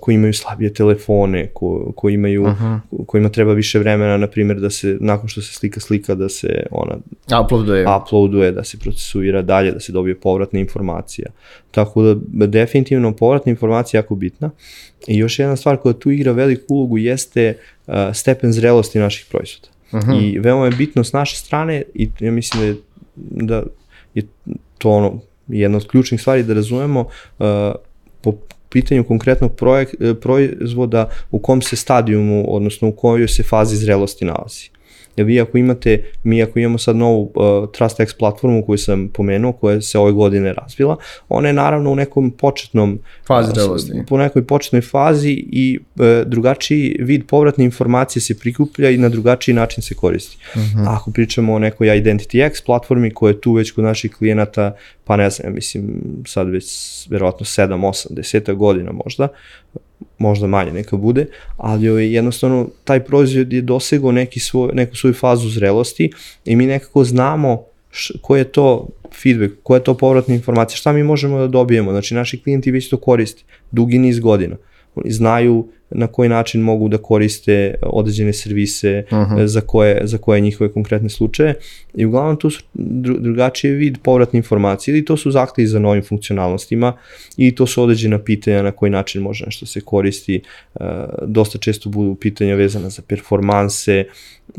koji 0.00 0.14
imaju 0.14 0.32
slabije 0.32 0.74
telefone, 0.74 1.46
ko, 1.54 1.92
koji 1.96 2.14
imaju, 2.14 2.42
-huh. 2.42 2.80
kojima 3.06 3.28
treba 3.28 3.52
više 3.52 3.78
vremena, 3.78 4.16
na 4.16 4.26
primjer, 4.26 4.60
da 4.60 4.70
se, 4.70 4.96
nakon 5.00 5.28
što 5.28 5.42
se 5.42 5.52
slika 5.52 5.80
slika, 5.80 6.14
da 6.14 6.28
se 6.28 6.66
ona 6.70 6.96
uploaduje, 7.44 7.86
uploaduje 8.02 8.52
da 8.52 8.64
se 8.64 8.78
procesuira 8.78 9.42
dalje, 9.42 9.72
da 9.72 9.80
se 9.80 9.92
dobije 9.92 10.14
povratna 10.14 10.60
informacija. 10.60 11.30
Tako 11.70 12.02
da, 12.02 12.46
definitivno, 12.46 13.12
povratna 13.12 13.50
informacija 13.50 13.98
je 13.98 14.02
jako 14.02 14.14
bitna. 14.14 14.50
I 15.06 15.18
još 15.18 15.38
jedna 15.38 15.56
stvar 15.56 15.76
koja 15.76 15.92
tu 15.92 16.10
igra 16.10 16.32
veliku 16.32 16.74
ulogu 16.74 16.98
jeste 16.98 17.54
uh, 17.86 17.94
stepen 18.14 18.52
zrelosti 18.52 18.98
naših 18.98 19.26
proizvoda. 19.30 19.75
Uh 19.92 20.00
-huh. 20.00 20.22
I 20.22 20.38
veoma 20.38 20.64
je 20.64 20.70
bitno 20.70 21.04
s 21.04 21.12
naše 21.12 21.36
strane 21.36 21.82
i 21.94 22.08
ja 22.20 22.32
mislim 22.32 22.62
da 22.62 22.66
je, 22.66 22.76
da 23.46 23.62
je 24.14 24.22
to 24.78 24.90
ono, 24.90 25.20
jedna 25.48 25.76
od 25.76 25.88
ključnih 25.88 26.20
stvari 26.20 26.42
da 26.42 26.54
razumemo 26.54 27.00
uh, 27.00 27.46
po 28.20 28.34
pitanju 28.70 29.04
konkretnog 29.04 29.54
projek, 29.56 29.94
proizvoda 30.20 31.10
u 31.30 31.38
kom 31.38 31.62
se 31.62 31.76
stadijumu, 31.76 32.44
odnosno 32.48 32.88
u 32.88 32.92
kojoj 32.92 33.28
se 33.28 33.42
fazi 33.42 33.76
zrelosti 33.76 34.24
nalazi. 34.24 34.70
Jer 35.16 35.26
vi 35.26 35.40
ako 35.40 35.58
imate, 35.58 36.04
mi 36.22 36.42
ako 36.42 36.58
imamo 36.58 36.78
sad 36.78 36.96
novu 36.96 37.22
uh, 37.22 37.68
TrustX 37.72 38.18
platformu 38.18 38.62
koju 38.66 38.78
sam 38.78 39.08
pomenuo, 39.08 39.52
koja 39.52 39.80
se 39.80 39.98
ove 39.98 40.12
godine 40.12 40.52
razvila, 40.52 40.96
ona 41.28 41.48
je 41.48 41.52
naravno 41.52 41.90
u 41.90 41.96
nekom 41.96 42.30
početnom 42.30 42.98
fazi 43.26 43.50
uh, 43.60 44.04
po 44.08 44.18
nekoj 44.18 44.46
početnoj 44.46 44.82
fazi 44.82 45.44
i 45.52 45.78
uh, 45.78 46.06
drugačiji 46.26 46.96
vid 47.00 47.26
povratne 47.26 47.64
informacije 47.64 48.22
se 48.22 48.38
prikuplja 48.38 48.90
i 48.90 48.98
na 48.98 49.08
drugačiji 49.08 49.54
način 49.54 49.82
se 49.82 49.94
koristi. 49.94 50.36
Uh 50.54 50.62
mhm. 50.62 50.78
-huh. 50.78 50.96
Ako 50.96 51.10
pričamo 51.10 51.54
o 51.54 51.58
nekoj 51.58 51.88
Identity 51.88 52.46
X 52.46 52.62
platformi 52.62 53.10
koja 53.10 53.30
je 53.30 53.40
tu 53.40 53.52
već 53.52 53.70
kod 53.70 53.84
naših 53.84 54.14
klijenata, 54.14 54.76
pa 55.04 55.16
ne 55.16 55.30
znam, 55.30 55.54
mislim 55.54 56.02
sad 56.26 56.48
već 56.48 56.66
verovatno 57.10 57.46
7, 57.46 57.68
8, 57.68 58.06
10 58.10 58.54
godina 58.54 58.92
možda, 58.92 59.28
možda 60.18 60.46
manje 60.46 60.72
neka 60.72 60.96
bude, 60.96 61.26
ali 61.56 61.88
ovaj, 61.88 62.14
jednostavno 62.14 62.68
taj 62.84 63.04
proizvod 63.04 63.52
je 63.52 63.62
dosegao 63.62 64.12
neki 64.12 64.40
svoj, 64.40 64.70
neku 64.74 64.96
svoju 64.96 65.14
fazu 65.14 65.48
zrelosti 65.48 66.10
i 66.44 66.56
mi 66.56 66.66
nekako 66.66 67.04
znamo 67.04 67.62
š, 67.90 68.14
ko 68.22 68.36
je 68.36 68.44
to 68.44 68.88
feedback, 69.22 69.52
koja 69.62 69.76
je 69.76 69.84
to 69.84 69.94
povratna 69.94 70.34
informacija, 70.34 70.76
šta 70.76 70.92
mi 70.92 71.02
možemo 71.02 71.38
da 71.38 71.46
dobijemo, 71.46 71.90
znači 71.90 72.14
naši 72.14 72.42
klijenti 72.42 72.70
već 72.70 72.88
to 72.88 72.96
koriste 72.96 73.42
dugi 73.70 73.98
niz 73.98 74.18
godina. 74.18 74.56
Oni 74.94 75.10
znaju 75.10 75.68
na 75.90 76.06
koji 76.06 76.28
način 76.28 76.60
mogu 76.60 76.88
da 76.88 76.98
koriste 76.98 77.74
određene 77.82 78.32
servise 78.32 79.04
uh 79.10 79.18
-huh. 79.18 79.46
za, 79.46 79.60
koje, 79.60 80.00
za 80.04 80.18
koje 80.18 80.40
njihove 80.40 80.72
konkretne 80.72 81.08
slučaje 81.08 81.54
i 81.94 82.04
uglavnom 82.04 82.36
tu 82.36 82.50
su 82.50 82.62
drugačiji 83.18 83.70
vid 83.70 83.98
povratne 84.02 84.36
informacije 84.36 84.92
ili 84.92 85.04
to 85.04 85.16
su 85.16 85.30
zahtevi 85.30 85.66
za 85.66 85.78
novim 85.78 86.02
funkcionalnostima 86.02 86.92
i 87.36 87.54
to 87.54 87.66
su 87.66 87.82
određena 87.82 88.18
pitanja 88.18 88.62
na 88.62 88.70
koji 88.70 88.90
način 88.90 89.22
može 89.22 89.44
nešto 89.44 89.66
se 89.66 89.80
koristi. 89.80 90.42
E, 90.80 90.84
dosta 91.22 91.58
često 91.58 91.88
budu 91.90 92.14
pitanja 92.14 92.54
vezana 92.54 92.90
za 92.90 93.02
performanse, 93.02 94.04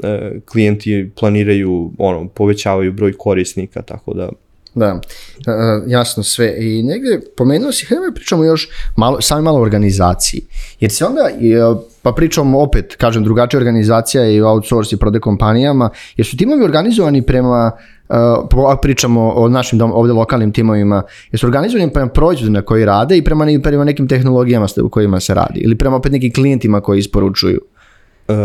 e, 0.04 0.32
klijenti 0.46 1.10
planiraju, 1.20 1.92
ono, 1.98 2.28
povećavaju 2.28 2.94
broj 2.94 3.14
korisnika, 3.14 3.82
tako 3.82 4.14
da 4.14 4.30
Da, 4.78 5.00
jasno 5.88 6.24
sve. 6.24 6.56
I 6.60 6.84
negde 6.84 7.20
pomenuo 7.38 7.72
si, 7.72 7.86
hajde 7.86 8.06
da 8.06 8.14
pričamo 8.14 8.44
još 8.44 8.70
malo, 8.96 9.22
sami 9.22 9.42
malo 9.42 9.62
organizaciji. 9.62 10.42
Jer 10.80 10.92
se 10.92 11.06
onda, 11.06 11.30
pa 12.02 12.12
pričamo 12.12 12.60
opet, 12.60 12.96
kažem, 12.96 13.24
drugačija 13.24 13.58
organizacija 13.58 14.26
i 14.30 14.42
outsource 14.42 14.96
i 14.96 15.00
prode 15.00 15.20
kompanijama, 15.20 15.90
jer 16.18 16.28
su 16.28 16.38
timovi 16.38 16.64
organizovani 16.64 17.22
prema 17.22 17.72
uh, 18.10 18.78
pričamo 18.82 19.32
o 19.36 19.50
našim 19.50 19.80
dom, 19.80 19.92
ovde 19.94 20.14
lokalnim 20.14 20.52
timovima, 20.52 21.04
jesu 21.32 21.48
organizovani 21.48 21.94
prema 21.94 22.10
proizvodu 22.10 22.52
na 22.52 22.62
koji 22.62 22.86
rade 22.86 23.18
i 23.18 23.24
prema, 23.24 23.46
prema 23.64 23.84
nekim 23.84 24.08
tehnologijama 24.08 24.68
u 24.84 24.90
kojima 24.90 25.20
se 25.20 25.34
radi 25.34 25.60
ili 25.60 25.78
prema 25.78 25.96
opet 25.96 26.12
nekim 26.12 26.34
klijentima 26.34 26.82
koji 26.82 27.00
isporučuju? 27.00 27.62
Uh, 28.28 28.36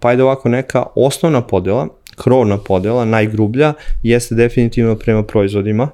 pa 0.00 0.12
je 0.12 0.22
ovako 0.22 0.48
neka 0.48 0.84
osnovna 0.96 1.40
podela 1.40 1.88
krovna 2.16 2.58
podela, 2.58 3.04
najgrublja, 3.04 3.72
jeste 4.02 4.34
definitivno 4.34 4.94
prema 4.94 5.22
proizvodima, 5.22 5.88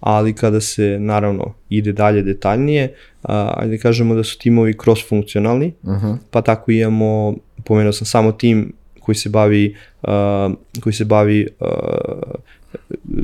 ali 0.00 0.32
kada 0.32 0.60
se 0.60 0.96
naravno 1.00 1.54
ide 1.68 1.92
dalje 1.92 2.22
detaljnije, 2.22 2.94
a, 3.22 3.54
ajde 3.56 3.78
kažemo 3.78 4.14
da 4.14 4.24
su 4.24 4.38
timovi 4.38 4.74
cross-funkcionalni, 4.74 5.72
uh 5.82 5.92
-huh. 5.92 6.16
pa 6.30 6.42
tako 6.42 6.70
imamo, 6.70 7.36
pomenuo 7.64 7.92
sam 7.92 8.06
samo 8.06 8.32
tim 8.32 8.72
koji 9.00 9.14
se 9.14 9.28
bavi, 9.28 9.76
uh, 10.02 10.52
koji 10.82 10.92
se 10.92 11.04
bavi 11.04 11.48
uh, 11.60 11.68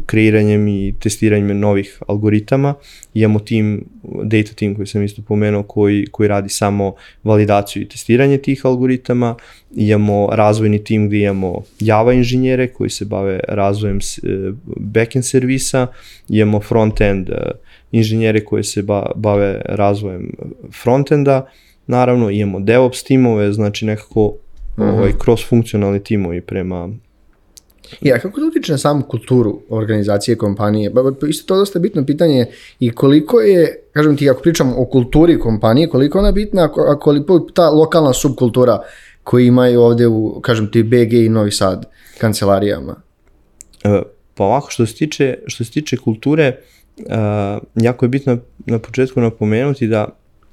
kreiranjem 0.07 0.68
i 0.68 0.94
testiranjem 1.01 1.59
novih 1.61 1.99
algoritama. 2.07 2.74
Imamo 3.14 3.38
tim, 3.38 3.84
data 4.22 4.53
team 4.53 4.74
koji 4.74 4.86
sam 4.86 5.03
isto 5.03 5.22
pomenuo, 5.22 5.62
koji, 5.62 6.07
koji 6.07 6.28
radi 6.28 6.49
samo 6.49 6.94
validaciju 7.24 7.82
i 7.82 7.88
testiranje 7.88 8.38
tih 8.38 8.66
algoritama. 8.66 9.34
Imamo 9.76 10.28
razvojni 10.32 10.84
tim 10.84 11.09
gde 11.09 11.18
imamo 11.18 11.62
Java 11.80 12.12
inženjere 12.12 12.68
koji 12.68 12.90
se 12.90 13.05
bave 13.05 13.40
razvojem 13.49 13.99
e, 13.99 14.28
backend 14.76 15.24
servisa. 15.24 15.86
Imamo 16.28 16.61
front-end 16.61 17.30
e, 17.30 17.51
inženjere 17.92 18.44
koji 18.44 18.64
se 18.64 18.82
bave 19.16 19.61
razvojem 19.64 20.32
frontenda. 20.82 21.49
Naravno, 21.86 22.30
imamo 22.30 22.61
DevOps 22.61 23.05
timove, 23.05 23.53
znači 23.53 23.86
nekako 23.86 24.24
uh 24.26 24.36
-huh. 24.76 24.92
ovaj, 24.92 25.12
cross-funkcionalni 25.12 26.03
timovi 26.03 26.40
prema 26.40 26.88
Ja, 28.01 28.18
kako 28.18 28.41
to 28.41 28.47
utiče 28.47 28.72
na 28.72 28.78
samu 28.78 29.03
kulturu 29.03 29.61
organizacije 29.68 30.36
kompanije? 30.36 30.91
Ba, 30.91 31.03
isto 31.28 31.47
to 31.47 31.59
dosta 31.59 31.78
bitno 31.78 32.07
pitanje 32.07 32.47
i 32.80 32.91
koliko 32.91 33.41
je, 33.41 33.82
kažem 33.93 34.16
ti, 34.16 34.30
ako 34.30 34.43
pričam 34.43 34.72
o 34.76 34.84
kulturi 34.84 35.39
kompanije, 35.39 35.89
koliko 35.89 36.18
ona 36.18 36.32
bitna, 36.32 36.70
a 36.89 36.99
koliko 36.99 37.41
ta 37.55 37.70
lokalna 37.70 38.12
subkultura 38.12 38.82
koju 39.22 39.47
imaju 39.47 39.80
ovde 39.80 40.07
u, 40.07 40.41
kažem 40.41 40.70
ti, 40.70 40.82
BG 40.82 41.12
i 41.12 41.28
Novi 41.28 41.51
Sad 41.51 41.86
kancelarijama? 42.18 42.97
E, 43.84 44.03
pa 44.34 44.45
ovako, 44.45 44.70
što 44.70 44.86
se 44.86 44.95
tiče, 44.95 45.39
što 45.47 45.64
se 45.64 45.70
tiče 45.70 45.97
kulture, 45.97 46.57
uh, 46.99 47.05
jako 47.74 48.05
je 48.05 48.09
bitno 48.09 48.39
na 48.66 48.78
početku 48.78 49.20
napomenuti 49.20 49.86
da 49.86 50.09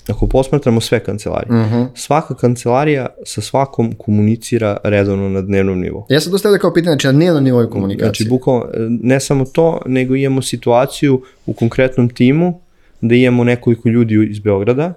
ako 0.10 0.28
posmatramo 0.28 0.82
sve 0.82 1.04
kancelarije, 1.04 1.60
uh 1.60 1.66
mhm. 1.66 1.76
-huh. 1.76 1.88
svaka 1.96 2.36
kancelarija 2.36 3.08
sa 3.26 3.42
svakom 3.42 3.94
komunicira 3.98 4.78
redovno 4.84 5.30
na 5.30 5.42
dnevnom 5.42 5.80
nivou. 5.80 6.06
Ja 6.10 6.20
sam 6.20 6.32
to 6.32 6.38
stavio 6.38 6.60
kao 6.60 6.74
pitanje, 6.74 6.94
znači 6.94 7.08
na 7.08 7.14
dnevnom 7.14 7.44
nivou 7.44 7.70
komunikacije. 7.70 8.08
Znači, 8.08 8.30
bukvalno, 8.30 8.66
ne 8.90 9.20
samo 9.20 9.46
to, 9.46 9.82
nego 9.86 10.16
imamo 10.16 10.42
situaciju 10.42 11.22
u 11.46 11.54
konkretnom 11.54 12.10
timu 12.10 12.60
da 13.02 13.16
imamo 13.16 13.44
nekoliko 13.44 13.90
ljudi 13.90 14.28
iz 14.30 14.40
Beograda 14.40 14.94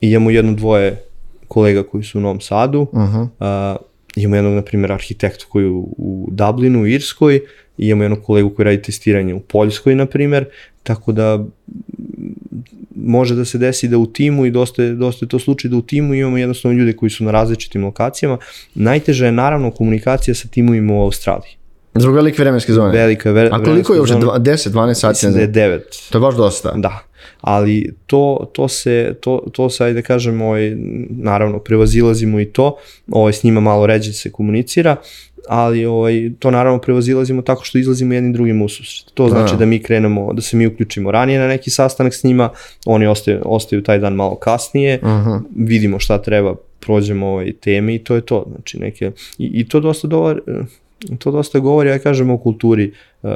imamo 0.00 0.30
jedno 0.30 0.52
dvoje 0.52 1.02
kolega 1.48 1.82
koji 1.82 2.04
su 2.04 2.18
u 2.18 2.20
Novom 2.20 2.40
Sadu, 2.40 2.80
uh 2.80 2.88
-huh. 2.92 3.22
uh, 3.22 3.80
imamo 4.16 4.36
jednog, 4.36 4.54
na 4.54 4.62
primjer, 4.62 4.92
arhitekta 4.92 5.44
koji 5.48 5.64
je 5.64 5.70
u, 5.70 5.94
u 5.98 6.28
Dublinu, 6.30 6.82
u 6.82 6.86
Irskoj, 6.86 7.40
imamo 7.78 8.04
jednog 8.04 8.22
kolegu 8.22 8.50
koji 8.50 8.64
radi 8.64 8.82
testiranje 8.82 9.34
u 9.34 9.40
Poljskoj, 9.40 9.94
na 9.94 10.06
primjer, 10.06 10.44
tako 10.82 11.12
da 11.12 11.44
može 13.04 13.34
da 13.34 13.44
se 13.44 13.58
desi 13.58 13.88
da 13.88 13.98
u 13.98 14.06
timu 14.06 14.46
i 14.46 14.50
dosta 14.50 14.82
je, 14.82 14.94
dosta 14.94 15.24
je 15.24 15.28
to 15.28 15.38
slučaj 15.38 15.70
da 15.70 15.76
u 15.76 15.82
timu 15.82 16.14
imamo 16.14 16.38
jednostavno 16.38 16.78
ljude 16.78 16.92
koji 16.92 17.10
su 17.10 17.24
na 17.24 17.30
različitim 17.30 17.84
lokacijama. 17.84 18.38
Najteža 18.74 19.26
je 19.26 19.32
naravno 19.32 19.70
komunikacija 19.70 20.34
sa 20.34 20.48
timovima 20.48 20.94
u 20.94 21.02
Australiji. 21.02 21.58
Zbog 21.94 22.14
velike 22.14 22.42
vremenske 22.42 22.72
zone. 22.72 22.92
Velika 22.92 23.30
ve, 23.30 23.48
A 23.52 23.62
koliko 23.64 23.94
je 23.94 24.00
uopšte 24.00 24.16
10 24.16 24.70
12 24.70 24.94
sati? 24.94 25.26
Mislim 25.26 25.32
da 25.32 25.40
je 25.40 25.70
9. 25.70 25.80
To 26.10 26.18
je 26.18 26.20
baš 26.20 26.36
dosta. 26.36 26.72
Da. 26.76 27.07
Ali 27.40 27.92
to, 28.06 28.50
to 28.52 28.68
se, 28.68 29.14
to, 29.20 29.42
to 29.52 29.70
se, 29.70 29.84
ajde 29.84 30.00
da 30.00 30.06
kažem, 30.06 30.42
ovaj, 30.42 30.76
naravno, 31.10 31.58
prevazilazimo 31.58 32.40
i 32.40 32.44
to, 32.44 32.76
ovaj, 33.10 33.32
s 33.32 33.42
njima 33.42 33.60
malo 33.60 33.86
ređe 33.86 34.12
se 34.12 34.32
komunicira, 34.32 34.96
ali 35.48 35.84
ovaj, 35.86 36.30
to 36.38 36.50
naravno 36.50 36.80
prevazilazimo 36.80 37.42
tako 37.42 37.64
što 37.64 37.78
izlazimo 37.78 38.14
jednim 38.14 38.32
drugim 38.32 38.62
u 38.62 38.68
susret. 38.68 39.14
To 39.14 39.28
znači 39.28 39.52
da. 39.52 39.58
da 39.58 39.66
mi 39.66 39.82
krenemo, 39.82 40.32
da 40.32 40.42
se 40.42 40.56
mi 40.56 40.66
uključimo 40.66 41.10
ranije 41.10 41.38
na 41.38 41.48
neki 41.48 41.70
sastanak 41.70 42.14
s 42.14 42.24
njima, 42.24 42.50
oni 42.86 43.06
ostaju, 43.06 43.42
ostaju 43.44 43.82
taj 43.82 43.98
dan 43.98 44.14
malo 44.14 44.34
kasnije, 44.34 44.98
uh 45.02 45.08
-huh. 45.08 45.40
vidimo 45.56 45.98
šta 45.98 46.22
treba, 46.22 46.54
prođemo 46.80 47.26
ovaj 47.26 47.52
teme 47.52 47.94
i 47.94 47.98
to 47.98 48.14
je 48.14 48.20
to. 48.20 48.46
Znači 48.54 48.78
neke, 48.78 49.10
i, 49.38 49.50
i 49.54 49.68
to 49.68 49.80
dosta 49.80 50.08
dobar, 50.08 50.40
to 51.18 51.30
dosta 51.30 51.58
govori, 51.58 51.88
ja 51.88 51.98
kažem, 51.98 52.30
o 52.30 52.38
kulturi. 52.38 52.92
Uh, 53.22 53.30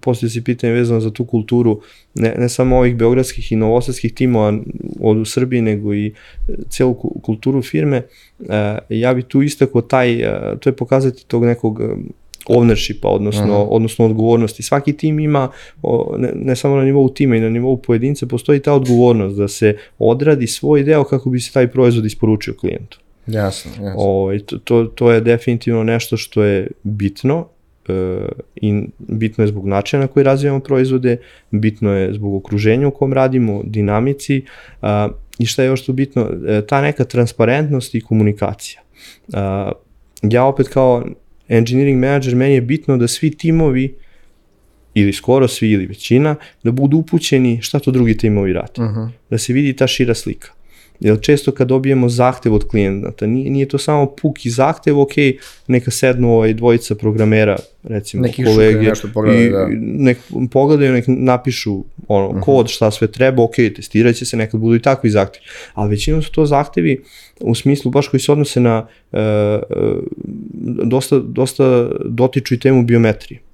postoje 0.00 0.30
si 0.30 0.44
pitanje 0.44 0.72
vezano 0.72 1.00
za 1.00 1.10
tu 1.10 1.24
kulturu, 1.24 1.80
ne, 2.14 2.34
ne 2.38 2.48
samo 2.48 2.78
ovih 2.78 2.96
beogradskih 2.96 3.52
i 3.52 3.56
novosadskih 3.56 4.14
timova 4.14 4.58
od 5.00 5.16
u 5.16 5.24
Srbiji, 5.24 5.62
nego 5.62 5.94
i 5.94 6.14
celu 6.68 6.94
kulturu 7.22 7.62
firme. 7.62 8.02
Uh, 8.38 8.46
ja 8.88 9.14
bi 9.14 9.22
tu 9.22 9.42
istakao 9.42 9.82
taj, 9.82 10.24
uh, 10.24 10.58
to 10.60 10.68
je 10.68 10.76
pokazati 10.76 11.26
tog 11.26 11.44
nekog 11.44 11.80
ownershipa, 12.48 13.08
odnosno, 13.08 13.44
uh 13.44 13.68
-huh. 13.68 13.68
odnosno 13.70 14.04
odgovornosti. 14.04 14.62
Svaki 14.62 14.92
tim 14.92 15.18
ima, 15.18 15.48
ne, 16.18 16.32
ne 16.34 16.56
samo 16.56 16.76
na 16.76 16.84
nivou 16.84 17.08
tima 17.08 17.36
i 17.36 17.40
na 17.40 17.48
nivou 17.48 17.76
pojedinca, 17.76 18.26
postoji 18.26 18.60
ta 18.60 18.72
odgovornost 18.72 19.36
da 19.36 19.48
se 19.48 19.76
odradi 19.98 20.46
svoj 20.46 20.82
deo 20.82 21.04
kako 21.04 21.30
bi 21.30 21.40
se 21.40 21.52
taj 21.52 21.68
proizvod 21.68 22.06
isporučio 22.06 22.54
klijentu. 22.54 22.98
Jasno, 23.26 23.70
jasno. 23.70 23.94
O, 23.96 24.22
ovaj, 24.22 24.38
to, 24.38 24.58
to, 24.58 24.84
to 24.84 25.12
je 25.12 25.20
definitivno 25.20 25.84
nešto 25.84 26.16
što 26.16 26.42
je 26.44 26.70
bitno 26.82 27.48
e, 27.88 28.18
i 28.56 28.82
bitno 28.98 29.44
je 29.44 29.48
zbog 29.48 29.66
načina 29.66 30.02
na 30.02 30.06
koji 30.06 30.24
razvijamo 30.24 30.60
proizvode, 30.60 31.16
bitno 31.50 31.92
je 31.92 32.12
zbog 32.14 32.34
okruženja 32.34 32.88
u 32.88 32.90
kom 32.90 33.12
radimo, 33.12 33.62
dinamici 33.64 34.44
a, 34.82 35.08
i 35.38 35.46
šta 35.46 35.62
je 35.62 35.66
još 35.66 35.84
tu 35.84 35.92
bitno, 35.92 36.30
e, 36.48 36.66
ta 36.66 36.80
neka 36.80 37.04
transparentnost 37.04 37.94
i 37.94 38.00
komunikacija. 38.00 38.80
A, 39.32 39.72
ja 40.22 40.44
opet 40.44 40.68
kao 40.68 41.04
engineering 41.48 42.00
manager, 42.00 42.36
meni 42.36 42.54
je 42.54 42.60
bitno 42.60 42.96
da 42.96 43.08
svi 43.08 43.30
timovi 43.30 43.94
ili 44.94 45.12
skoro 45.12 45.48
svi 45.48 45.70
ili 45.70 45.86
većina, 45.86 46.36
da 46.62 46.70
budu 46.70 46.96
upućeni 46.96 47.62
šta 47.62 47.78
to 47.78 47.90
drugi 47.90 48.16
timovi 48.16 48.52
rade. 48.52 48.72
Uh 48.76 48.84
-huh. 48.84 49.08
Da 49.30 49.38
se 49.38 49.52
vidi 49.52 49.76
ta 49.76 49.86
šira 49.86 50.14
slika. 50.14 50.55
Jer 51.00 51.20
često 51.20 51.52
kad 51.52 51.68
dobijemo 51.68 52.08
zahtev 52.08 52.54
od 52.54 52.68
klijenta, 52.68 53.26
nije, 53.26 53.50
nije 53.50 53.68
to 53.68 53.78
samo 53.78 54.06
puki 54.06 54.50
zahtev, 54.50 55.00
ok, 55.00 55.12
neka 55.66 55.90
sednu 55.90 56.32
ovaj 56.32 56.54
dvojica 56.54 56.94
programera, 56.94 57.56
recimo 57.82 58.22
Neki 58.22 58.44
kolege, 58.44 58.82
nešto 58.82 59.08
pogledaju, 59.14 59.46
i 59.46 59.50
da. 59.50 59.66
nek 59.80 60.18
pogledaju, 60.50 60.92
nek 60.92 61.04
napišu 61.08 61.84
ono, 62.08 62.26
uh 62.26 62.32
mhm. 62.32 62.40
-huh. 62.40 62.44
kod, 62.44 62.68
šta 62.68 62.90
sve 62.90 63.12
treba, 63.12 63.42
ok, 63.42 63.54
testirat 63.76 64.14
će 64.14 64.24
se, 64.24 64.36
nekad 64.36 64.60
budu 64.60 64.76
i 64.76 64.82
takvi 64.82 65.10
zahtevi. 65.10 65.44
Ali 65.74 65.90
većinom 65.90 66.22
su 66.22 66.32
to 66.32 66.46
zahtevi 66.46 67.02
u 67.40 67.54
smislu 67.54 67.90
baš 67.90 68.08
koji 68.08 68.20
se 68.20 68.32
odnose 68.32 68.60
na 68.60 68.86
uh, 69.12 69.18
dosta, 70.84 71.18
dosta 71.18 71.88
dotiču 72.04 72.54
i 72.54 72.60
temu 72.60 72.82
biometrije 72.82 73.45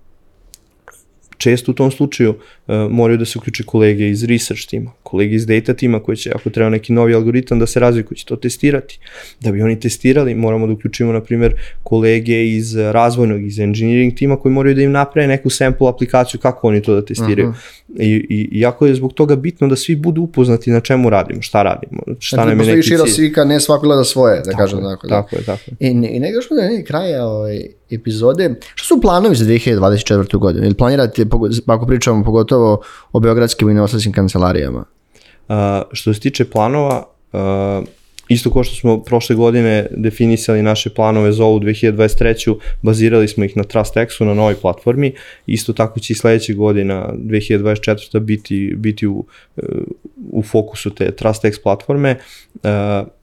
često 1.42 1.70
u 1.70 1.74
tom 1.74 1.90
slučaju 1.90 2.30
uh, 2.30 2.74
moraju 2.90 3.18
da 3.18 3.24
se 3.24 3.38
uključe 3.38 3.62
kolege 3.62 4.08
iz 4.08 4.24
research 4.24 4.66
tima, 4.66 4.90
kolege 5.02 5.34
iz 5.34 5.46
data 5.46 5.74
tima 5.74 6.00
koji 6.02 6.16
će, 6.16 6.30
ako 6.34 6.50
treba 6.50 6.70
neki 6.70 6.92
novi 6.92 7.14
algoritam 7.14 7.58
da 7.58 7.66
se 7.66 7.80
razvije, 7.80 8.04
koji 8.04 8.18
će 8.18 8.26
to 8.26 8.36
testirati. 8.36 8.98
Da 9.40 9.52
bi 9.52 9.62
oni 9.62 9.80
testirali, 9.80 10.34
moramo 10.34 10.66
da 10.66 10.72
uključimo, 10.72 11.12
na 11.12 11.20
primjer, 11.20 11.54
kolege 11.82 12.46
iz 12.46 12.76
razvojnog, 12.76 13.42
iz 13.46 13.58
engineering 13.58 14.14
tima 14.14 14.36
koji 14.36 14.52
moraju 14.52 14.74
da 14.74 14.82
im 14.82 14.92
naprave 14.92 15.28
neku 15.28 15.50
sample 15.50 15.88
aplikaciju 15.88 16.40
kako 16.40 16.68
oni 16.68 16.82
to 16.82 16.94
da 16.94 17.04
testiraju. 17.04 17.54
I, 17.98 18.26
i, 18.30 18.60
jako 18.60 18.86
je 18.86 18.94
zbog 18.94 19.12
toga 19.12 19.36
bitno 19.36 19.68
da 19.68 19.76
svi 19.76 19.96
budu 19.96 20.22
upoznati 20.22 20.70
na 20.70 20.80
čemu 20.80 21.10
radimo, 21.10 21.42
šta 21.42 21.62
radimo, 21.62 22.02
šta 22.18 22.36
znači, 22.36 22.48
nam 22.48 22.60
je 22.60 22.66
neki 22.66 22.82
cilj. 22.82 22.96
šira 22.96 23.06
slika, 23.06 23.44
ne 23.44 23.60
svako 23.60 23.86
gleda 23.86 24.04
svoje, 24.04 24.36
da 24.36 24.42
tako 24.42 24.58
kažem 24.58 24.78
tako. 24.82 25.06
Da. 25.06 25.22
Tako 25.22 25.36
je, 25.36 25.42
tako 25.44 25.62
je. 25.66 25.90
I, 25.90 25.90
i 25.90 26.20
nego 26.20 26.42
što 26.42 26.54
da 26.54 26.62
ne 26.62 26.84
kraja 26.84 27.26
ovaj, 27.26 27.60
epizode, 27.92 28.54
što 28.74 28.94
su 28.94 29.00
planovi 29.00 29.36
za 29.36 29.44
2024. 29.44 30.38
godinu? 30.38 30.66
Ili 30.66 30.74
planirate, 30.74 31.26
ako 31.66 31.86
pričamo 31.86 32.24
pogotovo 32.24 32.80
o 33.12 33.20
beogradskim 33.20 33.70
i 33.70 33.74
novosadskim 33.74 34.12
kancelarijama? 34.12 34.84
Uh, 35.48 35.56
što 35.92 36.14
se 36.14 36.20
tiče 36.20 36.44
planova, 36.44 37.04
uh, 37.32 37.40
isto 38.28 38.52
kao 38.52 38.64
što 38.64 38.74
smo 38.74 39.02
prošle 39.02 39.36
godine 39.36 39.86
definisali 39.90 40.62
naše 40.62 40.90
planove 40.90 41.32
za 41.32 41.44
ovu 41.44 41.60
2023. 41.60 42.56
bazirali 42.82 43.28
smo 43.28 43.44
ih 43.44 43.56
na 43.56 43.62
TrustX-u 43.62 44.24
na 44.24 44.34
novoj 44.34 44.54
platformi, 44.54 45.12
isto 45.46 45.72
tako 45.72 46.00
će 46.00 46.12
i 46.12 46.16
sledeće 46.16 46.54
godina 46.54 47.12
2024. 47.14 48.20
biti, 48.20 48.74
biti 48.76 49.06
u, 49.06 49.24
u 50.30 50.42
fokusu 50.42 50.90
te 50.90 51.10
TrustX 51.10 51.62
platforme. 51.62 52.16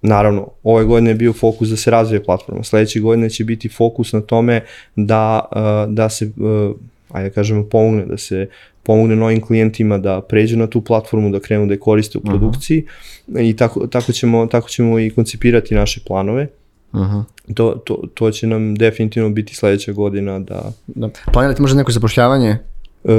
naravno, 0.02 0.47
ove 0.64 0.86
godine 0.86 1.12
je 1.12 1.16
bio 1.16 1.34
fokus 1.34 1.70
da 1.70 1.78
se 1.78 1.91
razvije 1.91 2.24
platforma, 2.24 2.64
sledeće 2.64 3.00
godine 3.00 3.30
će 3.30 3.43
biti 3.43 3.70
fokus 3.70 4.14
na 4.14 4.22
tome 4.22 4.62
da, 4.95 5.45
da 5.88 6.10
se 6.10 6.32
ajde 7.12 7.30
da 7.30 7.36
kažemo, 7.36 7.64
pomogne 7.70 8.06
da 8.06 8.18
se 8.18 8.47
pomogne 8.90 9.16
novim 9.16 9.42
klijentima 9.42 9.98
da 9.98 10.22
pređu 10.22 10.58
na 10.58 10.68
tu 10.68 10.82
platformu, 10.82 11.30
da 11.30 11.40
krenu 11.40 11.68
da 11.68 11.74
je 11.74 11.80
koriste 11.80 12.18
u 12.18 12.22
produkciji 12.22 12.86
uh 13.28 13.34
-huh. 13.34 13.50
i 13.50 13.56
tako, 13.56 13.88
tako, 13.88 14.12
ćemo, 14.12 14.48
tako 14.48 14.70
ćemo 14.70 15.00
i 15.00 15.10
koncipirati 15.10 15.76
naše 15.76 16.02
planove. 16.08 16.48
Uh 16.92 17.00
-huh. 17.00 17.24
to, 17.54 17.72
to, 17.86 18.02
to 18.14 18.32
će 18.32 18.48
nam 18.48 18.76
definitivno 18.76 19.30
biti 19.30 19.56
sledeća 19.56 19.92
godina 19.92 20.40
da... 20.40 20.72
da. 20.88 21.10
Planirate 21.34 21.62
možda 21.62 21.78
neko 21.78 21.92
zapošljavanje? 21.92 22.58
Uh, 23.04 23.14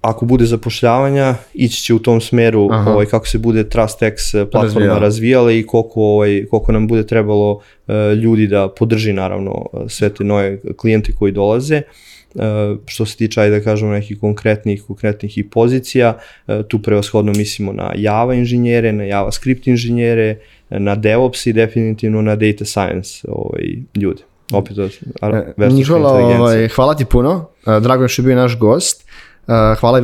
ako 0.00 0.26
bude 0.26 0.46
zapošljavanja, 0.46 1.34
ići 1.54 1.82
će 1.82 1.94
u 1.94 1.98
tom 1.98 2.20
smeru 2.20 2.60
ovaj, 2.60 3.06
kako 3.06 3.28
se 3.28 3.38
bude 3.38 3.64
TrustX 3.64 4.32
platforma 4.50 4.62
Razvijala. 4.62 4.98
razvijala 4.98 5.52
i 5.52 5.62
koliko, 5.62 6.02
ovaj, 6.02 6.44
koliko 6.50 6.72
nam 6.72 6.88
bude 6.88 7.06
trebalo 7.06 7.52
uh, 7.52 7.94
ljudi 8.22 8.46
da 8.46 8.68
podrži 8.68 9.12
naravno 9.12 9.66
sve 9.88 10.08
te 10.08 10.24
nove 10.24 10.58
klijente 10.76 11.12
koji 11.18 11.32
dolaze. 11.32 11.76
Uh, 11.76 12.15
što 12.86 13.06
se 13.06 13.16
tiče, 13.16 13.40
ajde 13.40 13.58
da 13.58 13.64
kažemo, 13.64 13.92
nekih 13.92 14.20
konkretnih, 14.20 14.82
konkretnih 14.86 15.38
i 15.38 15.48
pozicija, 15.48 16.18
uh, 16.46 16.54
tu 16.68 16.82
prevashodno 16.82 17.32
mislimo 17.36 17.72
na 17.72 17.92
Java 17.96 18.34
inženjere, 18.34 18.92
na 18.92 19.04
JavaScript 19.04 19.66
inženjere, 19.66 20.38
na 20.70 20.94
DevOps 20.94 21.46
i 21.46 21.52
definitivno 21.52 22.22
na 22.22 22.36
Data 22.36 22.64
Science 22.64 23.28
ovaj, 23.28 23.64
ljude. 23.94 24.22
Opet, 24.52 24.76
Nikola, 25.56 26.12
ovaj, 26.12 26.68
hvala 26.68 26.94
ti 26.94 27.04
puno, 27.04 27.48
drago 27.80 28.02
je 28.02 28.08
što 28.08 28.22
je 28.22 28.26
bio 28.26 28.36
naš 28.36 28.58
gost. 28.58 29.06
Hvala 29.80 29.98
i 29.98 30.02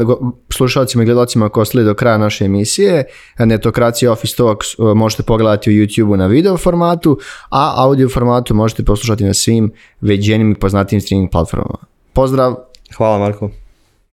slušalcima 0.53 1.03
i 1.03 1.07
gledalcima 1.07 1.49
koji 1.49 1.63
ostali 1.63 1.85
do 1.85 1.95
kraja 1.95 2.19
naše 2.19 2.45
emisije. 2.45 3.05
Netokracija 3.39 4.13
Office 4.13 4.37
Talks 4.37 4.67
možete 4.79 5.23
pogledati 5.23 5.71
u 5.71 5.73
YouTube-u 5.73 6.17
na 6.17 6.27
video 6.27 6.57
formatu, 6.57 7.19
a 7.51 7.75
audio 7.77 8.09
formatu 8.09 8.55
možete 8.55 8.85
poslušati 8.85 9.25
na 9.25 9.35
svim 9.35 9.73
veđenim 10.01 10.53
i 10.53 10.55
poznatim 10.55 11.01
streaming 11.01 11.31
platformama. 11.31 11.92
Pozdrav! 12.13 12.57
Hvala 12.97 13.19
Marko. 13.19 13.62